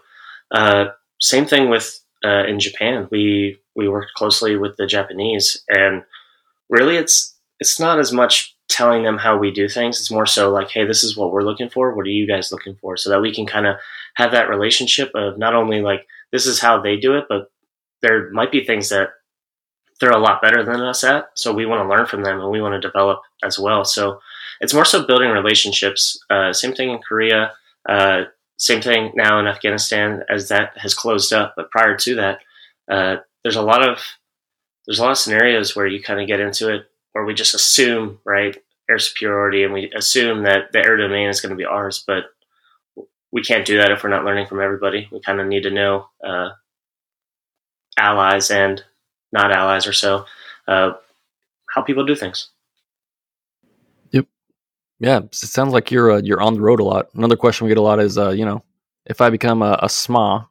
Uh, 0.50 0.86
same 1.20 1.46
thing 1.46 1.70
with 1.70 2.00
uh, 2.24 2.44
in 2.46 2.58
Japan. 2.58 3.08
We 3.10 3.58
we 3.74 3.88
worked 3.88 4.14
closely 4.14 4.56
with 4.56 4.76
the 4.76 4.86
Japanese, 4.86 5.62
and 5.68 6.02
really, 6.68 6.96
it's 6.96 7.36
it's 7.60 7.78
not 7.78 7.98
as 7.98 8.12
much 8.12 8.56
telling 8.68 9.02
them 9.02 9.18
how 9.18 9.36
we 9.36 9.50
do 9.50 9.68
things. 9.68 10.00
It's 10.00 10.10
more 10.10 10.26
so 10.26 10.50
like, 10.50 10.70
hey, 10.70 10.84
this 10.84 11.04
is 11.04 11.16
what 11.16 11.32
we're 11.32 11.42
looking 11.42 11.68
for. 11.68 11.94
What 11.94 12.06
are 12.06 12.10
you 12.10 12.26
guys 12.26 12.50
looking 12.50 12.76
for? 12.76 12.96
So 12.96 13.10
that 13.10 13.20
we 13.20 13.34
can 13.34 13.46
kind 13.46 13.66
of 13.66 13.76
have 14.14 14.32
that 14.32 14.48
relationship 14.48 15.10
of 15.14 15.38
not 15.38 15.54
only 15.54 15.80
like 15.80 16.06
this 16.32 16.46
is 16.46 16.60
how 16.60 16.80
they 16.80 16.96
do 16.96 17.14
it, 17.16 17.24
but 17.28 17.50
there 18.00 18.30
might 18.30 18.52
be 18.52 18.64
things 18.64 18.88
that 18.88 19.10
they're 20.00 20.10
a 20.10 20.18
lot 20.18 20.42
better 20.42 20.64
than 20.64 20.80
us 20.80 21.04
at. 21.04 21.30
So 21.34 21.52
we 21.52 21.66
want 21.66 21.82
to 21.82 21.88
learn 21.88 22.06
from 22.06 22.22
them 22.22 22.40
and 22.40 22.50
we 22.50 22.60
want 22.60 22.74
to 22.74 22.88
develop 22.88 23.20
as 23.42 23.58
well. 23.58 23.84
So 23.84 24.20
it's 24.60 24.74
more 24.74 24.84
so 24.84 25.06
building 25.06 25.30
relationships. 25.30 26.18
Uh, 26.30 26.52
same 26.52 26.74
thing 26.74 26.90
in 26.90 26.98
Korea. 26.98 27.52
Uh, 27.88 28.24
same 28.56 28.80
thing 28.80 29.12
now 29.14 29.38
in 29.40 29.46
Afghanistan 29.46 30.22
as 30.28 30.48
that 30.48 30.76
has 30.78 30.94
closed 30.94 31.32
up. 31.32 31.54
But 31.56 31.70
prior 31.70 31.96
to 31.96 32.14
that, 32.16 32.38
uh, 32.90 33.16
there's 33.42 33.56
a 33.56 33.62
lot 33.62 33.86
of 33.86 33.98
there's 34.86 34.98
a 34.98 35.02
lot 35.02 35.12
of 35.12 35.18
scenarios 35.18 35.74
where 35.74 35.86
you 35.86 36.02
kind 36.02 36.20
of 36.20 36.26
get 36.26 36.40
into 36.40 36.72
it 36.72 36.86
where 37.12 37.24
we 37.24 37.32
just 37.32 37.54
assume 37.54 38.18
right 38.24 38.56
air 38.90 38.98
superiority 38.98 39.64
and 39.64 39.72
we 39.72 39.90
assume 39.96 40.42
that 40.42 40.72
the 40.72 40.78
air 40.78 40.96
domain 40.96 41.28
is 41.28 41.40
going 41.40 41.50
to 41.50 41.56
be 41.56 41.64
ours, 41.64 42.04
but 42.06 42.24
we 43.32 43.42
can't 43.42 43.66
do 43.66 43.78
that 43.78 43.90
if 43.90 44.04
we're 44.04 44.10
not 44.10 44.24
learning 44.24 44.46
from 44.46 44.60
everybody. 44.60 45.08
We 45.10 45.20
kind 45.20 45.40
of 45.40 45.46
need 45.46 45.62
to 45.62 45.70
know 45.70 46.08
uh, 46.24 46.50
allies 47.96 48.50
and 48.50 48.84
not 49.34 49.52
allies 49.52 49.86
or 49.86 49.92
so 49.92 50.24
uh, 50.66 50.92
how 51.68 51.82
people 51.82 52.06
do 52.06 52.14
things. 52.14 52.48
Yep. 54.12 54.26
Yeah, 55.00 55.18
it 55.18 55.34
sounds 55.34 55.72
like 55.74 55.90
you're 55.90 56.12
uh, 56.12 56.20
you're 56.22 56.40
on 56.40 56.54
the 56.54 56.62
road 56.62 56.80
a 56.80 56.84
lot. 56.84 57.08
Another 57.14 57.36
question 57.36 57.66
we 57.66 57.70
get 57.70 57.78
a 57.78 57.82
lot 57.82 58.00
is, 58.00 58.16
uh, 58.16 58.30
you 58.30 58.46
know, 58.46 58.64
if 59.04 59.20
I 59.20 59.28
become 59.28 59.60
a, 59.60 59.78
a 59.82 59.88
SMA, 59.88 60.48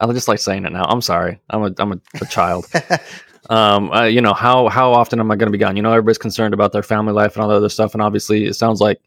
I 0.00 0.12
just 0.12 0.28
like 0.28 0.38
saying 0.38 0.64
it 0.64 0.72
now. 0.72 0.84
I'm 0.84 1.02
sorry. 1.02 1.40
I'm 1.50 1.64
a 1.64 1.74
I'm 1.78 1.92
a, 1.92 2.00
a 2.22 2.26
child. 2.26 2.66
um, 3.50 3.90
uh, 3.90 4.04
you 4.04 4.20
know 4.20 4.32
how 4.32 4.68
how 4.68 4.92
often 4.92 5.20
am 5.20 5.30
I 5.30 5.36
going 5.36 5.48
to 5.48 5.52
be 5.52 5.58
gone? 5.58 5.76
You 5.76 5.82
know, 5.82 5.90
everybody's 5.90 6.18
concerned 6.18 6.54
about 6.54 6.72
their 6.72 6.82
family 6.82 7.12
life 7.12 7.34
and 7.34 7.42
all 7.42 7.48
the 7.48 7.56
other 7.56 7.68
stuff, 7.68 7.92
and 7.92 8.02
obviously, 8.02 8.46
it 8.46 8.54
sounds 8.54 8.80
like 8.80 9.00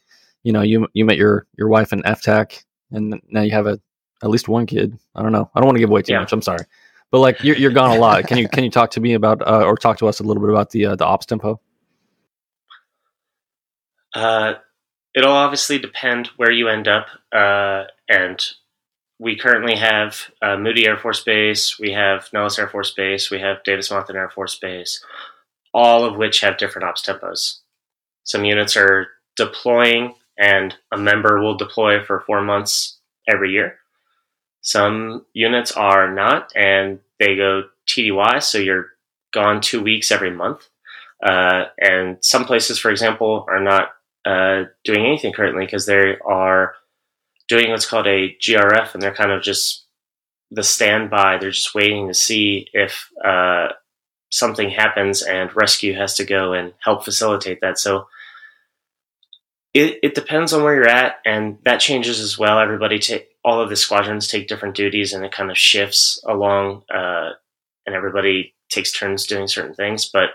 you 0.43 0.51
know 0.51 0.61
you 0.61 0.87
you 0.93 1.05
met 1.05 1.17
your 1.17 1.47
your 1.57 1.69
wife 1.69 1.93
in 1.93 2.01
FTAC, 2.03 2.63
and 2.91 3.19
now 3.29 3.41
you 3.41 3.51
have 3.51 3.65
a 3.65 3.79
at 4.21 4.29
least 4.29 4.47
one 4.47 4.65
kid. 4.65 4.97
I 5.15 5.23
don't 5.23 5.31
know. 5.31 5.49
I 5.55 5.59
don't 5.59 5.67
want 5.67 5.77
to 5.77 5.79
give 5.79 5.89
away 5.89 6.01
too 6.01 6.13
yeah. 6.13 6.19
much. 6.19 6.33
I'm 6.33 6.41
sorry, 6.41 6.65
but 7.13 7.19
like 7.19 7.43
you're 7.43 7.55
you're 7.55 7.71
gone 7.71 7.95
a 7.95 7.99
lot. 7.99 8.25
Can 8.25 8.39
you 8.39 8.49
can 8.49 8.63
you 8.63 8.71
talk 8.71 8.89
to 8.91 8.99
me 8.99 9.13
about 9.13 9.47
uh, 9.47 9.63
or 9.63 9.77
talk 9.77 9.99
to 9.99 10.07
us 10.07 10.19
a 10.19 10.23
little 10.23 10.41
bit 10.41 10.49
about 10.49 10.71
the 10.71 10.87
uh, 10.87 10.95
the 10.95 11.05
ops 11.05 11.27
tempo? 11.27 11.61
Uh, 14.15 14.55
it'll 15.13 15.31
obviously 15.31 15.77
depend 15.77 16.27
where 16.37 16.49
you 16.49 16.67
end 16.67 16.87
up 16.87 17.05
uh, 17.31 17.83
and 18.09 18.43
we 19.19 19.37
currently 19.37 19.75
have 19.75 20.31
uh, 20.41 20.57
Moody 20.57 20.87
Air 20.87 20.97
Force 20.97 21.23
Base, 21.23 21.77
we 21.79 21.91
have 21.91 22.29
Nellis 22.33 22.57
Air 22.57 22.67
Force 22.67 22.91
Base, 22.95 23.29
we 23.29 23.39
have 23.39 23.63
Davis 23.63 23.89
Monthan 23.89 24.15
Air 24.15 24.31
Force 24.31 24.57
Base, 24.57 25.05
all 25.71 26.03
of 26.03 26.17
which 26.17 26.41
have 26.41 26.57
different 26.57 26.87
ops 26.87 27.03
tempos. 27.03 27.59
Some 28.23 28.43
units 28.43 28.75
are 28.75 29.07
deploying, 29.35 30.15
and 30.39 30.75
a 30.91 30.97
member 30.97 31.41
will 31.41 31.55
deploy 31.57 32.03
for 32.03 32.21
four 32.21 32.41
months 32.41 32.99
every 33.27 33.51
year. 33.51 33.77
Some 34.63 35.25
units 35.33 35.73
are 35.73 36.11
not, 36.11 36.51
and 36.55 36.99
they 37.19 37.35
go 37.35 37.63
TDY, 37.87 38.41
so 38.41 38.57
you're 38.57 38.87
gone 39.33 39.59
two 39.59 39.83
weeks 39.83 40.11
every 40.11 40.31
month. 40.31 40.69
Uh, 41.21 41.65
and 41.77 42.17
some 42.21 42.45
places, 42.45 42.79
for 42.79 42.89
example, 42.89 43.45
are 43.49 43.61
not 43.61 43.89
uh, 44.25 44.63
doing 44.85 45.05
anything 45.05 45.33
currently 45.33 45.65
because 45.65 45.85
they 45.85 46.15
are 46.25 46.75
doing 47.49 47.71
what's 47.71 47.85
called 47.85 48.07
a 48.07 48.35
GRF, 48.41 48.93
and 48.93 49.03
they're 49.03 49.13
kind 49.13 49.31
of 49.31 49.43
just 49.43 49.85
the 50.49 50.63
standby. 50.63 51.37
They're 51.37 51.51
just 51.51 51.75
waiting 51.75 52.07
to 52.07 52.13
see 52.13 52.67
if 52.71 53.09
uh, 53.23 53.67
something 54.31 54.69
happens 54.69 55.21
and 55.21 55.53
rescue 55.55 55.93
has 55.95 56.15
to 56.15 56.23
go 56.25 56.53
and 56.53 56.73
help 56.81 57.03
facilitate 57.03 57.59
that. 57.61 57.77
So 57.79 58.07
it, 59.73 59.99
it 60.03 60.15
depends 60.15 60.53
on 60.53 60.63
where 60.63 60.75
you're 60.75 60.87
at, 60.87 61.17
and 61.25 61.57
that 61.65 61.81
changes 61.81 62.21
as 62.21 62.37
well. 62.37 62.59
Everybody 62.59 62.99
take 62.99 63.32
all 63.43 63.61
of 63.61 63.69
the 63.69 63.75
squadrons 63.75 64.27
take 64.27 64.47
different 64.47 64.75
duties, 64.75 65.13
and 65.13 65.25
it 65.25 65.31
kind 65.31 65.51
of 65.51 65.57
shifts 65.57 66.21
along, 66.27 66.83
uh, 66.93 67.31
and 67.85 67.95
everybody 67.95 68.55
takes 68.69 68.91
turns 68.91 69.25
doing 69.27 69.47
certain 69.47 69.75
things. 69.75 70.09
But 70.11 70.29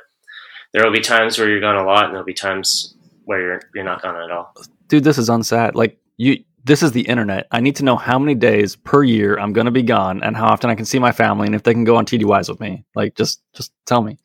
there 0.73 0.85
will 0.85 0.93
be 0.93 1.01
times 1.01 1.39
where 1.39 1.49
you're 1.49 1.61
gone 1.61 1.77
a 1.77 1.85
lot, 1.85 2.05
and 2.05 2.13
there'll 2.13 2.27
be 2.27 2.35
times 2.35 2.95
where 3.25 3.41
you're 3.41 3.63
you're 3.75 3.85
not 3.85 4.03
gone 4.03 4.17
at 4.17 4.31
all. 4.31 4.55
Dude, 4.89 5.05
this 5.05 5.19
is 5.19 5.29
unsad. 5.29 5.75
Like 5.75 5.99
you 6.17 6.45
this 6.65 6.83
is 6.83 6.93
the 6.93 7.03
internet. 7.03 7.47
I 7.51 7.61
need 7.61 7.77
to 7.77 7.85
know 7.85 7.97
how 7.97 8.19
many 8.19 8.35
days 8.35 8.77
per 8.77 9.03
year 9.03 9.39
I'm 9.39 9.53
going 9.53 9.65
to 9.65 9.71
be 9.71 9.83
gone 9.83 10.23
and 10.23 10.37
how 10.37 10.49
often 10.49 10.69
I 10.69 10.75
can 10.75 10.85
see 10.85 10.99
my 10.99 11.13
family 11.13 11.47
and 11.47 11.55
if 11.55 11.63
they 11.63 11.73
can 11.73 11.85
go 11.85 11.97
on 11.97 12.05
TDYs 12.05 12.49
with 12.49 12.61
me. 12.61 12.85
Like, 12.95 13.15
just 13.15 13.41
just 13.55 13.73
tell 13.87 14.03
me. 14.03 14.19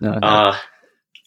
No, 0.00 0.14
no. 0.14 0.26
Uh, 0.26 0.56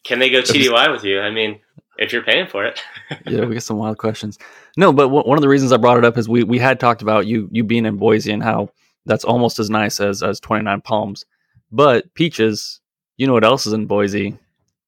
can 0.04 0.20
they 0.20 0.30
go 0.30 0.41
TDY 0.41 0.91
with 0.91 1.06
you? 1.06 1.22
I 1.22 1.32
mean, 1.32 1.60
if 1.98 2.12
you're 2.12 2.24
paying 2.24 2.48
for 2.48 2.66
it. 2.66 2.82
yeah, 3.26 3.46
we 3.46 3.54
get 3.54 3.64
some 3.64 3.78
wild 3.78 3.98
questions. 3.98 4.38
No, 4.76 4.91
but 4.91 5.03
w- 5.03 5.24
one 5.28 5.38
of 5.38 5.41
the 5.41 5.49
reasons 5.49 5.71
I 5.71 5.78
brought 5.78 5.97
it 5.97 6.05
up 6.05 6.17
is 6.17 6.28
we 6.28 6.43
we 6.43 6.59
had 6.59 6.80
talked 6.80 7.01
about 7.01 7.28
you 7.28 7.47
you 7.51 7.63
being 7.63 7.86
in 7.86 7.97
Boise 7.97 8.32
and 8.32 8.43
how 8.43 8.69
that's 9.05 9.24
almost 9.24 9.59
as 9.59 9.69
nice 9.69 9.99
as 9.99 10.24
as 10.24 10.39
29 10.39 10.82
Palms. 10.82 11.26
But 11.71 12.13
Peaches, 12.13 12.82
you 13.17 13.28
know 13.28 13.34
what 13.34 13.43
else 13.43 13.65
is 13.65 13.74
in 13.74 13.86
Boise? 13.86 14.38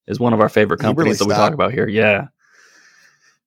Is 0.07 0.19
one 0.19 0.33
of 0.33 0.39
our 0.39 0.49
favorite 0.49 0.79
companies 0.79 1.19
that 1.19 1.27
we 1.27 1.33
talk 1.33 1.53
about 1.53 1.73
here. 1.73 1.87
Yeah. 1.87 2.27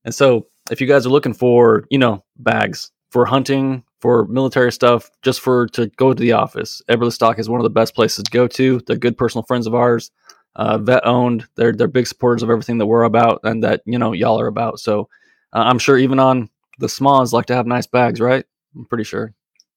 And 0.05 0.15
so 0.15 0.47
if 0.71 0.81
you 0.81 0.87
guys 0.87 1.07
are 1.07 1.11
looking 1.11 1.35
for, 1.35 1.85
you 1.91 1.99
know, 1.99 2.25
bags 2.37 2.91
for 3.11 3.25
hunting, 3.25 3.85
for 4.01 4.27
military 4.27 4.73
stuff, 4.73 5.11
just 5.23 5.41
for 5.41 5.69
to 5.69 5.87
go 5.97 6.13
to 6.13 6.21
the 6.21 6.33
office, 6.33 6.83
Eberlestock 6.89 7.39
is 7.39 7.49
one 7.49 7.61
of 7.61 7.65
the 7.65 7.71
best 7.71 7.95
places 7.95 8.25
to 8.25 8.31
go 8.31 8.49
to. 8.49 8.81
They're 8.87 8.97
good 8.97 9.17
personal 9.17 9.45
friends 9.45 9.67
of 9.67 9.75
ours, 9.75 10.11
uh, 10.57 10.79
vet 10.79 11.07
owned. 11.07 11.47
They're 11.57 11.73
they're 11.73 11.89
big 11.89 12.07
supporters 12.07 12.43
of 12.43 12.51
everything 12.51 12.79
that 12.79 12.87
we're 12.87 13.05
about 13.05 13.41
and 13.45 13.63
that 13.63 13.83
you 13.87 13.99
know 13.99 14.13
y'all 14.13 14.41
are 14.41 14.47
about. 14.49 14.81
So 14.81 15.09
uh, 15.53 15.65
I'm 15.67 15.79
sure 15.79 15.99
even 15.99 16.19
on 16.19 16.49
the 16.79 16.89
smalls 16.89 17.33
like 17.33 17.47
to 17.47 17.55
have 17.55 17.67
nice 17.67 17.87
bags, 17.87 18.21
right? 18.21 18.45
I'm 18.75 18.85
pretty 18.85 19.05
sure. 19.05 19.35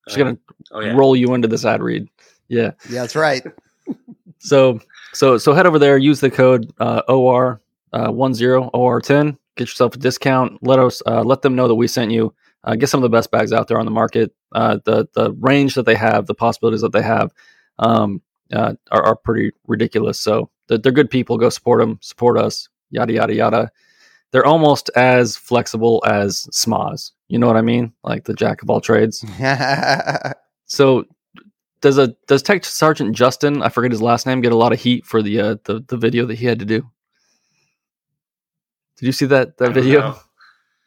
Just 0.08 0.18
gonna 0.18 0.38
oh, 0.72 0.80
yeah. 0.80 0.94
roll 0.94 1.16
you 1.16 1.34
into 1.34 1.48
this 1.48 1.66
ad 1.66 1.82
read. 1.82 2.08
Yeah, 2.48 2.72
yeah, 2.90 3.02
that's 3.02 3.16
right. 3.16 3.44
so 4.40 4.80
so 5.14 5.38
so 5.38 5.54
head 5.54 5.66
over 5.66 5.80
there, 5.80 5.98
use 5.98 6.20
the 6.20 6.32
code 6.32 6.72
uh, 6.80 7.02
OR 7.08 7.62
uh, 7.94 8.08
10 8.08 8.14
OR10 8.14 9.38
get 9.56 9.70
yourself 9.70 9.96
a 9.96 9.98
discount. 9.98 10.58
Let 10.62 10.80
us 10.80 11.02
uh, 11.06 11.24
let 11.24 11.42
them 11.42 11.56
know 11.56 11.68
that 11.68 11.76
we 11.76 11.88
sent 11.88 12.12
you. 12.12 12.34
Uh, 12.64 12.76
get 12.76 12.90
some 12.90 13.00
of 13.00 13.10
the 13.10 13.16
best 13.16 13.32
bags 13.32 13.52
out 13.52 13.68
there 13.68 13.80
on 13.80 13.86
the 13.86 13.92
market. 13.92 14.34
Uh, 14.52 14.80
the 14.86 15.08
the 15.14 15.32
range 15.34 15.76
that 15.76 15.86
they 15.86 15.96
have, 15.96 16.28
the 16.28 16.36
possibilities 16.36 16.82
that 16.82 16.92
they 16.92 17.02
have, 17.02 17.32
um, 17.80 18.22
uh, 18.54 18.74
are, 18.92 19.04
are, 19.04 19.16
pretty 19.16 19.52
ridiculous. 19.68 20.20
So 20.20 20.50
they're, 20.68 20.78
they're, 20.78 20.92
good 20.92 21.10
people. 21.10 21.38
Go 21.38 21.50
support 21.50 21.80
them. 21.80 21.98
Support 22.02 22.38
us. 22.38 22.70
Yada 22.92 23.14
yada 23.14 23.34
yada. 23.34 23.72
They're 24.32 24.46
almost 24.46 24.90
as 24.96 25.36
flexible 25.36 26.04
as 26.08 26.48
SMAs. 26.52 27.12
You 27.28 27.40
know 27.40 27.48
what 27.48 27.58
I 27.58 27.62
mean? 27.62 27.94
Like 28.04 28.24
the 28.24 28.34
jack 28.34 28.62
of 28.62 28.70
all 28.70 28.82
trades. 28.82 29.26
so 30.66 31.06
does 31.82 31.98
a 31.98 32.16
does 32.28 32.44
Tech 32.44 32.64
Sergeant 32.64 33.16
Justin, 33.16 33.62
I 33.62 33.70
forget 33.70 33.92
his 33.92 34.02
last 34.02 34.26
name, 34.26 34.42
get 34.42 34.54
a 34.54 34.58
lot 34.58 34.72
of 34.72 34.80
heat 34.80 35.06
for 35.06 35.22
the 35.22 35.40
uh, 35.40 35.56
the 35.66 35.84
the 35.88 35.98
video 35.98 36.26
that 36.28 36.38
he 36.38 36.46
had 36.46 36.60
to 36.60 36.66
do? 36.66 36.90
Did 38.98 39.06
you 39.08 39.12
see 39.12 39.26
that 39.26 39.58
that 39.58 39.74
video? 39.74 40.18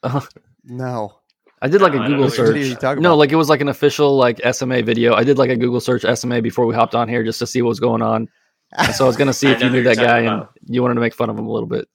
no. 0.65 1.19
I 1.61 1.69
did 1.69 1.81
like 1.81 1.95
no, 1.95 2.03
a 2.03 2.07
Google 2.07 2.31
search. 2.31 3.01
No, 3.01 3.17
like 3.17 3.33
it 3.33 3.37
was 3.37 3.49
like 3.49 3.63
an 3.63 3.69
official 3.69 4.17
like 4.17 4.41
SMA 4.53 4.83
video. 4.83 5.15
I 5.15 5.25
did 5.25 5.39
like 5.39 5.51
a 5.51 5.57
Google 5.57 5.81
search 5.81 6.05
SMA 6.19 6.43
before 6.43 6.67
we 6.67 6.75
hopped 6.75 6.95
on 6.95 7.09
here 7.09 7.25
just 7.25 7.39
to 7.39 7.47
see 7.47 7.63
what 7.63 7.71
was 7.71 7.81
going 7.81 8.03
on. 8.03 8.29
And 8.77 8.95
so 8.95 9.05
I 9.05 9.07
was 9.09 9.17
gonna 9.17 9.33
see 9.33 9.49
if 9.51 9.63
you 9.63 9.71
knew 9.71 9.83
that 9.83 9.97
guy 9.97 10.21
about. 10.21 10.53
and 10.67 10.75
you 10.75 10.83
wanted 10.83 10.95
to 10.95 11.01
make 11.01 11.15
fun 11.15 11.31
of 11.31 11.39
him 11.39 11.47
a 11.47 11.51
little 11.51 11.69
bit. 11.69 11.89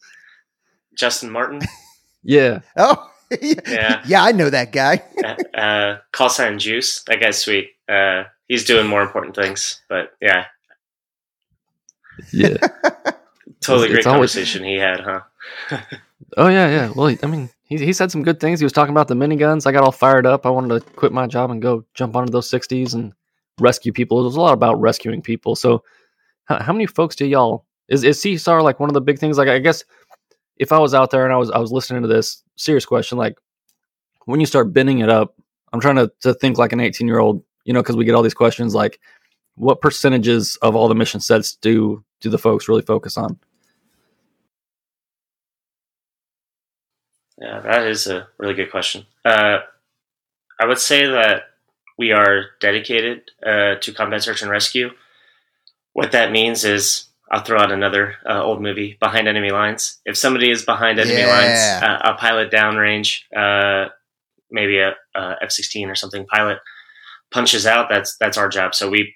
Justin 1.00 1.32
Martin. 1.32 1.62
yeah. 2.24 2.60
Oh. 2.78 3.10
yeah. 3.42 4.04
Yeah, 4.06 4.24
I 4.24 4.32
know 4.34 4.50
that 4.50 4.72
guy. 4.72 5.02
uh, 5.24 5.58
uh, 5.58 5.98
call 6.12 6.30
sign 6.30 6.60
Juice. 6.60 7.04
That 7.08 7.22
guy's 7.22 7.38
sweet. 7.38 7.70
Uh, 7.88 8.24
he's 8.48 8.66
doing 8.66 8.86
more 8.86 9.02
important 9.02 9.36
things, 9.36 9.82
but 9.88 10.12
yeah. 10.22 10.46
Yeah. 12.34 12.58
totally 13.62 13.86
it's, 13.86 13.92
great 13.92 13.98
it's 14.00 14.06
conversation 14.06 14.64
always... 14.64 14.76
he 14.76 14.80
had, 14.80 15.00
huh? 15.00 15.22
oh 16.38 16.50
yeah, 16.50 16.70
yeah. 16.70 16.92
Well, 16.94 17.16
I 17.24 17.28
mean, 17.28 17.50
he 17.64 17.78
he 17.78 17.94
said 17.94 18.12
some 18.12 18.24
good 18.24 18.42
things. 18.42 18.60
He 18.60 18.66
was 18.66 18.74
talking 18.74 18.92
about 18.94 19.08
the 19.08 19.16
miniguns. 19.16 19.66
I 19.66 19.72
got 19.72 19.84
all 19.84 19.92
fired 19.92 20.26
up. 20.26 20.46
I 20.46 20.50
wanted 20.50 20.82
to 20.82 20.90
quit 20.92 21.14
my 21.14 21.28
job 21.28 21.50
and 21.50 21.62
go 21.62 21.86
jump 21.94 22.16
onto 22.16 22.32
those 22.32 22.50
60s 22.52 22.94
and 22.94 23.14
rescue 23.60 23.94
people. 23.94 24.20
It 24.20 24.24
was 24.24 24.36
a 24.36 24.42
lot 24.42 24.54
about 24.54 24.82
rescuing 24.82 25.22
people. 25.22 25.56
So, 25.56 25.84
how, 26.46 26.62
how 26.62 26.74
many 26.74 26.88
folks 26.88 27.16
do 27.16 27.26
y'all 27.26 27.66
is 27.88 28.04
is 28.04 28.22
CSAR 28.22 28.64
like 28.64 28.82
one 28.82 28.90
of 28.90 28.96
the 28.96 29.02
big 29.02 29.20
things? 29.20 29.38
Like, 29.38 29.48
I 29.48 29.60
guess 29.60 29.86
if 30.60 30.72
I 30.72 30.78
was 30.78 30.94
out 30.94 31.10
there 31.10 31.24
and 31.24 31.34
I 31.34 31.38
was 31.38 31.50
I 31.50 31.58
was 31.58 31.72
listening 31.72 32.04
to 32.04 32.08
this 32.08 32.44
serious 32.58 32.86
question, 32.86 33.18
like 33.18 33.38
when 34.26 34.40
you 34.40 34.46
start 34.46 34.74
bending 34.74 35.00
it 35.00 35.10
up, 35.10 35.36
I'm 35.74 35.80
trying 35.80 35.96
to 35.96 36.12
to 36.22 36.34
think 36.34 36.58
like 36.58 36.74
an 36.74 36.80
18 36.80 37.08
year 37.08 37.20
old, 37.20 37.44
you 37.64 37.74
know, 37.74 37.82
because 37.82 37.96
we 37.96 38.06
get 38.06 38.14
all 38.14 38.22
these 38.22 38.34
questions 38.34 38.76
like, 38.76 39.00
what 39.56 39.82
percentages 39.82 40.58
of 40.62 40.76
all 40.76 40.88
the 40.88 40.96
mission 40.96 41.20
sets 41.20 41.56
do 41.56 42.04
do 42.22 42.30
the 42.30 42.38
folks 42.38 42.68
really 42.68 42.82
focus 42.82 43.18
on? 43.18 43.40
Yeah, 47.42 47.62
that 47.62 47.88
is 47.88 48.08
a 48.08 48.28
really 48.38 48.54
good 48.54 48.70
question. 48.70 49.06
Uh, 49.24 49.60
I 50.60 50.66
would 50.66 50.80
say 50.80 51.06
that 51.06 51.44
we 51.98 52.12
are 52.12 52.48
dedicated 52.60 53.32
uh, 53.46 53.76
to 53.76 53.94
combat 53.94 54.24
search 54.24 54.42
and 54.42 54.52
rescue. 54.52 54.90
What 55.94 56.12
that 56.12 56.32
means 56.34 56.66
is, 56.66 57.09
I'll 57.32 57.44
throw 57.44 57.60
out 57.60 57.72
another 57.72 58.16
uh, 58.28 58.42
old 58.42 58.62
movie, 58.62 58.98
Behind 59.00 59.28
Enemy 59.28 59.52
Lines. 59.52 60.00
If 60.06 60.18
somebody 60.18 60.50
is 60.50 60.66
behind 60.66 61.00
enemy 61.00 61.20
yeah. 61.20 61.28
lines, 61.28 61.84
uh, 61.84 62.12
a 62.12 62.18
pilot 62.18 62.52
downrange, 62.52 63.22
uh, 63.36 63.90
maybe 64.50 64.80
a 64.80 64.96
a 65.16 65.36
F-16 65.44 65.88
or 65.88 65.96
something 65.96 66.26
pilot 66.26 66.58
punches 67.32 67.68
out. 67.68 67.88
That's 67.90 68.18
that's 68.18 68.38
our 68.38 68.50
job. 68.50 68.74
So 68.74 68.90
we 68.90 69.16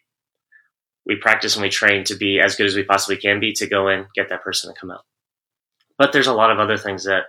we 1.06 1.16
practice 1.16 1.56
and 1.56 1.64
we 1.64 1.70
train 1.70 2.04
to 2.06 2.16
be 2.16 2.40
as 2.40 2.56
good 2.56 2.68
as 2.68 2.76
we 2.76 2.84
possibly 2.84 3.18
can 3.18 3.40
be 3.40 3.52
to 3.54 3.68
go 3.68 3.88
in, 3.88 4.06
get 4.16 4.30
that 4.30 4.44
person 4.44 4.72
to 4.72 4.80
come 4.80 4.92
out. 4.92 5.06
But 5.98 6.14
there's 6.14 6.28
a 6.28 6.34
lot 6.34 6.52
of 6.52 6.60
other 6.60 6.78
things 6.78 7.04
that 7.06 7.24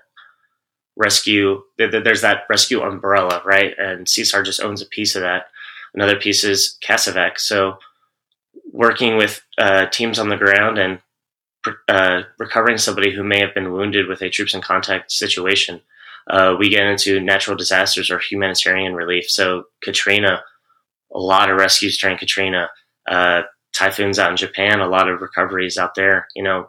rescue 0.97 1.61
there's 1.77 2.21
that 2.21 2.45
rescue 2.49 2.81
umbrella 2.81 3.43
right 3.45 3.75
and 3.79 4.07
csar 4.07 4.45
just 4.45 4.61
owns 4.61 4.81
a 4.81 4.87
piece 4.87 5.17
of 5.17 5.23
that 5.23 5.47
another 5.93 6.15
piece 6.15 6.45
is 6.45 6.79
CASEVAC 6.85 7.39
so 7.39 7.79
working 8.73 9.17
with 9.17 9.43
uh, 9.59 9.87
teams 9.87 10.19
on 10.19 10.29
the 10.29 10.37
ground 10.37 10.79
and 10.79 11.01
uh, 11.89 12.23
recovering 12.39 12.77
somebody 12.77 13.15
who 13.15 13.23
may 13.23 13.41
have 13.41 13.55
been 13.55 13.73
wounded 13.73 14.07
with 14.07 14.21
a 14.21 14.29
troops 14.29 14.55
in 14.55 14.61
contact 14.61 15.11
situation 15.11 15.81
uh, 16.29 16.55
we 16.59 16.69
get 16.69 16.87
into 16.87 17.21
natural 17.21 17.57
disasters 17.57 18.11
or 18.11 18.19
humanitarian 18.19 18.95
relief 18.95 19.31
so 19.31 19.65
katrina 19.83 20.43
a 21.15 21.19
lot 21.19 21.51
of 21.51 21.57
rescues 21.57 21.97
during 21.97 22.19
katrina 22.19 22.69
uh, 23.09 23.43
typhoons 23.73 24.19
out 24.19 24.31
in 24.31 24.37
japan 24.37 24.81
a 24.81 24.89
lot 24.89 25.09
of 25.09 25.23
recoveries 25.23 25.79
out 25.79 25.95
there 25.95 26.29
you 26.37 26.43
know 26.43 26.69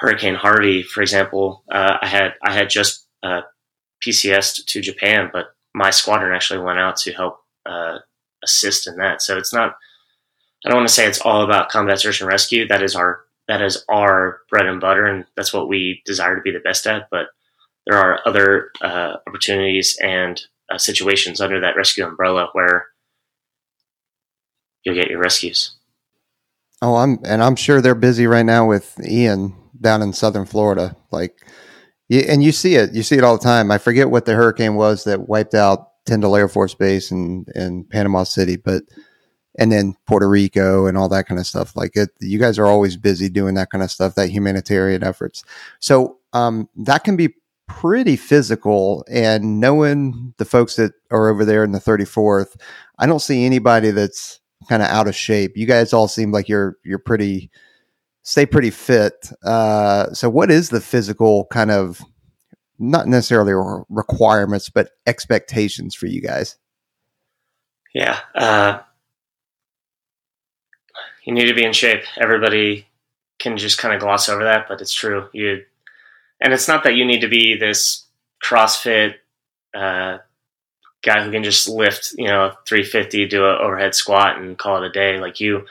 Hurricane 0.00 0.34
Harvey, 0.34 0.82
for 0.82 1.02
example, 1.02 1.62
uh, 1.70 1.98
I 2.00 2.06
had 2.06 2.32
I 2.42 2.54
had 2.54 2.70
just 2.70 3.06
uh, 3.22 3.42
PCS 4.02 4.64
to 4.64 4.80
Japan, 4.80 5.28
but 5.30 5.48
my 5.74 5.90
squadron 5.90 6.34
actually 6.34 6.60
went 6.60 6.78
out 6.78 6.96
to 6.98 7.12
help 7.12 7.40
assist 8.42 8.86
in 8.86 8.96
that. 8.96 9.20
So 9.20 9.36
it's 9.36 9.52
not. 9.52 9.76
I 10.64 10.68
don't 10.68 10.78
want 10.78 10.88
to 10.88 10.94
say 10.94 11.06
it's 11.06 11.20
all 11.20 11.42
about 11.42 11.70
combat 11.70 12.00
search 12.00 12.20
and 12.20 12.28
rescue. 12.28 12.66
That 12.66 12.82
is 12.82 12.94
our 12.94 13.20
that 13.48 13.62
is 13.62 13.84
our 13.88 14.40
bread 14.48 14.66
and 14.66 14.80
butter, 14.80 15.06
and 15.06 15.24
that's 15.36 15.52
what 15.52 15.68
we 15.68 16.02
desire 16.04 16.36
to 16.36 16.42
be 16.42 16.52
the 16.52 16.60
best 16.60 16.86
at. 16.86 17.08
But 17.10 17.26
there 17.86 17.98
are 17.98 18.20
other 18.26 18.70
uh, 18.80 19.16
opportunities 19.26 19.98
and 20.02 20.40
uh, 20.70 20.78
situations 20.78 21.40
under 21.40 21.60
that 21.60 21.76
rescue 21.76 22.06
umbrella 22.06 22.48
where 22.52 22.86
you'll 24.84 24.94
get 24.94 25.10
your 25.10 25.20
rescues. 25.20 25.76
Oh, 26.82 26.96
I'm 26.96 27.18
and 27.24 27.42
I'm 27.42 27.56
sure 27.56 27.80
they're 27.80 27.94
busy 27.94 28.26
right 28.26 28.46
now 28.46 28.66
with 28.66 28.98
Ian 29.04 29.54
down 29.80 30.02
in 30.02 30.12
southern 30.12 30.46
Florida. 30.46 30.96
Like, 31.10 31.36
and 32.10 32.42
you 32.42 32.52
see 32.52 32.76
it, 32.76 32.94
you 32.94 33.02
see 33.02 33.16
it 33.16 33.24
all 33.24 33.36
the 33.36 33.44
time. 33.44 33.70
I 33.70 33.78
forget 33.78 34.10
what 34.10 34.26
the 34.26 34.34
hurricane 34.34 34.74
was 34.74 35.04
that 35.04 35.28
wiped 35.28 35.54
out 35.54 35.88
Tyndall 36.06 36.36
Air 36.36 36.48
Force 36.48 36.74
Base 36.74 37.10
and 37.10 37.46
in 37.54 37.84
Panama 37.84 38.24
City, 38.24 38.56
but 38.56 38.84
and 39.58 39.72
then 39.72 39.94
Puerto 40.06 40.28
Rico 40.28 40.86
and 40.86 40.96
all 40.96 41.08
that 41.08 41.26
kind 41.26 41.40
of 41.40 41.46
stuff. 41.46 41.76
Like 41.76 41.96
it, 41.96 42.10
you 42.20 42.38
guys 42.38 42.58
are 42.58 42.66
always 42.66 42.96
busy 42.96 43.28
doing 43.28 43.54
that 43.54 43.70
kind 43.70 43.82
of 43.82 43.90
stuff, 43.90 44.14
that 44.14 44.30
humanitarian 44.30 45.02
efforts. 45.02 45.42
So 45.80 46.18
um, 46.32 46.68
that 46.76 47.04
can 47.04 47.16
be 47.16 47.34
pretty 47.66 48.16
physical. 48.16 49.04
And 49.10 49.60
knowing 49.60 50.34
the 50.38 50.44
folks 50.44 50.76
that 50.76 50.92
are 51.10 51.28
over 51.28 51.44
there 51.44 51.64
in 51.64 51.72
the 51.72 51.78
34th, 51.78 52.56
I 52.98 53.06
don't 53.06 53.20
see 53.20 53.44
anybody 53.44 53.90
that's 53.90 54.40
kind 54.68 54.82
of 54.82 54.88
out 54.88 55.08
of 55.08 55.14
shape. 55.14 55.56
You 55.56 55.66
guys 55.66 55.92
all 55.92 56.08
seem 56.08 56.32
like 56.32 56.48
you're 56.48 56.76
you're 56.84 56.98
pretty 56.98 57.50
stay 58.22 58.46
pretty 58.46 58.70
fit. 58.70 59.30
Uh, 59.44 60.12
so, 60.12 60.28
what 60.28 60.50
is 60.50 60.68
the 60.68 60.80
physical 60.80 61.46
kind 61.46 61.70
of 61.70 62.02
not 62.78 63.06
necessarily 63.06 63.52
requirements, 63.88 64.70
but 64.70 64.90
expectations 65.06 65.94
for 65.94 66.06
you 66.06 66.20
guys? 66.20 66.56
Yeah, 67.94 68.18
uh, 68.34 68.80
you 71.24 71.34
need 71.34 71.48
to 71.48 71.54
be 71.54 71.64
in 71.64 71.72
shape. 71.72 72.04
Everybody 72.20 72.86
can 73.38 73.56
just 73.56 73.78
kind 73.78 73.94
of 73.94 74.00
gloss 74.00 74.28
over 74.28 74.44
that, 74.44 74.66
but 74.68 74.80
it's 74.80 74.92
true. 74.92 75.28
You, 75.32 75.64
and 76.40 76.52
it's 76.52 76.68
not 76.68 76.84
that 76.84 76.94
you 76.94 77.04
need 77.04 77.20
to 77.20 77.28
be 77.28 77.56
this 77.56 78.06
CrossFit 78.44 79.14
uh, 79.74 80.18
guy 81.02 81.24
who 81.24 81.30
can 81.30 81.42
just 81.42 81.68
lift, 81.68 82.12
you 82.16 82.26
know, 82.26 82.52
350, 82.66 83.26
do 83.26 83.46
an 83.46 83.58
overhead 83.60 83.94
squat, 83.94 84.38
and 84.38 84.58
call 84.58 84.82
it 84.82 84.86
a 84.86 84.92
day. 84.92 85.18
Like 85.18 85.40
you 85.40 85.66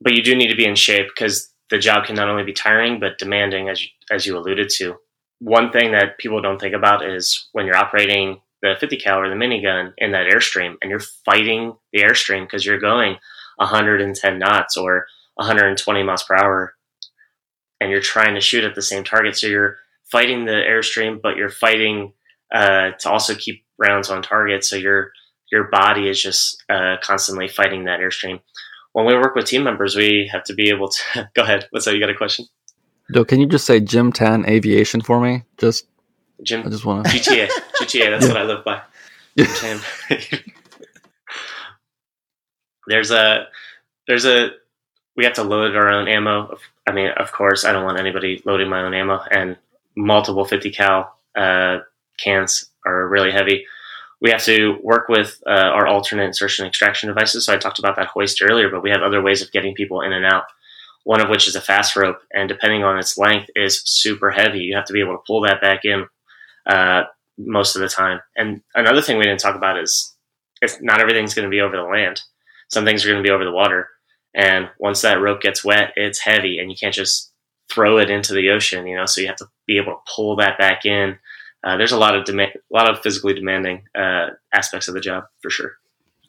but 0.00 0.14
you 0.14 0.22
do 0.22 0.34
need 0.34 0.48
to 0.48 0.56
be 0.56 0.66
in 0.66 0.74
shape 0.74 1.08
because 1.08 1.52
the 1.70 1.78
job 1.78 2.04
can 2.04 2.16
not 2.16 2.28
only 2.28 2.44
be 2.44 2.52
tiring 2.52 3.00
but 3.00 3.18
demanding, 3.18 3.68
as 3.68 3.82
you, 3.82 3.88
as 4.10 4.26
you 4.26 4.36
alluded 4.36 4.68
to. 4.68 4.96
One 5.40 5.70
thing 5.70 5.92
that 5.92 6.18
people 6.18 6.40
don't 6.40 6.60
think 6.60 6.74
about 6.74 7.04
is 7.04 7.48
when 7.52 7.66
you're 7.66 7.76
operating 7.76 8.40
the 8.62 8.74
50 8.78 8.96
cal 8.96 9.20
or 9.20 9.28
the 9.28 9.34
minigun 9.34 9.92
in 9.98 10.12
that 10.12 10.26
airstream, 10.26 10.76
and 10.80 10.90
you're 10.90 11.00
fighting 11.00 11.74
the 11.92 12.00
airstream 12.00 12.44
because 12.44 12.64
you're 12.64 12.80
going 12.80 13.16
110 13.56 14.38
knots 14.38 14.76
or 14.76 15.06
120 15.34 16.02
miles 16.02 16.22
per 16.22 16.36
hour, 16.36 16.74
and 17.80 17.90
you're 17.90 18.00
trying 18.00 18.34
to 18.34 18.40
shoot 18.40 18.64
at 18.64 18.74
the 18.74 18.82
same 18.82 19.04
target. 19.04 19.36
So 19.36 19.46
you're 19.46 19.76
fighting 20.10 20.44
the 20.44 20.52
airstream, 20.52 21.20
but 21.20 21.36
you're 21.36 21.50
fighting 21.50 22.12
uh, 22.54 22.92
to 23.00 23.10
also 23.10 23.34
keep 23.34 23.64
rounds 23.78 24.10
on 24.10 24.22
target. 24.22 24.64
So 24.64 24.76
your 24.76 25.12
your 25.52 25.64
body 25.64 26.08
is 26.08 26.20
just 26.20 26.62
uh, 26.68 26.96
constantly 27.02 27.48
fighting 27.48 27.84
that 27.84 28.00
airstream 28.00 28.40
when 28.96 29.04
we 29.04 29.12
work 29.12 29.34
with 29.34 29.44
team 29.44 29.62
members, 29.62 29.94
we 29.94 30.26
have 30.32 30.42
to 30.44 30.54
be 30.54 30.70
able 30.70 30.88
to 30.88 31.30
go 31.34 31.42
ahead. 31.42 31.68
What's 31.68 31.86
up? 31.86 31.92
You 31.92 32.00
got 32.00 32.08
a 32.08 32.14
question? 32.14 32.46
No, 33.10 33.26
can 33.26 33.40
you 33.40 33.46
just 33.46 33.66
say 33.66 33.78
Gym 33.78 34.10
Tan 34.10 34.48
Aviation 34.48 35.02
for 35.02 35.20
me? 35.20 35.42
Just 35.58 35.86
Gym. 36.42 36.62
I 36.64 36.70
just 36.70 36.86
want 36.86 37.06
to 37.06 37.12
GTA. 37.12 37.48
GTA. 37.78 38.10
That's 38.10 38.26
yeah. 38.26 38.32
what 38.32 38.36
I 38.38 38.44
live 38.44 38.64
by. 38.64 38.80
Gym 39.36 39.46
Tan. 39.48 39.80
there's 42.86 43.10
a 43.10 43.46
there's 44.06 44.24
a 44.24 44.50
we 45.16 45.24
have 45.24 45.34
to 45.34 45.42
load 45.42 45.76
our 45.76 45.90
own 45.90 46.08
ammo. 46.08 46.58
I 46.86 46.92
mean, 46.92 47.08
of 47.08 47.32
course, 47.32 47.64
I 47.64 47.72
don't 47.72 47.84
want 47.84 47.98
anybody 47.98 48.42
loading 48.44 48.68
my 48.68 48.82
own 48.82 48.94
ammo, 48.94 49.20
and 49.30 49.56
multiple 49.96 50.44
50 50.44 50.70
cal 50.70 51.18
uh, 51.34 51.78
cans 52.18 52.70
are 52.84 53.08
really 53.08 53.32
heavy 53.32 53.64
we 54.20 54.30
have 54.30 54.44
to 54.44 54.78
work 54.82 55.08
with 55.08 55.42
uh, 55.46 55.50
our 55.50 55.86
alternate 55.86 56.24
insertion 56.24 56.66
extraction 56.66 57.08
devices. 57.08 57.44
So 57.44 57.52
I 57.52 57.58
talked 57.58 57.78
about 57.78 57.96
that 57.96 58.08
hoist 58.08 58.42
earlier, 58.42 58.70
but 58.70 58.82
we 58.82 58.90
have 58.90 59.02
other 59.02 59.22
ways 59.22 59.42
of 59.42 59.52
getting 59.52 59.74
people 59.74 60.00
in 60.00 60.12
and 60.12 60.24
out. 60.24 60.44
one 61.04 61.20
of 61.20 61.28
which 61.28 61.46
is 61.46 61.54
a 61.54 61.60
fast 61.60 61.94
rope, 61.94 62.18
and 62.34 62.48
depending 62.48 62.82
on 62.82 62.98
its 62.98 63.16
length, 63.16 63.48
is 63.54 63.80
super 63.84 64.30
heavy. 64.30 64.58
You 64.58 64.74
have 64.74 64.86
to 64.86 64.92
be 64.92 64.98
able 65.00 65.12
to 65.12 65.22
pull 65.24 65.40
that 65.42 65.60
back 65.60 65.84
in 65.84 66.06
uh, 66.66 67.04
most 67.38 67.76
of 67.76 67.82
the 67.82 67.88
time. 67.88 68.20
And 68.34 68.62
another 68.74 69.00
thing 69.00 69.16
we 69.16 69.22
didn't 69.22 69.38
talk 69.38 69.54
about 69.54 69.78
is 69.78 70.16
if 70.60 70.82
not 70.82 71.00
everything's 71.00 71.34
going 71.34 71.44
to 71.44 71.50
be 71.50 71.60
over 71.60 71.76
the 71.76 71.84
land. 71.84 72.22
Some 72.68 72.84
things 72.84 73.04
are 73.04 73.08
going 73.08 73.22
to 73.22 73.26
be 73.26 73.32
over 73.32 73.44
the 73.44 73.52
water. 73.52 73.88
And 74.34 74.68
once 74.78 75.00
that 75.02 75.20
rope 75.20 75.40
gets 75.40 75.64
wet, 75.64 75.92
it's 75.96 76.20
heavy, 76.20 76.58
and 76.58 76.70
you 76.70 76.76
can't 76.76 76.94
just 76.94 77.32
throw 77.70 77.98
it 77.98 78.10
into 78.10 78.34
the 78.34 78.50
ocean. 78.50 78.86
You 78.86 78.96
know, 78.96 79.06
so 79.06 79.20
you 79.20 79.28
have 79.28 79.36
to 79.36 79.48
be 79.66 79.78
able 79.78 79.92
to 79.92 80.12
pull 80.14 80.36
that 80.36 80.58
back 80.58 80.84
in. 80.84 81.18
Uh, 81.64 81.76
there's 81.76 81.92
a 81.92 81.98
lot 81.98 82.14
of 82.14 82.24
demand, 82.24 82.52
a 82.54 82.74
lot 82.74 82.90
of 82.90 83.00
physically 83.00 83.34
demanding 83.34 83.82
uh, 83.98 84.28
aspects 84.52 84.88
of 84.88 84.94
the 84.94 85.00
job 85.00 85.24
for 85.40 85.50
sure. 85.50 85.72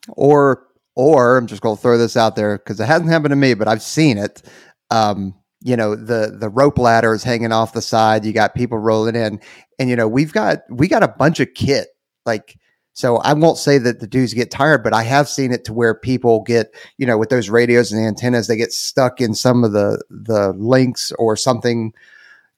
Or, 0.09 0.65
or 0.95 1.37
I'm 1.37 1.47
just 1.47 1.61
going 1.61 1.75
to 1.75 1.81
throw 1.81 1.97
this 1.97 2.15
out 2.15 2.35
there 2.35 2.57
because 2.57 2.79
it 2.79 2.85
hasn't 2.85 3.09
happened 3.09 3.33
to 3.33 3.35
me, 3.35 3.53
but 3.53 3.67
I've 3.67 3.81
seen 3.81 4.17
it. 4.17 4.41
Um, 4.89 5.35
you 5.61 5.75
know 5.75 5.95
the 5.95 6.35
the 6.39 6.49
rope 6.49 6.77
ladder 6.77 7.13
is 7.13 7.23
hanging 7.23 7.51
off 7.51 7.73
the 7.73 7.81
side 7.81 8.23
you 8.25 8.31
got 8.31 8.53
people 8.53 8.77
rolling 8.77 9.15
in 9.15 9.39
and 9.79 9.89
you 9.89 9.95
know 9.95 10.07
we've 10.07 10.31
got 10.31 10.59
we 10.69 10.87
got 10.87 11.03
a 11.03 11.07
bunch 11.07 11.39
of 11.39 11.53
kit 11.55 11.87
like 12.25 12.59
so 12.97 13.17
I 13.17 13.33
won't 13.33 13.59
say 13.59 13.77
that 13.77 13.99
the 13.99 14.07
dudes 14.07 14.33
get 14.33 14.49
tired, 14.49 14.83
but 14.83 14.91
I 14.91 15.03
have 15.03 15.29
seen 15.29 15.51
it 15.51 15.63
to 15.65 15.73
where 15.73 15.93
people 15.93 16.41
get, 16.41 16.73
you 16.97 17.05
know, 17.05 17.15
with 17.15 17.29
those 17.29 17.47
radios 17.47 17.91
and 17.91 18.03
antennas, 18.03 18.47
they 18.47 18.57
get 18.57 18.73
stuck 18.73 19.21
in 19.21 19.35
some 19.35 19.63
of 19.63 19.71
the 19.71 20.03
the 20.09 20.51
links 20.53 21.11
or 21.19 21.35
something 21.37 21.93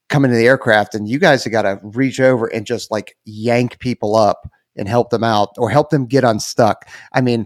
coming 0.08 0.32
to 0.32 0.38
the 0.38 0.48
aircraft, 0.48 0.96
and 0.96 1.10
you 1.10 1.20
guys 1.20 1.44
have 1.44 1.52
got 1.52 1.64
to 1.64 1.78
reach 1.84 2.22
over 2.22 2.48
and 2.48 2.66
just 2.66 2.90
like 2.90 3.18
yank 3.26 3.80
people 3.80 4.16
up 4.16 4.50
and 4.78 4.88
help 4.88 5.10
them 5.10 5.26
out 5.26 5.50
or 5.58 5.70
help 5.70 5.90
them 5.90 6.06
get 6.06 6.24
unstuck. 6.24 6.88
I 7.12 7.20
mean, 7.20 7.46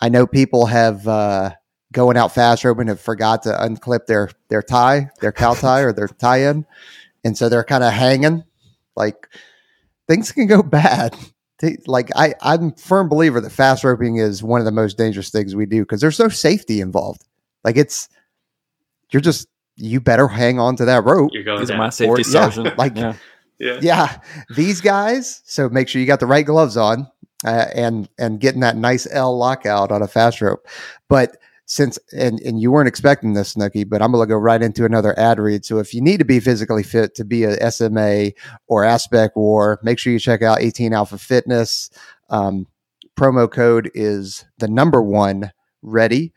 I 0.00 0.08
know 0.08 0.26
people 0.26 0.64
have 0.64 1.06
uh, 1.06 1.50
going 1.92 2.16
out 2.16 2.32
fast 2.32 2.64
and 2.64 2.88
have 2.88 2.98
forgot 2.98 3.42
to 3.42 3.50
unclip 3.50 4.06
their 4.06 4.30
their 4.48 4.62
tie, 4.62 5.10
their 5.20 5.32
cow 5.32 5.52
tie 5.52 5.80
or 5.80 5.92
their 5.92 6.08
tie 6.08 6.48
in, 6.48 6.64
and 7.24 7.36
so 7.36 7.50
they're 7.50 7.62
kind 7.62 7.84
of 7.84 7.92
hanging. 7.92 8.42
Like 8.96 9.28
things 10.08 10.32
can 10.32 10.46
go 10.46 10.62
bad 10.62 11.14
like 11.86 12.10
I, 12.16 12.34
I'm 12.40 12.68
a 12.68 12.76
firm 12.76 13.08
believer 13.08 13.40
that 13.40 13.50
fast 13.50 13.84
roping 13.84 14.16
is 14.16 14.42
one 14.42 14.60
of 14.60 14.64
the 14.64 14.72
most 14.72 14.98
dangerous 14.98 15.30
things 15.30 15.54
we 15.54 15.66
do 15.66 15.82
because 15.82 16.00
there's 16.00 16.18
no 16.18 16.28
safety 16.28 16.80
involved. 16.80 17.24
Like 17.64 17.76
it's 17.76 18.08
you're 19.10 19.20
just 19.20 19.48
you 19.76 20.00
better 20.00 20.28
hang 20.28 20.58
on 20.58 20.76
to 20.76 20.84
that 20.84 21.04
rope. 21.04 21.30
You're 21.32 21.44
going 21.44 21.64
down. 21.66 21.78
my 21.78 21.90
safety 21.90 22.22
or, 22.22 22.24
sergeant. 22.24 22.66
Yeah, 22.66 22.74
like 22.78 22.96
yeah. 22.96 23.14
yeah. 23.58 23.78
yeah, 23.80 24.20
these 24.54 24.80
guys. 24.80 25.42
So 25.44 25.68
make 25.68 25.88
sure 25.88 26.00
you 26.00 26.06
got 26.06 26.20
the 26.20 26.26
right 26.26 26.44
gloves 26.44 26.76
on 26.76 27.06
uh, 27.44 27.66
and 27.74 28.08
and 28.18 28.40
getting 28.40 28.60
that 28.60 28.76
nice 28.76 29.06
L 29.10 29.36
lockout 29.36 29.92
on 29.92 30.02
a 30.02 30.08
fast 30.08 30.40
rope. 30.40 30.66
But 31.08 31.36
since 31.72 31.98
and 32.12 32.38
and 32.40 32.60
you 32.60 32.70
weren't 32.70 32.86
expecting 32.86 33.32
this, 33.32 33.52
Snooky, 33.52 33.84
but 33.84 34.02
I'm 34.02 34.12
gonna 34.12 34.26
go 34.26 34.36
right 34.36 34.60
into 34.60 34.84
another 34.84 35.18
ad 35.18 35.38
read. 35.38 35.64
So 35.64 35.78
if 35.78 35.94
you 35.94 36.02
need 36.02 36.18
to 36.18 36.24
be 36.24 36.38
physically 36.38 36.82
fit 36.82 37.14
to 37.14 37.24
be 37.24 37.44
a 37.44 37.70
SMA 37.70 38.32
or 38.66 38.84
Aspect 38.84 39.38
War, 39.38 39.80
make 39.82 39.98
sure 39.98 40.12
you 40.12 40.18
check 40.18 40.42
out 40.42 40.60
18 40.60 40.92
Alpha 40.92 41.16
Fitness. 41.16 41.88
Um, 42.28 42.66
promo 43.16 43.50
code 43.50 43.90
is 43.94 44.44
the 44.58 44.68
number 44.68 45.00
one 45.00 45.50
ready. 45.80 46.34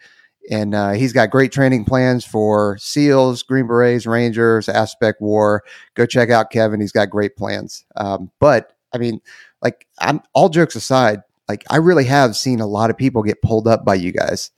And 0.50 0.74
uh, 0.74 0.92
he's 0.92 1.12
got 1.12 1.32
great 1.32 1.52
training 1.52 1.84
plans 1.84 2.24
for 2.24 2.78
SEALs, 2.78 3.44
Green 3.44 3.68
Berets, 3.68 4.06
Rangers, 4.06 4.70
Aspect 4.70 5.20
War. 5.20 5.64
Go 5.96 6.06
check 6.06 6.30
out 6.30 6.52
Kevin. 6.52 6.80
He's 6.80 6.92
got 6.92 7.10
great 7.10 7.36
plans. 7.36 7.84
Um, 7.98 8.32
but 8.40 8.72
I 8.94 9.00
mean, 9.00 9.20
like, 9.62 9.86
I'm 10.00 10.22
all 10.34 10.48
jokes 10.48 10.76
aside, 10.76 11.24
like 11.50 11.66
I 11.70 11.78
really 11.78 12.06
have 12.06 12.38
seen 12.38 12.62
a 12.62 12.68
lot 12.68 12.90
of 12.90 12.98
people 12.98 13.24
get 13.24 13.42
pulled 13.42 13.68
up 13.68 13.84
by 13.84 13.96
you 13.96 14.12
guys. 14.14 14.52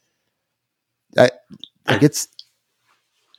I, 1.18 1.30
like 1.88 2.04
it's. 2.04 2.28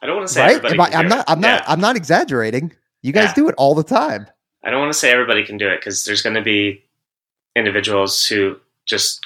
I 0.00 0.06
don't 0.06 0.16
want 0.16 0.28
to 0.28 0.34
say 0.34 0.42
right? 0.42 0.64
everybody. 0.64 0.94
I, 0.94 1.00
am 1.00 1.08
not. 1.08 1.24
I'm 1.28 1.40
not. 1.40 1.62
Yeah. 1.62 1.64
I'm 1.66 1.80
not 1.80 1.96
exaggerating. 1.96 2.72
You 3.02 3.12
guys 3.12 3.28
yeah. 3.28 3.34
do 3.34 3.48
it 3.48 3.54
all 3.58 3.74
the 3.74 3.84
time. 3.84 4.26
I 4.64 4.70
don't 4.70 4.80
want 4.80 4.92
to 4.92 4.98
say 4.98 5.10
everybody 5.10 5.44
can 5.44 5.56
do 5.56 5.68
it 5.68 5.80
because 5.80 6.04
there's 6.04 6.22
going 6.22 6.34
to 6.34 6.42
be 6.42 6.84
individuals 7.54 8.24
who 8.26 8.56
just 8.86 9.24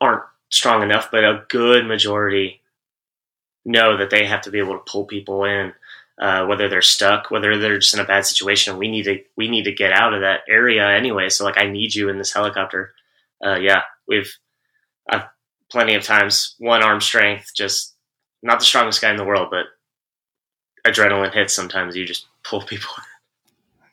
aren't 0.00 0.22
strong 0.50 0.82
enough, 0.82 1.10
but 1.10 1.24
a 1.24 1.44
good 1.48 1.86
majority 1.86 2.60
know 3.64 3.96
that 3.96 4.10
they 4.10 4.26
have 4.26 4.40
to 4.42 4.50
be 4.50 4.58
able 4.58 4.72
to 4.74 4.90
pull 4.90 5.04
people 5.04 5.44
in, 5.44 5.72
uh, 6.18 6.46
whether 6.46 6.68
they're 6.68 6.82
stuck, 6.82 7.30
whether 7.30 7.58
they're 7.58 7.78
just 7.78 7.94
in 7.94 8.00
a 8.00 8.04
bad 8.04 8.24
situation. 8.24 8.78
We 8.78 8.90
need 8.90 9.04
to 9.04 9.22
we 9.36 9.48
need 9.48 9.64
to 9.64 9.72
get 9.72 9.92
out 9.92 10.14
of 10.14 10.20
that 10.22 10.40
area 10.48 10.88
anyway. 10.88 11.28
So 11.28 11.44
like, 11.44 11.58
I 11.58 11.68
need 11.68 11.94
you 11.94 12.08
in 12.08 12.18
this 12.18 12.32
helicopter. 12.32 12.92
Uh, 13.44 13.56
yeah, 13.56 13.82
we've 14.08 14.34
I've 15.08 15.24
plenty 15.70 15.94
of 15.94 16.02
times. 16.02 16.54
One 16.58 16.82
arm 16.82 17.00
strength, 17.00 17.52
just 17.54 17.94
not 18.42 18.58
the 18.58 18.64
strongest 18.64 19.00
guy 19.00 19.10
in 19.10 19.16
the 19.16 19.24
world, 19.24 19.48
but 19.50 19.66
adrenaline 20.86 21.32
hits. 21.32 21.54
Sometimes 21.54 21.96
you 21.96 22.04
just 22.04 22.26
pull 22.42 22.62
people. 22.62 22.90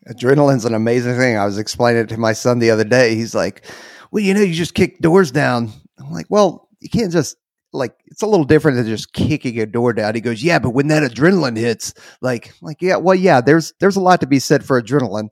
Adrenaline's 0.08 0.66
an 0.66 0.74
amazing 0.74 1.18
thing. 1.18 1.38
I 1.38 1.46
was 1.46 1.58
explaining 1.58 2.04
it 2.04 2.10
to 2.10 2.18
my 2.18 2.34
son 2.34 2.60
the 2.60 2.72
other 2.72 2.86
day. 2.86 3.16
He's 3.16 3.36
like, 3.36 3.66
"Well, 4.12 4.24
you 4.24 4.34
know, 4.34 4.42
you 4.42 4.54
just 4.54 4.74
kick 4.74 5.00
doors 5.00 5.32
down." 5.32 5.72
I'm 6.00 6.12
like, 6.12 6.28
"Well, 6.30 6.70
you 6.80 6.90
can't 6.90 7.12
just." 7.12 7.38
Like 7.74 7.94
it's 8.06 8.22
a 8.22 8.26
little 8.28 8.46
different 8.46 8.78
than 8.78 8.88
just 8.88 9.12
kicking 9.12 9.60
a 9.60 9.66
door 9.66 9.92
down. 9.92 10.16
He 10.16 10.22
goes, 10.22 10.42
"Yeah, 10.42 10.58
but 10.58 10.70
when 10.70 10.88
that 10.88 11.04
adrenaline 11.04 11.58
hits, 11.58 11.94
like, 12.22 12.54
like, 12.62 12.82
yeah, 12.82 12.96
well, 12.96 13.14
yeah, 13.14 13.42
there's 13.42 13.74
there's 13.82 13.98
a 13.98 14.02
lot 14.02 14.22
to 14.22 14.26
be 14.28 14.40
said 14.40 14.64
for 14.64 14.82
adrenaline, 14.82 15.28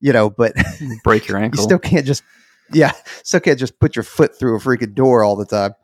you 0.00 0.12
know, 0.12 0.28
but 0.28 0.52
break 1.04 1.28
your 1.28 1.38
ankle. 1.42 1.60
you 1.60 1.62
still 1.62 1.78
can't 1.78 2.04
just, 2.04 2.24
yeah, 2.72 2.90
still 3.22 3.38
can't 3.38 3.58
just 3.58 3.78
put 3.78 3.94
your 3.94 4.02
foot 4.02 4.36
through 4.36 4.56
a 4.56 4.60
freaking 4.60 4.96
door 4.96 5.22
all 5.22 5.36
the 5.36 5.46
time." 5.46 5.74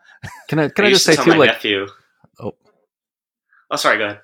Can 0.48 0.58
I 0.58 0.68
can 0.68 0.84
I, 0.84 0.88
I 0.88 0.90
just 0.92 1.04
say 1.04 1.16
too, 1.16 1.34
like 1.34 1.50
nephew? 1.50 1.86
Oh, 2.38 2.52
oh, 3.70 3.76
sorry. 3.76 3.98
Go 3.98 4.04
ahead. 4.04 4.20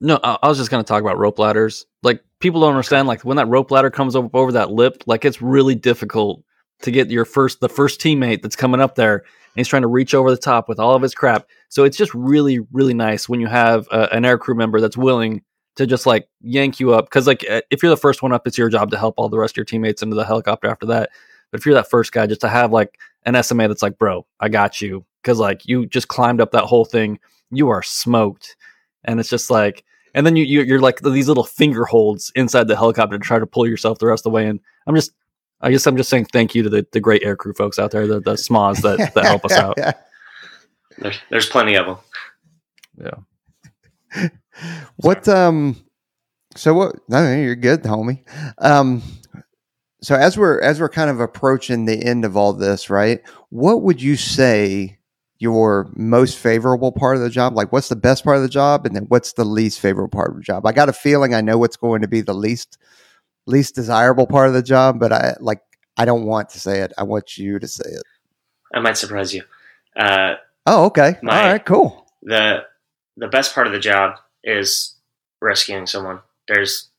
No, 0.00 0.18
I 0.22 0.48
was 0.48 0.56
just 0.56 0.70
going 0.70 0.82
to 0.82 0.88
talk 0.88 1.02
about 1.02 1.18
rope 1.18 1.38
ladders. 1.38 1.84
Like 2.02 2.22
people 2.40 2.60
don't 2.60 2.70
understand, 2.70 3.06
like 3.06 3.22
when 3.22 3.36
that 3.36 3.48
rope 3.48 3.70
ladder 3.70 3.90
comes 3.90 4.16
up 4.16 4.34
over 4.34 4.52
that 4.52 4.70
lip, 4.70 5.02
like 5.06 5.24
it's 5.24 5.42
really 5.42 5.74
difficult 5.74 6.42
to 6.82 6.90
get 6.90 7.10
your 7.10 7.24
first 7.24 7.60
the 7.60 7.68
first 7.68 8.00
teammate 8.00 8.42
that's 8.42 8.56
coming 8.56 8.80
up 8.80 8.94
there 8.94 9.16
and 9.16 9.24
he's 9.56 9.68
trying 9.68 9.82
to 9.82 9.88
reach 9.88 10.14
over 10.14 10.30
the 10.30 10.36
top 10.36 10.68
with 10.68 10.78
all 10.78 10.94
of 10.94 11.02
his 11.02 11.14
crap. 11.14 11.46
So 11.68 11.84
it's 11.84 11.96
just 11.96 12.14
really 12.14 12.60
really 12.72 12.94
nice 12.94 13.28
when 13.28 13.40
you 13.40 13.46
have 13.46 13.86
uh, 13.90 14.08
an 14.12 14.24
air 14.24 14.38
crew 14.38 14.54
member 14.54 14.80
that's 14.80 14.96
willing 14.96 15.42
to 15.76 15.86
just 15.86 16.06
like 16.06 16.28
yank 16.40 16.80
you 16.80 16.94
up 16.94 17.06
because 17.06 17.26
like 17.26 17.44
uh, 17.48 17.60
if 17.70 17.82
you're 17.82 17.90
the 17.90 17.96
first 17.96 18.22
one 18.22 18.32
up, 18.32 18.46
it's 18.46 18.58
your 18.58 18.68
job 18.70 18.90
to 18.90 18.98
help 18.98 19.14
all 19.18 19.28
the 19.28 19.38
rest 19.38 19.52
of 19.52 19.56
your 19.58 19.64
teammates 19.64 20.02
into 20.02 20.16
the 20.16 20.24
helicopter 20.24 20.68
after 20.68 20.86
that. 20.86 21.10
But 21.50 21.60
if 21.60 21.66
you're 21.66 21.74
that 21.74 21.90
first 21.90 22.12
guy, 22.12 22.26
just 22.26 22.40
to 22.42 22.48
have 22.48 22.72
like 22.72 22.98
an 23.26 23.40
SMA 23.42 23.68
that's 23.68 23.82
like, 23.82 23.98
bro, 23.98 24.26
I 24.40 24.48
got 24.48 24.80
you. 24.80 25.04
Cause 25.22 25.38
like 25.38 25.66
you 25.66 25.86
just 25.86 26.08
climbed 26.08 26.40
up 26.40 26.52
that 26.52 26.64
whole 26.64 26.84
thing. 26.84 27.18
You 27.50 27.68
are 27.68 27.82
smoked. 27.82 28.56
And 29.04 29.20
it's 29.20 29.28
just 29.28 29.50
like, 29.50 29.84
and 30.14 30.26
then 30.26 30.36
you, 30.36 30.44
you 30.44 30.74
are 30.74 30.80
like 30.80 31.00
these 31.00 31.28
little 31.28 31.44
finger 31.44 31.84
holds 31.84 32.32
inside 32.34 32.68
the 32.68 32.76
helicopter 32.76 33.18
to 33.18 33.24
try 33.24 33.38
to 33.38 33.46
pull 33.46 33.66
yourself 33.66 33.98
the 33.98 34.06
rest 34.06 34.20
of 34.20 34.24
the 34.24 34.34
way. 34.34 34.46
And 34.46 34.60
I'm 34.86 34.94
just, 34.94 35.12
I 35.60 35.70
guess 35.70 35.86
I'm 35.86 35.96
just 35.96 36.08
saying 36.08 36.26
thank 36.26 36.54
you 36.54 36.62
to 36.62 36.70
the, 36.70 36.86
the 36.92 37.00
great 37.00 37.22
aircrew 37.22 37.56
folks 37.56 37.78
out 37.78 37.90
there, 37.90 38.06
the, 38.06 38.20
the 38.20 38.32
SMAs 38.32 38.80
that, 38.82 39.14
that 39.14 39.24
help 39.24 39.44
us 39.44 39.52
out. 39.52 39.78
There's, 40.98 41.18
there's 41.30 41.48
plenty 41.48 41.76
of 41.76 41.86
them. 41.86 41.96
Yeah. 44.12 44.28
what, 44.96 45.26
um, 45.28 45.76
so 46.56 46.74
what, 46.74 46.96
no, 47.08 47.34
you're 47.36 47.56
good, 47.56 47.84
homie. 47.84 48.22
Um, 48.58 49.02
so 50.02 50.14
as 50.14 50.36
we're 50.38 50.60
as 50.60 50.80
we're 50.80 50.88
kind 50.88 51.10
of 51.10 51.20
approaching 51.20 51.84
the 51.84 52.02
end 52.02 52.24
of 52.24 52.36
all 52.36 52.52
this, 52.52 52.90
right? 52.90 53.20
What 53.50 53.82
would 53.82 54.00
you 54.00 54.16
say 54.16 54.98
your 55.38 55.90
most 55.94 56.38
favorable 56.38 56.92
part 56.92 57.16
of 57.16 57.22
the 57.22 57.30
job? 57.30 57.54
Like, 57.56 57.72
what's 57.72 57.88
the 57.88 57.96
best 57.96 58.24
part 58.24 58.36
of 58.36 58.42
the 58.42 58.48
job, 58.48 58.86
and 58.86 58.94
then 58.94 59.04
what's 59.04 59.32
the 59.34 59.44
least 59.44 59.80
favorable 59.80 60.10
part 60.10 60.30
of 60.30 60.36
the 60.36 60.42
job? 60.42 60.66
I 60.66 60.72
got 60.72 60.88
a 60.88 60.92
feeling 60.92 61.34
I 61.34 61.40
know 61.40 61.58
what's 61.58 61.76
going 61.76 62.02
to 62.02 62.08
be 62.08 62.20
the 62.20 62.34
least 62.34 62.78
least 63.46 63.74
desirable 63.74 64.26
part 64.26 64.48
of 64.48 64.54
the 64.54 64.62
job, 64.62 65.00
but 65.00 65.12
I 65.12 65.34
like 65.40 65.60
I 65.96 66.04
don't 66.04 66.24
want 66.24 66.50
to 66.50 66.60
say 66.60 66.80
it. 66.80 66.92
I 66.96 67.02
want 67.02 67.36
you 67.36 67.58
to 67.58 67.68
say 67.68 67.88
it. 67.88 68.02
I 68.74 68.80
might 68.80 68.96
surprise 68.96 69.34
you. 69.34 69.42
Uh, 69.96 70.34
oh, 70.66 70.86
okay. 70.86 71.16
My, 71.22 71.40
All 71.40 71.52
right, 71.52 71.64
cool. 71.64 72.06
The 72.22 72.64
the 73.16 73.28
best 73.28 73.54
part 73.54 73.66
of 73.66 73.72
the 73.72 73.80
job 73.80 74.16
is 74.44 74.94
rescuing 75.40 75.86
someone. 75.86 76.20
There's 76.48 76.89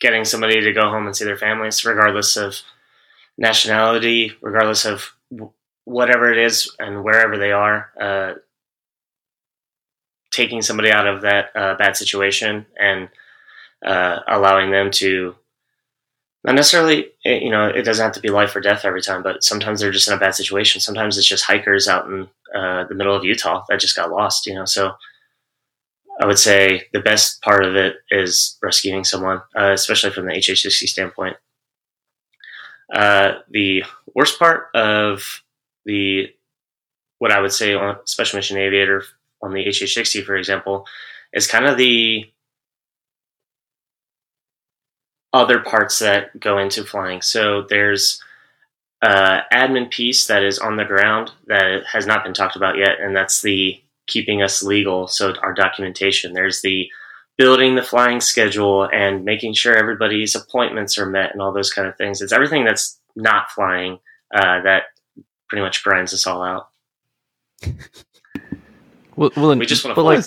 getting 0.00 0.24
somebody 0.24 0.60
to 0.60 0.72
go 0.72 0.88
home 0.88 1.06
and 1.06 1.16
see 1.16 1.24
their 1.24 1.36
families, 1.36 1.84
regardless 1.84 2.36
of 2.36 2.56
nationality, 3.36 4.32
regardless 4.40 4.84
of 4.84 5.12
whatever 5.84 6.30
it 6.30 6.38
is 6.38 6.74
and 6.78 7.02
wherever 7.04 7.38
they 7.38 7.52
are. 7.52 7.90
Uh, 8.00 8.34
taking 10.30 10.62
somebody 10.62 10.90
out 10.90 11.06
of 11.06 11.22
that 11.22 11.50
uh, 11.56 11.74
bad 11.76 11.96
situation 11.96 12.66
and 12.78 13.08
uh, 13.84 14.20
allowing 14.28 14.70
them 14.70 14.90
to 14.90 15.34
not 16.44 16.54
necessarily, 16.54 17.06
eh, 17.24 17.38
you 17.38 17.50
know, 17.50 17.66
it 17.66 17.82
doesn't 17.82 18.04
have 18.04 18.14
to 18.14 18.20
be 18.20 18.28
life 18.28 18.54
or 18.54 18.60
death 18.60 18.84
every 18.84 19.02
time, 19.02 19.22
but 19.22 19.42
sometimes 19.42 19.80
they're 19.80 19.90
just 19.90 20.08
in 20.08 20.14
a 20.14 20.18
bad 20.18 20.34
situation. 20.34 20.80
Sometimes 20.80 21.18
it's 21.18 21.26
just 21.26 21.44
hikers 21.44 21.88
out 21.88 22.06
in 22.06 22.28
uh, 22.54 22.84
the 22.84 22.94
middle 22.94 23.14
of 23.14 23.24
Utah 23.24 23.64
that 23.68 23.80
just 23.80 23.96
got 23.96 24.10
lost, 24.10 24.46
you 24.46 24.54
know. 24.54 24.64
So 24.64 24.92
I 26.20 26.26
would 26.26 26.38
say 26.38 26.88
the 26.92 27.00
best 27.00 27.40
part 27.42 27.64
of 27.64 27.76
it 27.76 27.96
is 28.10 28.58
rescuing 28.62 29.04
someone, 29.04 29.42
uh, 29.56 29.72
especially 29.72 30.10
from 30.10 30.26
the 30.26 30.32
HH60 30.32 30.88
standpoint. 30.88 31.36
Uh, 32.92 33.34
the 33.50 33.84
worst 34.14 34.38
part 34.38 34.68
of 34.74 35.42
the 35.84 36.32
what 37.18 37.32
I 37.32 37.40
would 37.40 37.52
say 37.52 37.74
on 37.74 37.98
special 38.06 38.36
mission 38.36 38.56
aviator 38.56 39.04
on 39.42 39.52
the 39.52 39.64
HH60, 39.64 40.24
for 40.24 40.36
example, 40.36 40.86
is 41.32 41.46
kind 41.46 41.66
of 41.66 41.76
the 41.76 42.30
other 45.32 45.60
parts 45.60 45.98
that 45.98 46.38
go 46.40 46.58
into 46.58 46.84
flying. 46.84 47.20
So 47.22 47.62
there's 47.62 48.22
uh, 49.02 49.40
admin 49.52 49.90
piece 49.90 50.26
that 50.26 50.42
is 50.42 50.58
on 50.58 50.76
the 50.76 50.84
ground 50.84 51.32
that 51.46 51.84
has 51.92 52.06
not 52.06 52.24
been 52.24 52.34
talked 52.34 52.56
about 52.56 52.78
yet, 52.78 53.00
and 53.00 53.14
that's 53.14 53.42
the 53.42 53.80
keeping 54.08 54.42
us 54.42 54.62
legal. 54.62 55.06
So 55.06 55.34
our 55.42 55.54
documentation. 55.54 56.32
There's 56.32 56.62
the 56.62 56.90
building 57.36 57.76
the 57.76 57.82
flying 57.82 58.20
schedule 58.20 58.88
and 58.92 59.24
making 59.24 59.54
sure 59.54 59.74
everybody's 59.74 60.34
appointments 60.34 60.98
are 60.98 61.06
met 61.06 61.32
and 61.32 61.40
all 61.40 61.52
those 61.52 61.72
kind 61.72 61.86
of 61.86 61.96
things. 61.96 62.20
It's 62.20 62.32
everything 62.32 62.64
that's 62.64 62.98
not 63.14 63.50
flying 63.52 64.00
uh, 64.34 64.62
that 64.62 64.84
pretty 65.48 65.62
much 65.62 65.82
grinds 65.82 66.12
us 66.12 66.26
all 66.26 66.42
out. 66.42 66.68
well, 69.16 69.30
well, 69.36 69.56
we 69.56 69.66
just 69.66 69.84
want 69.84 69.94
to. 69.94 70.02
Like, 70.02 70.24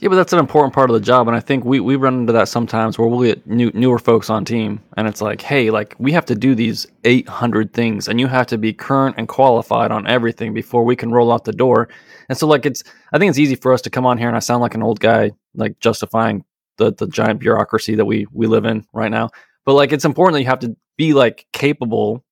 yeah, 0.00 0.08
but 0.08 0.14
that's 0.14 0.32
an 0.32 0.38
important 0.38 0.74
part 0.74 0.90
of 0.90 0.94
the 0.94 1.00
job, 1.00 1.26
and 1.26 1.36
I 1.36 1.40
think 1.40 1.64
we, 1.64 1.80
we 1.80 1.96
run 1.96 2.20
into 2.20 2.32
that 2.32 2.48
sometimes 2.48 2.98
where 2.98 3.08
we'll 3.08 3.26
get 3.26 3.44
new, 3.48 3.72
newer 3.74 3.98
folks 3.98 4.30
on 4.30 4.44
team, 4.44 4.80
and 4.96 5.08
it's 5.08 5.20
like, 5.20 5.40
hey, 5.40 5.70
like 5.70 5.96
we 5.98 6.12
have 6.12 6.24
to 6.26 6.36
do 6.36 6.54
these 6.54 6.86
eight 7.04 7.28
hundred 7.28 7.72
things, 7.72 8.06
and 8.06 8.20
you 8.20 8.28
have 8.28 8.46
to 8.48 8.58
be 8.58 8.72
current 8.72 9.16
and 9.18 9.26
qualified 9.26 9.90
on 9.90 10.06
everything 10.06 10.54
before 10.54 10.84
we 10.84 10.94
can 10.94 11.10
roll 11.10 11.32
out 11.32 11.44
the 11.44 11.52
door. 11.52 11.88
And 12.28 12.36
so, 12.36 12.46
like, 12.46 12.66
it's 12.66 12.82
I 13.12 13.18
think 13.18 13.30
it's 13.30 13.38
easy 13.38 13.54
for 13.54 13.72
us 13.72 13.82
to 13.82 13.90
come 13.90 14.06
on 14.06 14.18
here, 14.18 14.28
and 14.28 14.36
I 14.36 14.40
sound 14.40 14.62
like 14.62 14.74
an 14.74 14.82
old 14.82 15.00
guy, 15.00 15.32
like 15.54 15.78
justifying 15.80 16.44
the 16.76 16.92
the 16.92 17.06
giant 17.06 17.40
bureaucracy 17.40 17.94
that 17.94 18.04
we 18.04 18.26
we 18.32 18.46
live 18.46 18.64
in 18.64 18.86
right 18.92 19.10
now. 19.10 19.30
But 19.64 19.74
like, 19.74 19.92
it's 19.92 20.04
important 20.04 20.34
that 20.34 20.40
you 20.40 20.46
have 20.46 20.60
to 20.60 20.76
be 20.96 21.14
like 21.14 21.46
capable 21.52 22.24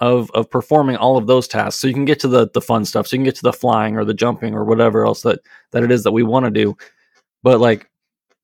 of 0.00 0.30
of 0.32 0.50
performing 0.50 0.96
all 0.96 1.16
of 1.16 1.26
those 1.26 1.48
tasks, 1.48 1.80
so 1.80 1.88
you 1.88 1.94
can 1.94 2.04
get 2.04 2.20
to 2.20 2.28
the 2.28 2.48
the 2.52 2.60
fun 2.60 2.84
stuff, 2.84 3.06
so 3.06 3.16
you 3.16 3.18
can 3.18 3.24
get 3.24 3.36
to 3.36 3.42
the 3.42 3.52
flying 3.52 3.96
or 3.96 4.04
the 4.04 4.14
jumping 4.14 4.54
or 4.54 4.64
whatever 4.64 5.06
else 5.06 5.22
that 5.22 5.40
that 5.72 5.82
it 5.82 5.90
is 5.90 6.02
that 6.04 6.12
we 6.12 6.22
want 6.22 6.44
to 6.44 6.50
do. 6.50 6.76
But 7.42 7.60
like 7.60 7.88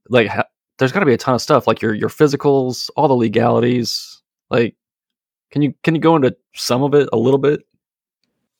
like 0.09 0.29
ha- 0.29 0.47
there's 0.79 0.93
got 0.93 1.01
to 1.01 1.07
be 1.07 1.15
a 1.15 1.19
ton 1.19 1.35
of 1.35 1.43
stuff 1.43 1.67
like 1.67 1.83
your 1.83 1.95
your 1.95 2.09
physicals 2.09 2.91
all 2.97 3.09
the 3.09 3.15
legalities. 3.15 4.23
Like 4.51 4.77
can 5.51 5.63
you 5.63 5.75
can 5.83 5.95
you 5.95 6.01
go 6.01 6.17
into 6.17 6.37
some 6.55 6.83
of 6.83 6.95
it 6.95 7.09
a 7.13 7.17
little 7.17 7.39
bit 7.39 7.63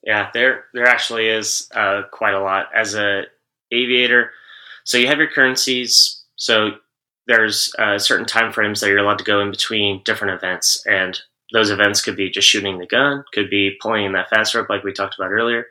yeah 0.03 0.29
there 0.33 0.65
there 0.73 0.85
actually 0.85 1.27
is 1.27 1.69
uh, 1.75 2.03
quite 2.11 2.33
a 2.33 2.41
lot 2.41 2.67
as 2.75 2.93
a 2.95 3.23
aviator 3.71 4.31
so 4.83 4.97
you 4.97 5.07
have 5.07 5.17
your 5.17 5.29
currencies 5.29 6.23
so 6.35 6.71
there's 7.27 7.73
uh, 7.79 7.97
certain 7.97 8.25
time 8.25 8.51
frames 8.51 8.81
that 8.81 8.89
you're 8.89 8.97
allowed 8.97 9.17
to 9.17 9.23
go 9.23 9.39
in 9.39 9.51
between 9.51 10.01
different 10.03 10.33
events 10.33 10.83
and 10.85 11.19
those 11.53 11.69
events 11.69 12.01
could 12.01 12.15
be 12.15 12.29
just 12.29 12.47
shooting 12.47 12.77
the 12.77 12.87
gun 12.87 13.23
could 13.33 13.49
be 13.49 13.77
pulling 13.81 14.05
in 14.05 14.13
that 14.13 14.29
fast 14.29 14.53
rope 14.53 14.69
like 14.69 14.83
we 14.83 14.91
talked 14.91 15.15
about 15.17 15.31
earlier 15.31 15.65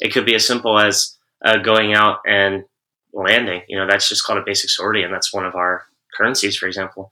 it 0.00 0.12
could 0.12 0.26
be 0.26 0.34
as 0.34 0.46
simple 0.46 0.78
as 0.78 1.16
uh, 1.44 1.58
going 1.58 1.94
out 1.94 2.18
and 2.26 2.64
landing. 3.12 3.62
You 3.68 3.78
know, 3.78 3.86
that's 3.86 4.08
just 4.08 4.24
called 4.24 4.38
a 4.38 4.44
basic 4.44 4.70
sortie, 4.70 5.02
and 5.02 5.12
that's 5.12 5.32
one 5.32 5.46
of 5.46 5.54
our 5.54 5.84
currencies, 6.16 6.56
for 6.56 6.66
example. 6.66 7.10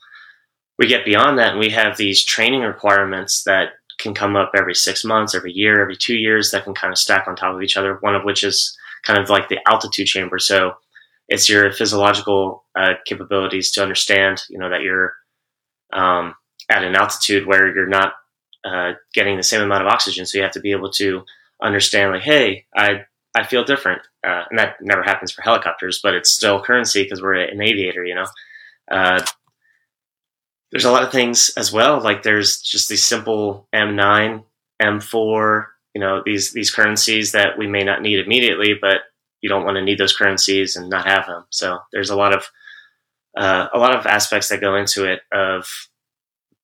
We 0.78 0.86
get 0.86 1.04
beyond 1.04 1.38
that, 1.38 1.52
and 1.52 1.58
we 1.58 1.70
have 1.70 1.96
these 1.96 2.24
training 2.24 2.60
requirements 2.62 3.44
that 3.44 3.70
can 3.98 4.14
come 4.14 4.36
up 4.36 4.52
every 4.54 4.74
six 4.74 5.04
months, 5.04 5.34
every 5.34 5.52
year, 5.52 5.80
every 5.80 5.96
two 5.96 6.16
years 6.16 6.50
that 6.50 6.64
can 6.64 6.74
kind 6.74 6.92
of 6.92 6.98
stack 6.98 7.26
on 7.26 7.36
top 7.36 7.54
of 7.54 7.62
each 7.62 7.76
other. 7.76 7.96
One 8.00 8.14
of 8.14 8.24
which 8.24 8.44
is 8.44 8.76
kind 9.04 9.18
of 9.18 9.30
like 9.30 9.48
the 9.48 9.58
altitude 9.68 10.06
chamber. 10.06 10.38
So 10.38 10.72
it's 11.28 11.48
your 11.48 11.72
physiological 11.72 12.64
uh, 12.78 12.94
capabilities 13.04 13.70
to 13.72 13.82
understand, 13.82 14.42
you 14.48 14.58
know, 14.58 14.70
that 14.70 14.82
you're 14.82 15.14
um, 15.92 16.34
at 16.70 16.84
an 16.84 16.94
altitude 16.94 17.46
where 17.46 17.74
you're 17.74 17.86
not 17.86 18.14
uh, 18.64 18.92
getting 19.14 19.36
the 19.36 19.42
same 19.42 19.62
amount 19.62 19.82
of 19.82 19.88
oxygen. 19.88 20.26
So 20.26 20.38
you 20.38 20.44
have 20.44 20.52
to 20.52 20.60
be 20.60 20.72
able 20.72 20.90
to 20.92 21.22
understand, 21.62 22.12
like, 22.12 22.22
hey, 22.22 22.66
I 22.76 23.04
I 23.34 23.44
feel 23.44 23.64
different. 23.64 24.02
Uh, 24.26 24.44
and 24.50 24.58
that 24.58 24.76
never 24.80 25.02
happens 25.02 25.30
for 25.30 25.42
helicopters, 25.42 26.00
but 26.02 26.14
it's 26.14 26.32
still 26.32 26.62
currency 26.62 27.02
because 27.02 27.22
we're 27.22 27.34
an 27.34 27.60
aviator, 27.60 28.04
you 28.04 28.14
know. 28.14 28.26
There's 30.76 30.84
a 30.84 30.92
lot 30.92 31.04
of 31.04 31.10
things 31.10 31.54
as 31.56 31.72
well. 31.72 32.02
Like 32.02 32.22
there's 32.22 32.60
just 32.60 32.90
these 32.90 33.02
simple 33.02 33.66
M9, 33.74 34.44
M4, 34.82 35.64
you 35.94 36.00
know, 36.02 36.20
these 36.22 36.52
these 36.52 36.70
currencies 36.70 37.32
that 37.32 37.56
we 37.56 37.66
may 37.66 37.82
not 37.82 38.02
need 38.02 38.18
immediately, 38.18 38.74
but 38.78 38.98
you 39.40 39.48
don't 39.48 39.64
want 39.64 39.76
to 39.76 39.82
need 39.82 39.96
those 39.96 40.14
currencies 40.14 40.76
and 40.76 40.90
not 40.90 41.06
have 41.06 41.24
them. 41.24 41.46
So 41.48 41.78
there's 41.94 42.10
a 42.10 42.14
lot 42.14 42.34
of 42.34 42.50
uh, 43.34 43.68
a 43.72 43.78
lot 43.78 43.96
of 43.96 44.04
aspects 44.04 44.50
that 44.50 44.60
go 44.60 44.76
into 44.76 45.10
it 45.10 45.22
of 45.32 45.66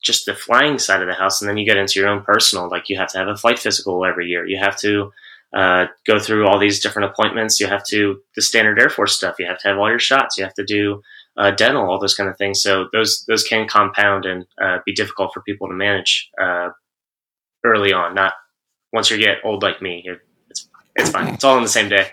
just 0.03 0.27
the 0.27 0.35
flying 0.35 0.79
side 0.79 1.01
of 1.01 1.09
the 1.09 1.15
house, 1.15 1.41
and 1.41 1.49
then 1.49 1.57
you 1.57 1.65
get 1.65 1.79
into 1.79 1.99
your 1.99 2.11
own 2.11 2.23
personal. 2.23 2.69
Like 2.69 2.91
you 2.91 2.99
have 2.99 3.09
to 3.13 3.19
have 3.19 3.29
a 3.29 3.37
flight 3.39 3.59
physical 3.59 4.05
every 4.05 4.27
year. 4.27 4.47
You 4.47 4.59
have 4.59 4.77
to 4.81 5.11
uh, 5.57 5.87
go 6.07 6.19
through 6.19 6.47
all 6.47 6.59
these 6.59 6.81
different 6.81 7.11
appointments. 7.11 7.61
You 7.61 7.67
have 7.67 7.85
to 7.87 8.21
the 8.37 8.43
standard 8.43 8.79
Air 8.79 8.91
Force 8.91 9.17
stuff. 9.17 9.37
You 9.39 9.47
have 9.47 9.61
to 9.61 9.69
have 9.69 9.79
all 9.79 9.89
your 9.89 9.99
shots. 9.99 10.37
You 10.37 10.45
have 10.45 10.53
to 10.57 10.65
do 10.67 11.01
uh, 11.37 11.51
dental, 11.51 11.89
all 11.89 11.99
those 11.99 12.15
kind 12.15 12.29
of 12.29 12.37
things. 12.37 12.63
So 12.63 12.89
those 12.93 13.25
those 13.29 13.45
can 13.45 13.67
compound 13.69 14.25
and 14.25 14.47
uh, 14.61 14.79
be 14.85 14.93
difficult 14.93 15.33
for 15.33 15.43
people 15.43 15.69
to 15.69 15.75
manage 15.75 16.31
uh, 16.41 16.71
early 17.65 17.93
on. 17.93 18.15
Not 18.15 18.35
once 18.93 19.11
you 19.11 19.19
get 19.19 19.39
old 19.45 19.63
like 19.63 19.81
me. 19.81 20.07
It's 20.49 20.69
it's 20.95 21.11
fine. 21.11 21.29
It's 21.29 21.45
all 21.45 21.57
in 21.57 21.63
the 21.63 21.69
same 21.69 21.89
day. 21.89 22.09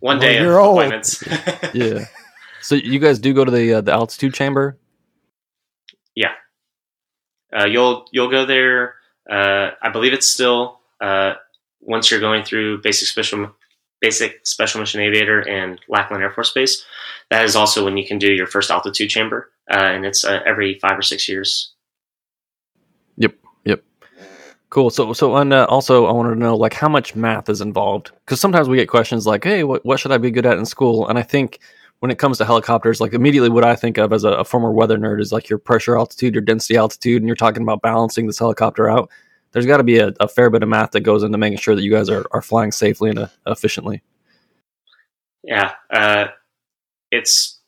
One 0.00 0.18
well, 0.18 0.28
day 0.28 0.38
of 0.38 0.54
old. 0.54 0.78
appointments. 0.78 1.24
yeah. 1.74 2.06
So 2.60 2.74
you 2.74 2.98
guys 2.98 3.18
do 3.18 3.32
go 3.32 3.44
to 3.44 3.50
the 3.50 3.74
uh, 3.74 3.80
the 3.80 3.92
altitude 3.92 4.34
chamber? 4.34 4.78
Yeah. 6.14 6.32
Uh, 7.56 7.66
you'll 7.66 8.04
you'll 8.12 8.30
go 8.30 8.44
there. 8.44 8.94
I 9.30 9.90
believe 9.92 10.12
it's 10.12 10.28
still 10.28 10.80
once 11.80 12.10
you're 12.10 12.20
going 12.20 12.44
through 12.44 12.82
basic 12.82 13.08
special 13.08 13.54
basic 14.00 14.46
special 14.46 14.80
mission 14.80 15.00
aviator 15.00 15.46
and 15.48 15.80
Lackland 15.88 16.22
Air 16.22 16.30
Force 16.30 16.52
Base, 16.52 16.84
that 17.30 17.44
is 17.44 17.56
also 17.56 17.84
when 17.84 17.96
you 17.96 18.06
can 18.06 18.18
do 18.18 18.32
your 18.32 18.46
first 18.46 18.70
altitude 18.70 19.10
chamber, 19.10 19.50
uh, 19.70 19.76
and 19.76 20.04
it's 20.04 20.24
uh, 20.24 20.40
every 20.46 20.78
five 20.78 20.98
or 20.98 21.02
six 21.02 21.28
years. 21.28 21.72
Yep, 23.16 23.34
yep. 23.64 23.82
Cool. 24.70 24.90
So, 24.90 25.12
so 25.12 25.36
and 25.36 25.52
uh, 25.52 25.66
also, 25.68 26.06
I 26.06 26.12
wanted 26.12 26.30
to 26.34 26.40
know 26.40 26.56
like 26.56 26.74
how 26.74 26.88
much 26.88 27.14
math 27.14 27.48
is 27.48 27.60
involved 27.60 28.12
because 28.24 28.40
sometimes 28.40 28.68
we 28.68 28.76
get 28.76 28.88
questions 28.88 29.26
like, 29.26 29.44
"Hey, 29.44 29.64
what 29.64 29.84
what 29.84 30.00
should 30.00 30.12
I 30.12 30.18
be 30.18 30.30
good 30.30 30.46
at 30.46 30.58
in 30.58 30.66
school?" 30.66 31.08
And 31.08 31.18
I 31.18 31.22
think 31.22 31.60
when 32.00 32.10
it 32.10 32.18
comes 32.18 32.38
to 32.38 32.44
helicopters, 32.44 33.00
like 33.00 33.12
immediately 33.12 33.50
what 33.50 33.64
I 33.64 33.76
think 33.76 33.98
of 33.98 34.12
as 34.12 34.24
a, 34.24 34.30
a 34.30 34.44
former 34.44 34.72
weather 34.72 34.98
nerd 34.98 35.20
is 35.20 35.32
like 35.32 35.48
your 35.48 35.58
pressure 35.58 35.96
altitude, 35.96 36.34
your 36.34 36.42
density 36.42 36.76
altitude, 36.76 37.20
and 37.20 37.28
you're 37.28 37.36
talking 37.36 37.62
about 37.62 37.82
balancing 37.82 38.26
this 38.26 38.38
helicopter 38.38 38.88
out 38.88 39.10
there's 39.52 39.66
got 39.66 39.78
to 39.78 39.84
be 39.84 39.98
a, 39.98 40.12
a, 40.20 40.28
fair 40.28 40.50
bit 40.50 40.62
of 40.62 40.68
math 40.68 40.92
that 40.92 41.00
goes 41.00 41.22
into 41.22 41.38
making 41.38 41.58
sure 41.58 41.74
that 41.74 41.82
you 41.82 41.90
guys 41.90 42.08
are, 42.08 42.24
are 42.32 42.42
flying 42.42 42.72
safely 42.72 43.10
and 43.10 43.18
uh, 43.18 43.28
efficiently. 43.46 44.02
Yeah, 45.42 45.72
uh, 45.90 46.28
it's 47.10 47.60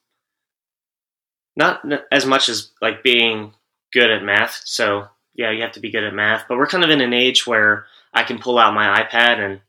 not 1.57 1.83
as 2.11 2.27
much 2.27 2.49
as 2.49 2.71
like 2.81 3.03
being 3.03 3.55
good 3.93 4.11
at 4.11 4.23
math. 4.23 4.61
So 4.65 5.09
yeah, 5.35 5.51
you 5.51 5.63
have 5.63 5.73
to 5.73 5.81
be 5.81 5.91
good 5.91 6.05
at 6.05 6.15
math. 6.15 6.45
But 6.49 6.59
we're 6.59 6.67
kind 6.67 6.85
of 6.85 6.91
in 6.91 7.01
an 7.01 7.13
age 7.13 7.47
where 7.47 7.87
I 8.13 8.23
can 8.23 8.39
pull 8.39 8.59
out 8.59 8.75
my 8.75 9.03
iPad 9.03 9.39
and 9.39 9.61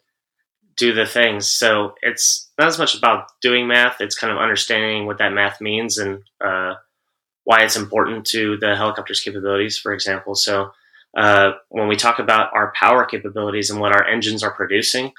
do 0.75 0.93
the 0.93 1.05
things. 1.05 1.49
So 1.49 1.95
it's 2.01 2.49
not 2.57 2.67
as 2.67 2.77
much 2.77 2.95
about 2.95 3.27
doing 3.41 3.67
math; 3.67 4.01
it's 4.01 4.17
kind 4.17 4.33
of 4.33 4.39
understanding 4.39 5.05
what 5.05 5.19
that 5.19 5.33
math 5.33 5.61
means 5.61 5.97
and 5.97 6.23
uh, 6.43 6.75
why 7.43 7.63
it's 7.63 7.77
important 7.77 8.25
to 8.27 8.57
the 8.57 8.75
helicopter's 8.75 9.21
capabilities, 9.21 9.77
for 9.77 9.93
example. 9.93 10.35
So 10.35 10.71
uh, 11.15 11.51
when 11.69 11.87
we 11.87 11.95
talk 11.95 12.19
about 12.19 12.53
our 12.53 12.71
power 12.75 13.05
capabilities 13.05 13.69
and 13.69 13.79
what 13.79 13.93
our 13.93 14.05
engines 14.05 14.43
are 14.43 14.53
producing, 14.53 15.11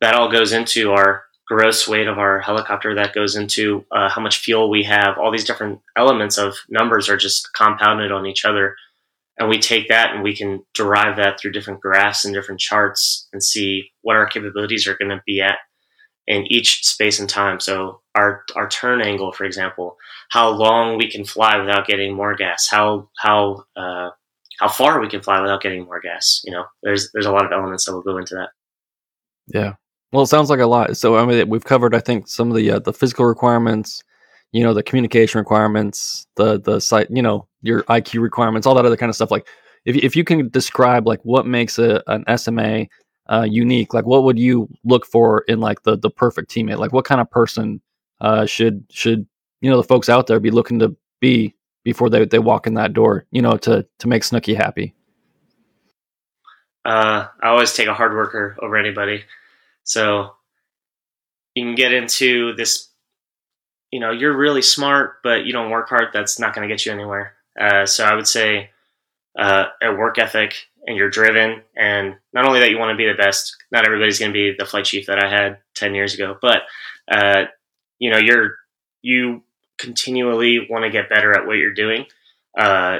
that 0.00 0.14
all 0.14 0.30
goes 0.30 0.52
into 0.52 0.92
our 0.92 1.24
gross 1.46 1.86
weight 1.86 2.06
of 2.06 2.18
our 2.18 2.40
helicopter. 2.40 2.94
That 2.94 3.14
goes 3.14 3.36
into 3.36 3.84
uh, 3.90 4.08
how 4.08 4.20
much 4.20 4.38
fuel 4.38 4.70
we 4.70 4.82
have. 4.84 5.18
All 5.18 5.30
these 5.30 5.44
different 5.44 5.80
elements 5.96 6.38
of 6.38 6.56
numbers 6.68 7.08
are 7.08 7.16
just 7.16 7.52
compounded 7.52 8.12
on 8.12 8.26
each 8.26 8.44
other. 8.44 8.76
And 9.38 9.48
we 9.48 9.58
take 9.58 9.88
that 9.88 10.14
and 10.14 10.22
we 10.22 10.36
can 10.36 10.64
derive 10.74 11.16
that 11.16 11.40
through 11.40 11.52
different 11.52 11.80
graphs 11.80 12.24
and 12.24 12.32
different 12.32 12.60
charts 12.60 13.28
and 13.32 13.42
see 13.42 13.90
what 14.02 14.16
our 14.16 14.26
capabilities 14.26 14.86
are 14.86 14.96
going 14.96 15.10
to 15.10 15.22
be 15.26 15.40
at 15.40 15.58
in 16.26 16.50
each 16.50 16.84
space 16.84 17.18
and 17.18 17.28
time. 17.28 17.60
So 17.60 18.00
our 18.14 18.42
our 18.54 18.68
turn 18.68 19.02
angle, 19.02 19.32
for 19.32 19.44
example, 19.44 19.96
how 20.30 20.48
long 20.50 20.96
we 20.96 21.10
can 21.10 21.24
fly 21.24 21.58
without 21.58 21.86
getting 21.86 22.14
more 22.14 22.34
gas, 22.34 22.68
how 22.68 23.08
how 23.18 23.64
uh, 23.76 24.10
how 24.64 24.70
far 24.70 24.98
we 24.98 25.08
can 25.08 25.20
fly 25.20 25.38
without 25.42 25.60
getting 25.60 25.84
more 25.84 26.00
gas. 26.00 26.40
You 26.42 26.52
know, 26.52 26.64
there's 26.82 27.10
there's 27.12 27.26
a 27.26 27.30
lot 27.30 27.44
of 27.44 27.52
elements 27.52 27.84
that 27.84 27.92
will 27.92 28.00
go 28.00 28.16
into 28.16 28.34
that. 28.34 28.48
Yeah. 29.46 29.74
Well, 30.10 30.22
it 30.22 30.28
sounds 30.28 30.48
like 30.48 30.60
a 30.60 30.66
lot. 30.66 30.96
So 30.96 31.16
I 31.16 31.26
mean, 31.26 31.50
we've 31.50 31.64
covered, 31.64 31.94
I 31.94 32.00
think, 32.00 32.28
some 32.28 32.50
of 32.50 32.56
the 32.56 32.70
uh, 32.70 32.78
the 32.78 32.94
physical 32.94 33.26
requirements, 33.26 34.02
you 34.52 34.62
know, 34.62 34.72
the 34.72 34.82
communication 34.82 35.38
requirements, 35.38 36.26
the 36.36 36.58
the 36.58 36.80
site, 36.80 37.08
you 37.10 37.20
know, 37.20 37.46
your 37.60 37.82
IQ 37.84 38.22
requirements, 38.22 38.66
all 38.66 38.74
that 38.74 38.86
other 38.86 38.96
kind 38.96 39.10
of 39.10 39.16
stuff. 39.16 39.30
Like, 39.30 39.46
if 39.84 39.96
if 39.96 40.16
you 40.16 40.24
can 40.24 40.48
describe 40.48 41.06
like 41.06 41.20
what 41.24 41.46
makes 41.46 41.78
a 41.78 42.02
an 42.06 42.24
SMA 42.38 42.86
uh, 43.28 43.46
unique, 43.46 43.92
like 43.92 44.06
what 44.06 44.24
would 44.24 44.38
you 44.38 44.66
look 44.82 45.04
for 45.04 45.44
in 45.46 45.60
like 45.60 45.82
the 45.82 45.98
the 45.98 46.10
perfect 46.10 46.50
teammate? 46.50 46.78
Like, 46.78 46.94
what 46.94 47.04
kind 47.04 47.20
of 47.20 47.30
person 47.30 47.82
uh, 48.22 48.46
should 48.46 48.86
should 48.88 49.26
you 49.60 49.68
know 49.68 49.76
the 49.76 49.82
folks 49.82 50.08
out 50.08 50.26
there 50.26 50.40
be 50.40 50.50
looking 50.50 50.78
to 50.78 50.96
be 51.20 51.54
before 51.84 52.10
they, 52.10 52.24
they 52.24 52.38
walk 52.38 52.66
in 52.66 52.74
that 52.74 52.92
door, 52.92 53.26
you 53.30 53.42
know, 53.42 53.56
to, 53.58 53.86
to 53.98 54.08
make 54.08 54.24
Snooky 54.24 54.54
happy? 54.54 54.94
Uh, 56.84 57.28
I 57.42 57.48
always 57.48 57.72
take 57.72 57.86
a 57.86 57.94
hard 57.94 58.12
worker 58.12 58.56
over 58.60 58.76
anybody. 58.76 59.24
So 59.84 60.32
you 61.54 61.64
can 61.64 61.74
get 61.74 61.92
into 61.92 62.54
this. 62.54 62.88
You 63.90 64.00
know, 64.00 64.10
you're 64.10 64.36
really 64.36 64.62
smart, 64.62 65.22
but 65.22 65.44
you 65.44 65.52
don't 65.52 65.70
work 65.70 65.88
hard. 65.88 66.08
That's 66.12 66.40
not 66.40 66.52
going 66.52 66.68
to 66.68 66.72
get 66.72 66.84
you 66.84 66.90
anywhere. 66.90 67.34
Uh, 67.58 67.86
so 67.86 68.04
I 68.04 68.14
would 68.14 68.26
say 68.26 68.70
uh, 69.38 69.66
a 69.80 69.94
work 69.94 70.18
ethic 70.18 70.66
and 70.86 70.96
you're 70.96 71.10
driven 71.10 71.62
and 71.76 72.16
not 72.32 72.44
only 72.44 72.60
that 72.60 72.70
you 72.70 72.78
want 72.78 72.90
to 72.90 72.96
be 72.96 73.06
the 73.06 73.16
best 73.16 73.56
not 73.72 73.86
everybody's 73.86 74.18
going 74.18 74.30
to 74.30 74.32
be 74.32 74.54
the 74.56 74.66
flight 74.66 74.84
chief 74.84 75.06
that 75.06 75.22
i 75.22 75.28
had 75.28 75.58
10 75.74 75.94
years 75.94 76.14
ago 76.14 76.36
but 76.40 76.62
uh, 77.10 77.44
you 77.98 78.10
know 78.10 78.18
you're 78.18 78.56
you 79.02 79.42
continually 79.84 80.66
want 80.70 80.84
to 80.84 80.90
get 80.90 81.08
better 81.08 81.32
at 81.32 81.46
what 81.46 81.56
you're 81.56 81.74
doing 81.74 82.06
uh, 82.58 82.98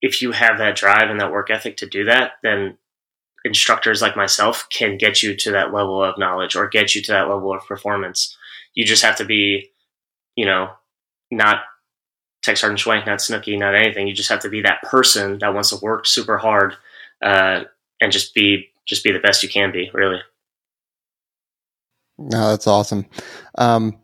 if 0.00 0.20
you 0.22 0.32
have 0.32 0.58
that 0.58 0.76
drive 0.76 1.10
and 1.10 1.20
that 1.20 1.32
work 1.32 1.50
ethic 1.50 1.76
to 1.76 1.86
do 1.86 2.04
that 2.04 2.32
then 2.42 2.76
instructors 3.44 4.00
like 4.00 4.16
myself 4.16 4.66
can 4.70 4.96
get 4.96 5.22
you 5.22 5.34
to 5.34 5.50
that 5.50 5.72
level 5.72 6.02
of 6.02 6.18
knowledge 6.18 6.54
or 6.54 6.68
get 6.68 6.94
you 6.94 7.02
to 7.02 7.12
that 7.12 7.28
level 7.28 7.52
of 7.52 7.66
performance 7.66 8.36
you 8.74 8.84
just 8.84 9.02
have 9.02 9.16
to 9.16 9.24
be 9.24 9.70
you 10.36 10.46
know 10.46 10.70
not 11.30 11.60
Tech 12.42 12.56
Sergeant 12.56 12.80
Schwank, 12.80 13.06
not 13.06 13.20
Snooky, 13.20 13.56
not 13.56 13.74
anything. 13.74 14.08
You 14.08 14.14
just 14.14 14.28
have 14.28 14.40
to 14.40 14.48
be 14.48 14.62
that 14.62 14.82
person 14.82 15.38
that 15.38 15.54
wants 15.54 15.70
to 15.70 15.76
work 15.76 16.06
super 16.06 16.38
hard 16.38 16.74
uh, 17.22 17.64
and 18.00 18.12
just 18.12 18.34
be 18.34 18.68
just 18.84 19.04
be 19.04 19.12
the 19.12 19.20
best 19.20 19.42
you 19.42 19.48
can 19.48 19.70
be. 19.70 19.90
Really. 19.94 20.18
No, 22.18 22.50
that's 22.50 22.66
awesome. 22.66 23.06
Um, 23.56 23.98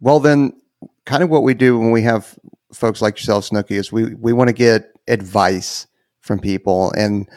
well, 0.00 0.20
then, 0.20 0.60
kind 1.06 1.22
of 1.22 1.30
what 1.30 1.42
we 1.42 1.54
do 1.54 1.78
when 1.78 1.90
we 1.90 2.02
have 2.02 2.38
folks 2.72 3.00
like 3.00 3.16
yourself, 3.16 3.44
Snooky, 3.44 3.76
is 3.76 3.92
we 3.92 4.14
we 4.14 4.32
want 4.32 4.48
to 4.48 4.54
get 4.54 4.92
advice 5.08 5.86
from 6.20 6.38
people, 6.38 6.92
and 6.92 7.28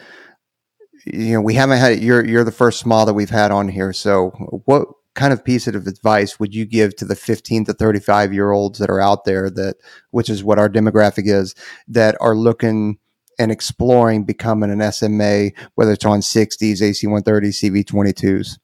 you 1.04 1.34
know 1.34 1.40
we 1.40 1.54
haven't 1.54 1.78
had 1.78 2.00
you're 2.00 2.24
you're 2.24 2.44
the 2.44 2.52
first 2.52 2.80
small 2.80 3.06
that 3.06 3.14
we've 3.14 3.30
had 3.30 3.50
on 3.50 3.68
here. 3.68 3.92
So, 3.92 4.30
what 4.64 4.88
kind 5.14 5.32
of 5.32 5.44
piece 5.44 5.66
of 5.66 5.74
advice 5.74 6.38
would 6.38 6.54
you 6.54 6.64
give 6.64 6.94
to 6.94 7.04
the 7.04 7.16
15 7.16 7.64
to 7.64 7.72
35 7.72 8.32
year 8.32 8.52
olds 8.52 8.78
that 8.78 8.88
are 8.88 9.00
out 9.00 9.24
there 9.24 9.50
that 9.50 9.74
which 10.12 10.30
is 10.30 10.44
what 10.44 10.60
our 10.60 10.68
demographic 10.68 11.24
is 11.26 11.56
that 11.88 12.16
are 12.20 12.36
looking 12.36 12.98
and 13.36 13.50
exploring 13.50 14.22
becoming 14.22 14.70
an 14.70 14.92
SMA 14.92 15.50
whether 15.74 15.90
it's 15.90 16.04
on 16.04 16.20
60s 16.20 16.80
AC130s 16.80 17.84
CV22s 17.84 18.58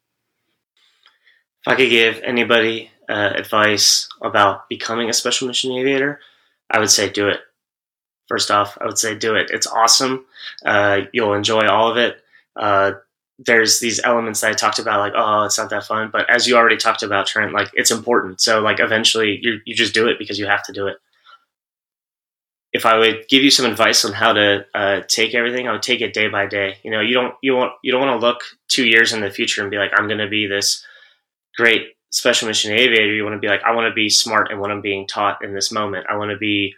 if 1.66 1.66
I 1.66 1.74
could 1.74 1.90
give 1.90 2.20
anybody 2.22 2.92
uh, 3.08 3.32
advice 3.34 4.08
about 4.22 4.68
becoming 4.68 5.08
a 5.08 5.12
special 5.14 5.48
mission 5.48 5.72
aviator 5.72 6.20
I 6.70 6.78
would 6.78 6.90
say 6.90 7.10
do 7.10 7.28
it 7.28 7.40
first 8.28 8.50
off 8.50 8.78
I 8.80 8.86
would 8.86 8.98
say 8.98 9.16
do 9.16 9.34
it 9.34 9.50
it's 9.50 9.66
awesome 9.66 10.24
uh, 10.64 11.02
you'll 11.12 11.34
enjoy 11.34 11.66
all 11.66 11.90
of 11.90 11.96
it 11.96 12.18
uh, 12.56 12.92
there's 13.38 13.80
these 13.80 14.00
elements 14.04 14.40
that 14.40 14.50
I 14.50 14.54
talked 14.54 14.78
about, 14.78 15.00
like, 15.00 15.12
oh, 15.16 15.42
it's 15.42 15.58
not 15.58 15.70
that 15.70 15.84
fun. 15.84 16.10
But 16.12 16.30
as 16.30 16.46
you 16.46 16.56
already 16.56 16.76
talked 16.76 17.02
about, 17.02 17.26
Trent, 17.26 17.52
like, 17.52 17.68
it's 17.74 17.90
important. 17.90 18.40
So, 18.40 18.60
like, 18.60 18.78
eventually 18.78 19.38
you, 19.42 19.60
you 19.64 19.74
just 19.74 19.94
do 19.94 20.06
it 20.08 20.18
because 20.18 20.38
you 20.38 20.46
have 20.46 20.62
to 20.64 20.72
do 20.72 20.86
it. 20.86 20.98
If 22.72 22.86
I 22.86 22.98
would 22.98 23.28
give 23.28 23.42
you 23.42 23.50
some 23.50 23.66
advice 23.66 24.04
on 24.04 24.12
how 24.12 24.32
to 24.32 24.66
uh, 24.74 25.00
take 25.08 25.34
everything, 25.34 25.68
I 25.68 25.72
would 25.72 25.82
take 25.82 26.00
it 26.00 26.12
day 26.12 26.28
by 26.28 26.46
day. 26.46 26.78
You 26.82 26.90
know, 26.90 27.00
you 27.00 27.14
don't 27.14 27.34
you 27.40 27.54
want 27.54 27.72
you 27.84 27.92
don't 27.92 28.04
want 28.04 28.20
to 28.20 28.26
look 28.26 28.40
two 28.66 28.84
years 28.84 29.12
in 29.12 29.20
the 29.20 29.30
future 29.30 29.62
and 29.62 29.70
be 29.70 29.78
like, 29.78 29.92
I'm 29.96 30.08
going 30.08 30.18
to 30.18 30.28
be 30.28 30.48
this 30.48 30.84
great 31.56 31.94
special 32.14 32.46
mission 32.46 32.70
aviator. 32.70 33.12
You 33.12 33.24
want 33.24 33.34
to 33.34 33.40
be 33.40 33.48
like, 33.48 33.62
I 33.64 33.74
want 33.74 33.90
to 33.90 33.94
be 33.94 34.08
smart 34.08 34.52
in 34.52 34.60
what 34.60 34.70
I'm 34.70 34.80
being 34.80 35.06
taught 35.06 35.44
in 35.44 35.52
this 35.52 35.72
moment. 35.72 36.06
I 36.08 36.16
want 36.16 36.30
to 36.30 36.38
be 36.38 36.74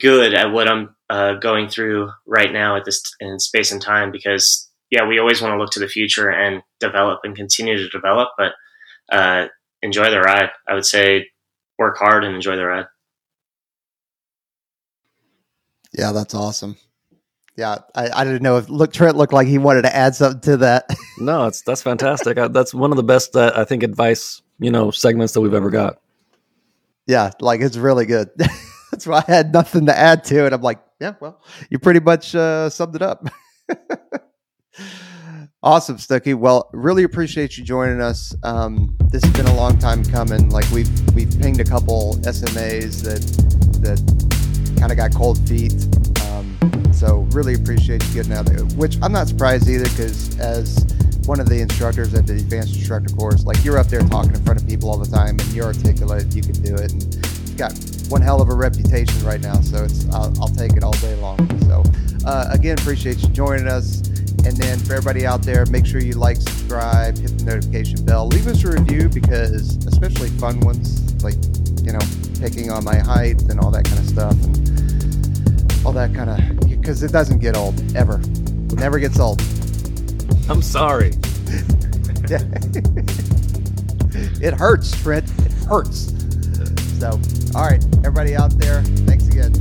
good 0.00 0.34
at 0.34 0.50
what 0.50 0.66
I'm 0.66 0.96
uh, 1.08 1.34
going 1.34 1.68
through 1.68 2.10
right 2.26 2.52
now 2.52 2.76
at 2.76 2.84
this 2.84 3.02
in 3.20 3.38
space 3.38 3.70
and 3.70 3.80
time 3.80 4.10
because 4.10 4.68
yeah, 4.90 5.06
we 5.06 5.20
always 5.20 5.40
want 5.40 5.52
to 5.54 5.58
look 5.58 5.70
to 5.72 5.78
the 5.78 5.86
future 5.86 6.28
and 6.28 6.62
develop 6.80 7.20
and 7.22 7.36
continue 7.36 7.76
to 7.76 7.88
develop, 7.88 8.30
but 8.36 8.52
uh, 9.12 9.46
enjoy 9.80 10.10
the 10.10 10.20
ride. 10.20 10.50
I 10.68 10.74
would 10.74 10.86
say 10.86 11.28
work 11.78 11.96
hard 11.96 12.24
and 12.24 12.34
enjoy 12.34 12.56
the 12.56 12.66
ride. 12.66 12.86
Yeah, 15.96 16.10
that's 16.10 16.34
awesome. 16.34 16.76
Yeah, 17.56 17.78
I, 17.94 18.10
I 18.10 18.24
didn't 18.24 18.42
know 18.42 18.56
if 18.56 18.68
look 18.68 18.92
Trent 18.92 19.16
looked 19.16 19.32
like 19.32 19.46
he 19.46 19.58
wanted 19.58 19.82
to 19.82 19.94
add 19.94 20.16
something 20.16 20.40
to 20.40 20.56
that. 20.58 20.86
no, 21.18 21.46
it's 21.46 21.62
that's 21.62 21.82
fantastic. 21.82 22.38
I, 22.38 22.48
that's 22.48 22.74
one 22.74 22.90
of 22.90 22.96
the 22.96 23.04
best, 23.04 23.36
uh, 23.36 23.52
I 23.54 23.64
think, 23.64 23.84
advice 23.84 24.42
you 24.60 24.70
know 24.70 24.90
segments 24.90 25.32
that 25.34 25.40
we've 25.40 25.54
ever 25.54 25.70
got. 25.70 26.00
Yeah, 27.06 27.30
like 27.40 27.60
it's 27.60 27.76
really 27.76 28.06
good. 28.06 28.30
that's 28.90 29.06
why 29.06 29.24
I 29.26 29.30
had 29.30 29.52
nothing 29.52 29.86
to 29.86 29.98
add 29.98 30.24
to 30.24 30.46
it. 30.46 30.52
I'm 30.52 30.62
like, 30.62 30.80
yeah, 31.00 31.14
well, 31.20 31.42
you 31.70 31.78
pretty 31.78 32.00
much 32.00 32.34
uh, 32.34 32.70
summed 32.70 32.94
it 32.94 33.02
up. 33.02 33.28
Awesome, 35.62 35.98
Stucky. 35.98 36.32
Well, 36.32 36.70
really 36.72 37.02
appreciate 37.02 37.58
you 37.58 37.64
joining 37.64 38.00
us. 38.00 38.34
Um, 38.44 38.96
this 39.10 39.22
has 39.22 39.32
been 39.34 39.46
a 39.46 39.54
long 39.54 39.78
time 39.78 40.02
coming. 40.02 40.48
Like 40.48 40.64
we've 40.70 40.88
we've 41.14 41.30
pinged 41.38 41.60
a 41.60 41.64
couple 41.64 42.14
SMAs 42.22 43.02
that 43.04 43.20
that 43.82 44.78
kind 44.78 44.90
of 44.90 44.96
got 44.96 45.14
cold 45.14 45.38
feet. 45.46 45.74
Um, 46.30 46.56
so 46.94 47.28
really 47.32 47.52
appreciate 47.52 48.02
you 48.08 48.14
getting 48.14 48.32
out 48.32 48.46
there. 48.46 48.64
Which 48.76 48.96
I'm 49.02 49.12
not 49.12 49.28
surprised 49.28 49.68
either, 49.68 49.84
because 49.84 50.38
as 50.40 50.82
one 51.26 51.40
of 51.40 51.48
the 51.48 51.60
instructors 51.60 52.14
at 52.14 52.26
the 52.26 52.34
advanced 52.34 52.76
instructor 52.76 53.14
course, 53.14 53.44
like 53.44 53.64
you're 53.64 53.78
up 53.78 53.86
there 53.86 54.00
talking 54.00 54.34
in 54.34 54.42
front 54.44 54.60
of 54.60 54.66
people 54.66 54.90
all 54.90 54.98
the 54.98 55.10
time, 55.10 55.38
and 55.38 55.52
you're 55.52 55.66
articulate. 55.66 56.34
You 56.34 56.42
can 56.42 56.60
do 56.62 56.74
it, 56.74 56.92
and 56.92 57.14
you've 57.14 57.56
got 57.56 57.72
one 58.08 58.22
hell 58.22 58.40
of 58.40 58.48
a 58.48 58.54
reputation 58.54 59.24
right 59.24 59.40
now. 59.40 59.60
So 59.60 59.84
it's 59.84 60.08
I'll, 60.10 60.32
I'll 60.40 60.48
take 60.48 60.72
it 60.72 60.82
all 60.82 60.92
day 60.92 61.14
long. 61.16 61.38
So 61.62 61.84
uh, 62.26 62.48
again, 62.50 62.78
appreciate 62.78 63.22
you 63.22 63.28
joining 63.28 63.68
us. 63.68 64.02
And 64.46 64.56
then 64.56 64.78
for 64.78 64.94
everybody 64.94 65.26
out 65.26 65.42
there, 65.42 65.66
make 65.66 65.84
sure 65.84 66.00
you 66.00 66.14
like, 66.14 66.38
subscribe, 66.38 67.18
hit 67.18 67.36
the 67.38 67.44
notification 67.44 68.06
bell, 68.06 68.26
leave 68.26 68.46
us 68.46 68.64
a 68.64 68.70
review 68.70 69.10
because, 69.10 69.76
especially 69.84 70.30
fun 70.30 70.60
ones 70.60 71.22
like, 71.22 71.34
you 71.84 71.92
know, 71.92 71.98
picking 72.40 72.70
on 72.70 72.82
my 72.82 72.96
height 72.96 73.42
and 73.50 73.60
all 73.60 73.70
that 73.70 73.84
kind 73.84 73.98
of 73.98 74.06
stuff 74.06 74.32
and 74.32 75.84
all 75.84 75.92
that 75.92 76.14
kind 76.14 76.30
of, 76.30 76.70
because 76.70 77.02
it 77.02 77.12
doesn't 77.12 77.40
get 77.40 77.54
old 77.54 77.74
ever. 77.94 78.18
Never 78.76 78.98
gets 78.98 79.20
old. 79.20 79.42
I'm 80.50 80.62
sorry. 80.62 81.10
it 84.42 84.52
hurts, 84.52 85.00
Trent. 85.00 85.30
It 85.46 85.52
hurts. 85.68 86.12
So, 86.98 87.10
all 87.54 87.66
right, 87.66 87.84
everybody 87.98 88.34
out 88.34 88.58
there, 88.58 88.82
thanks 88.82 89.28
again. 89.28 89.52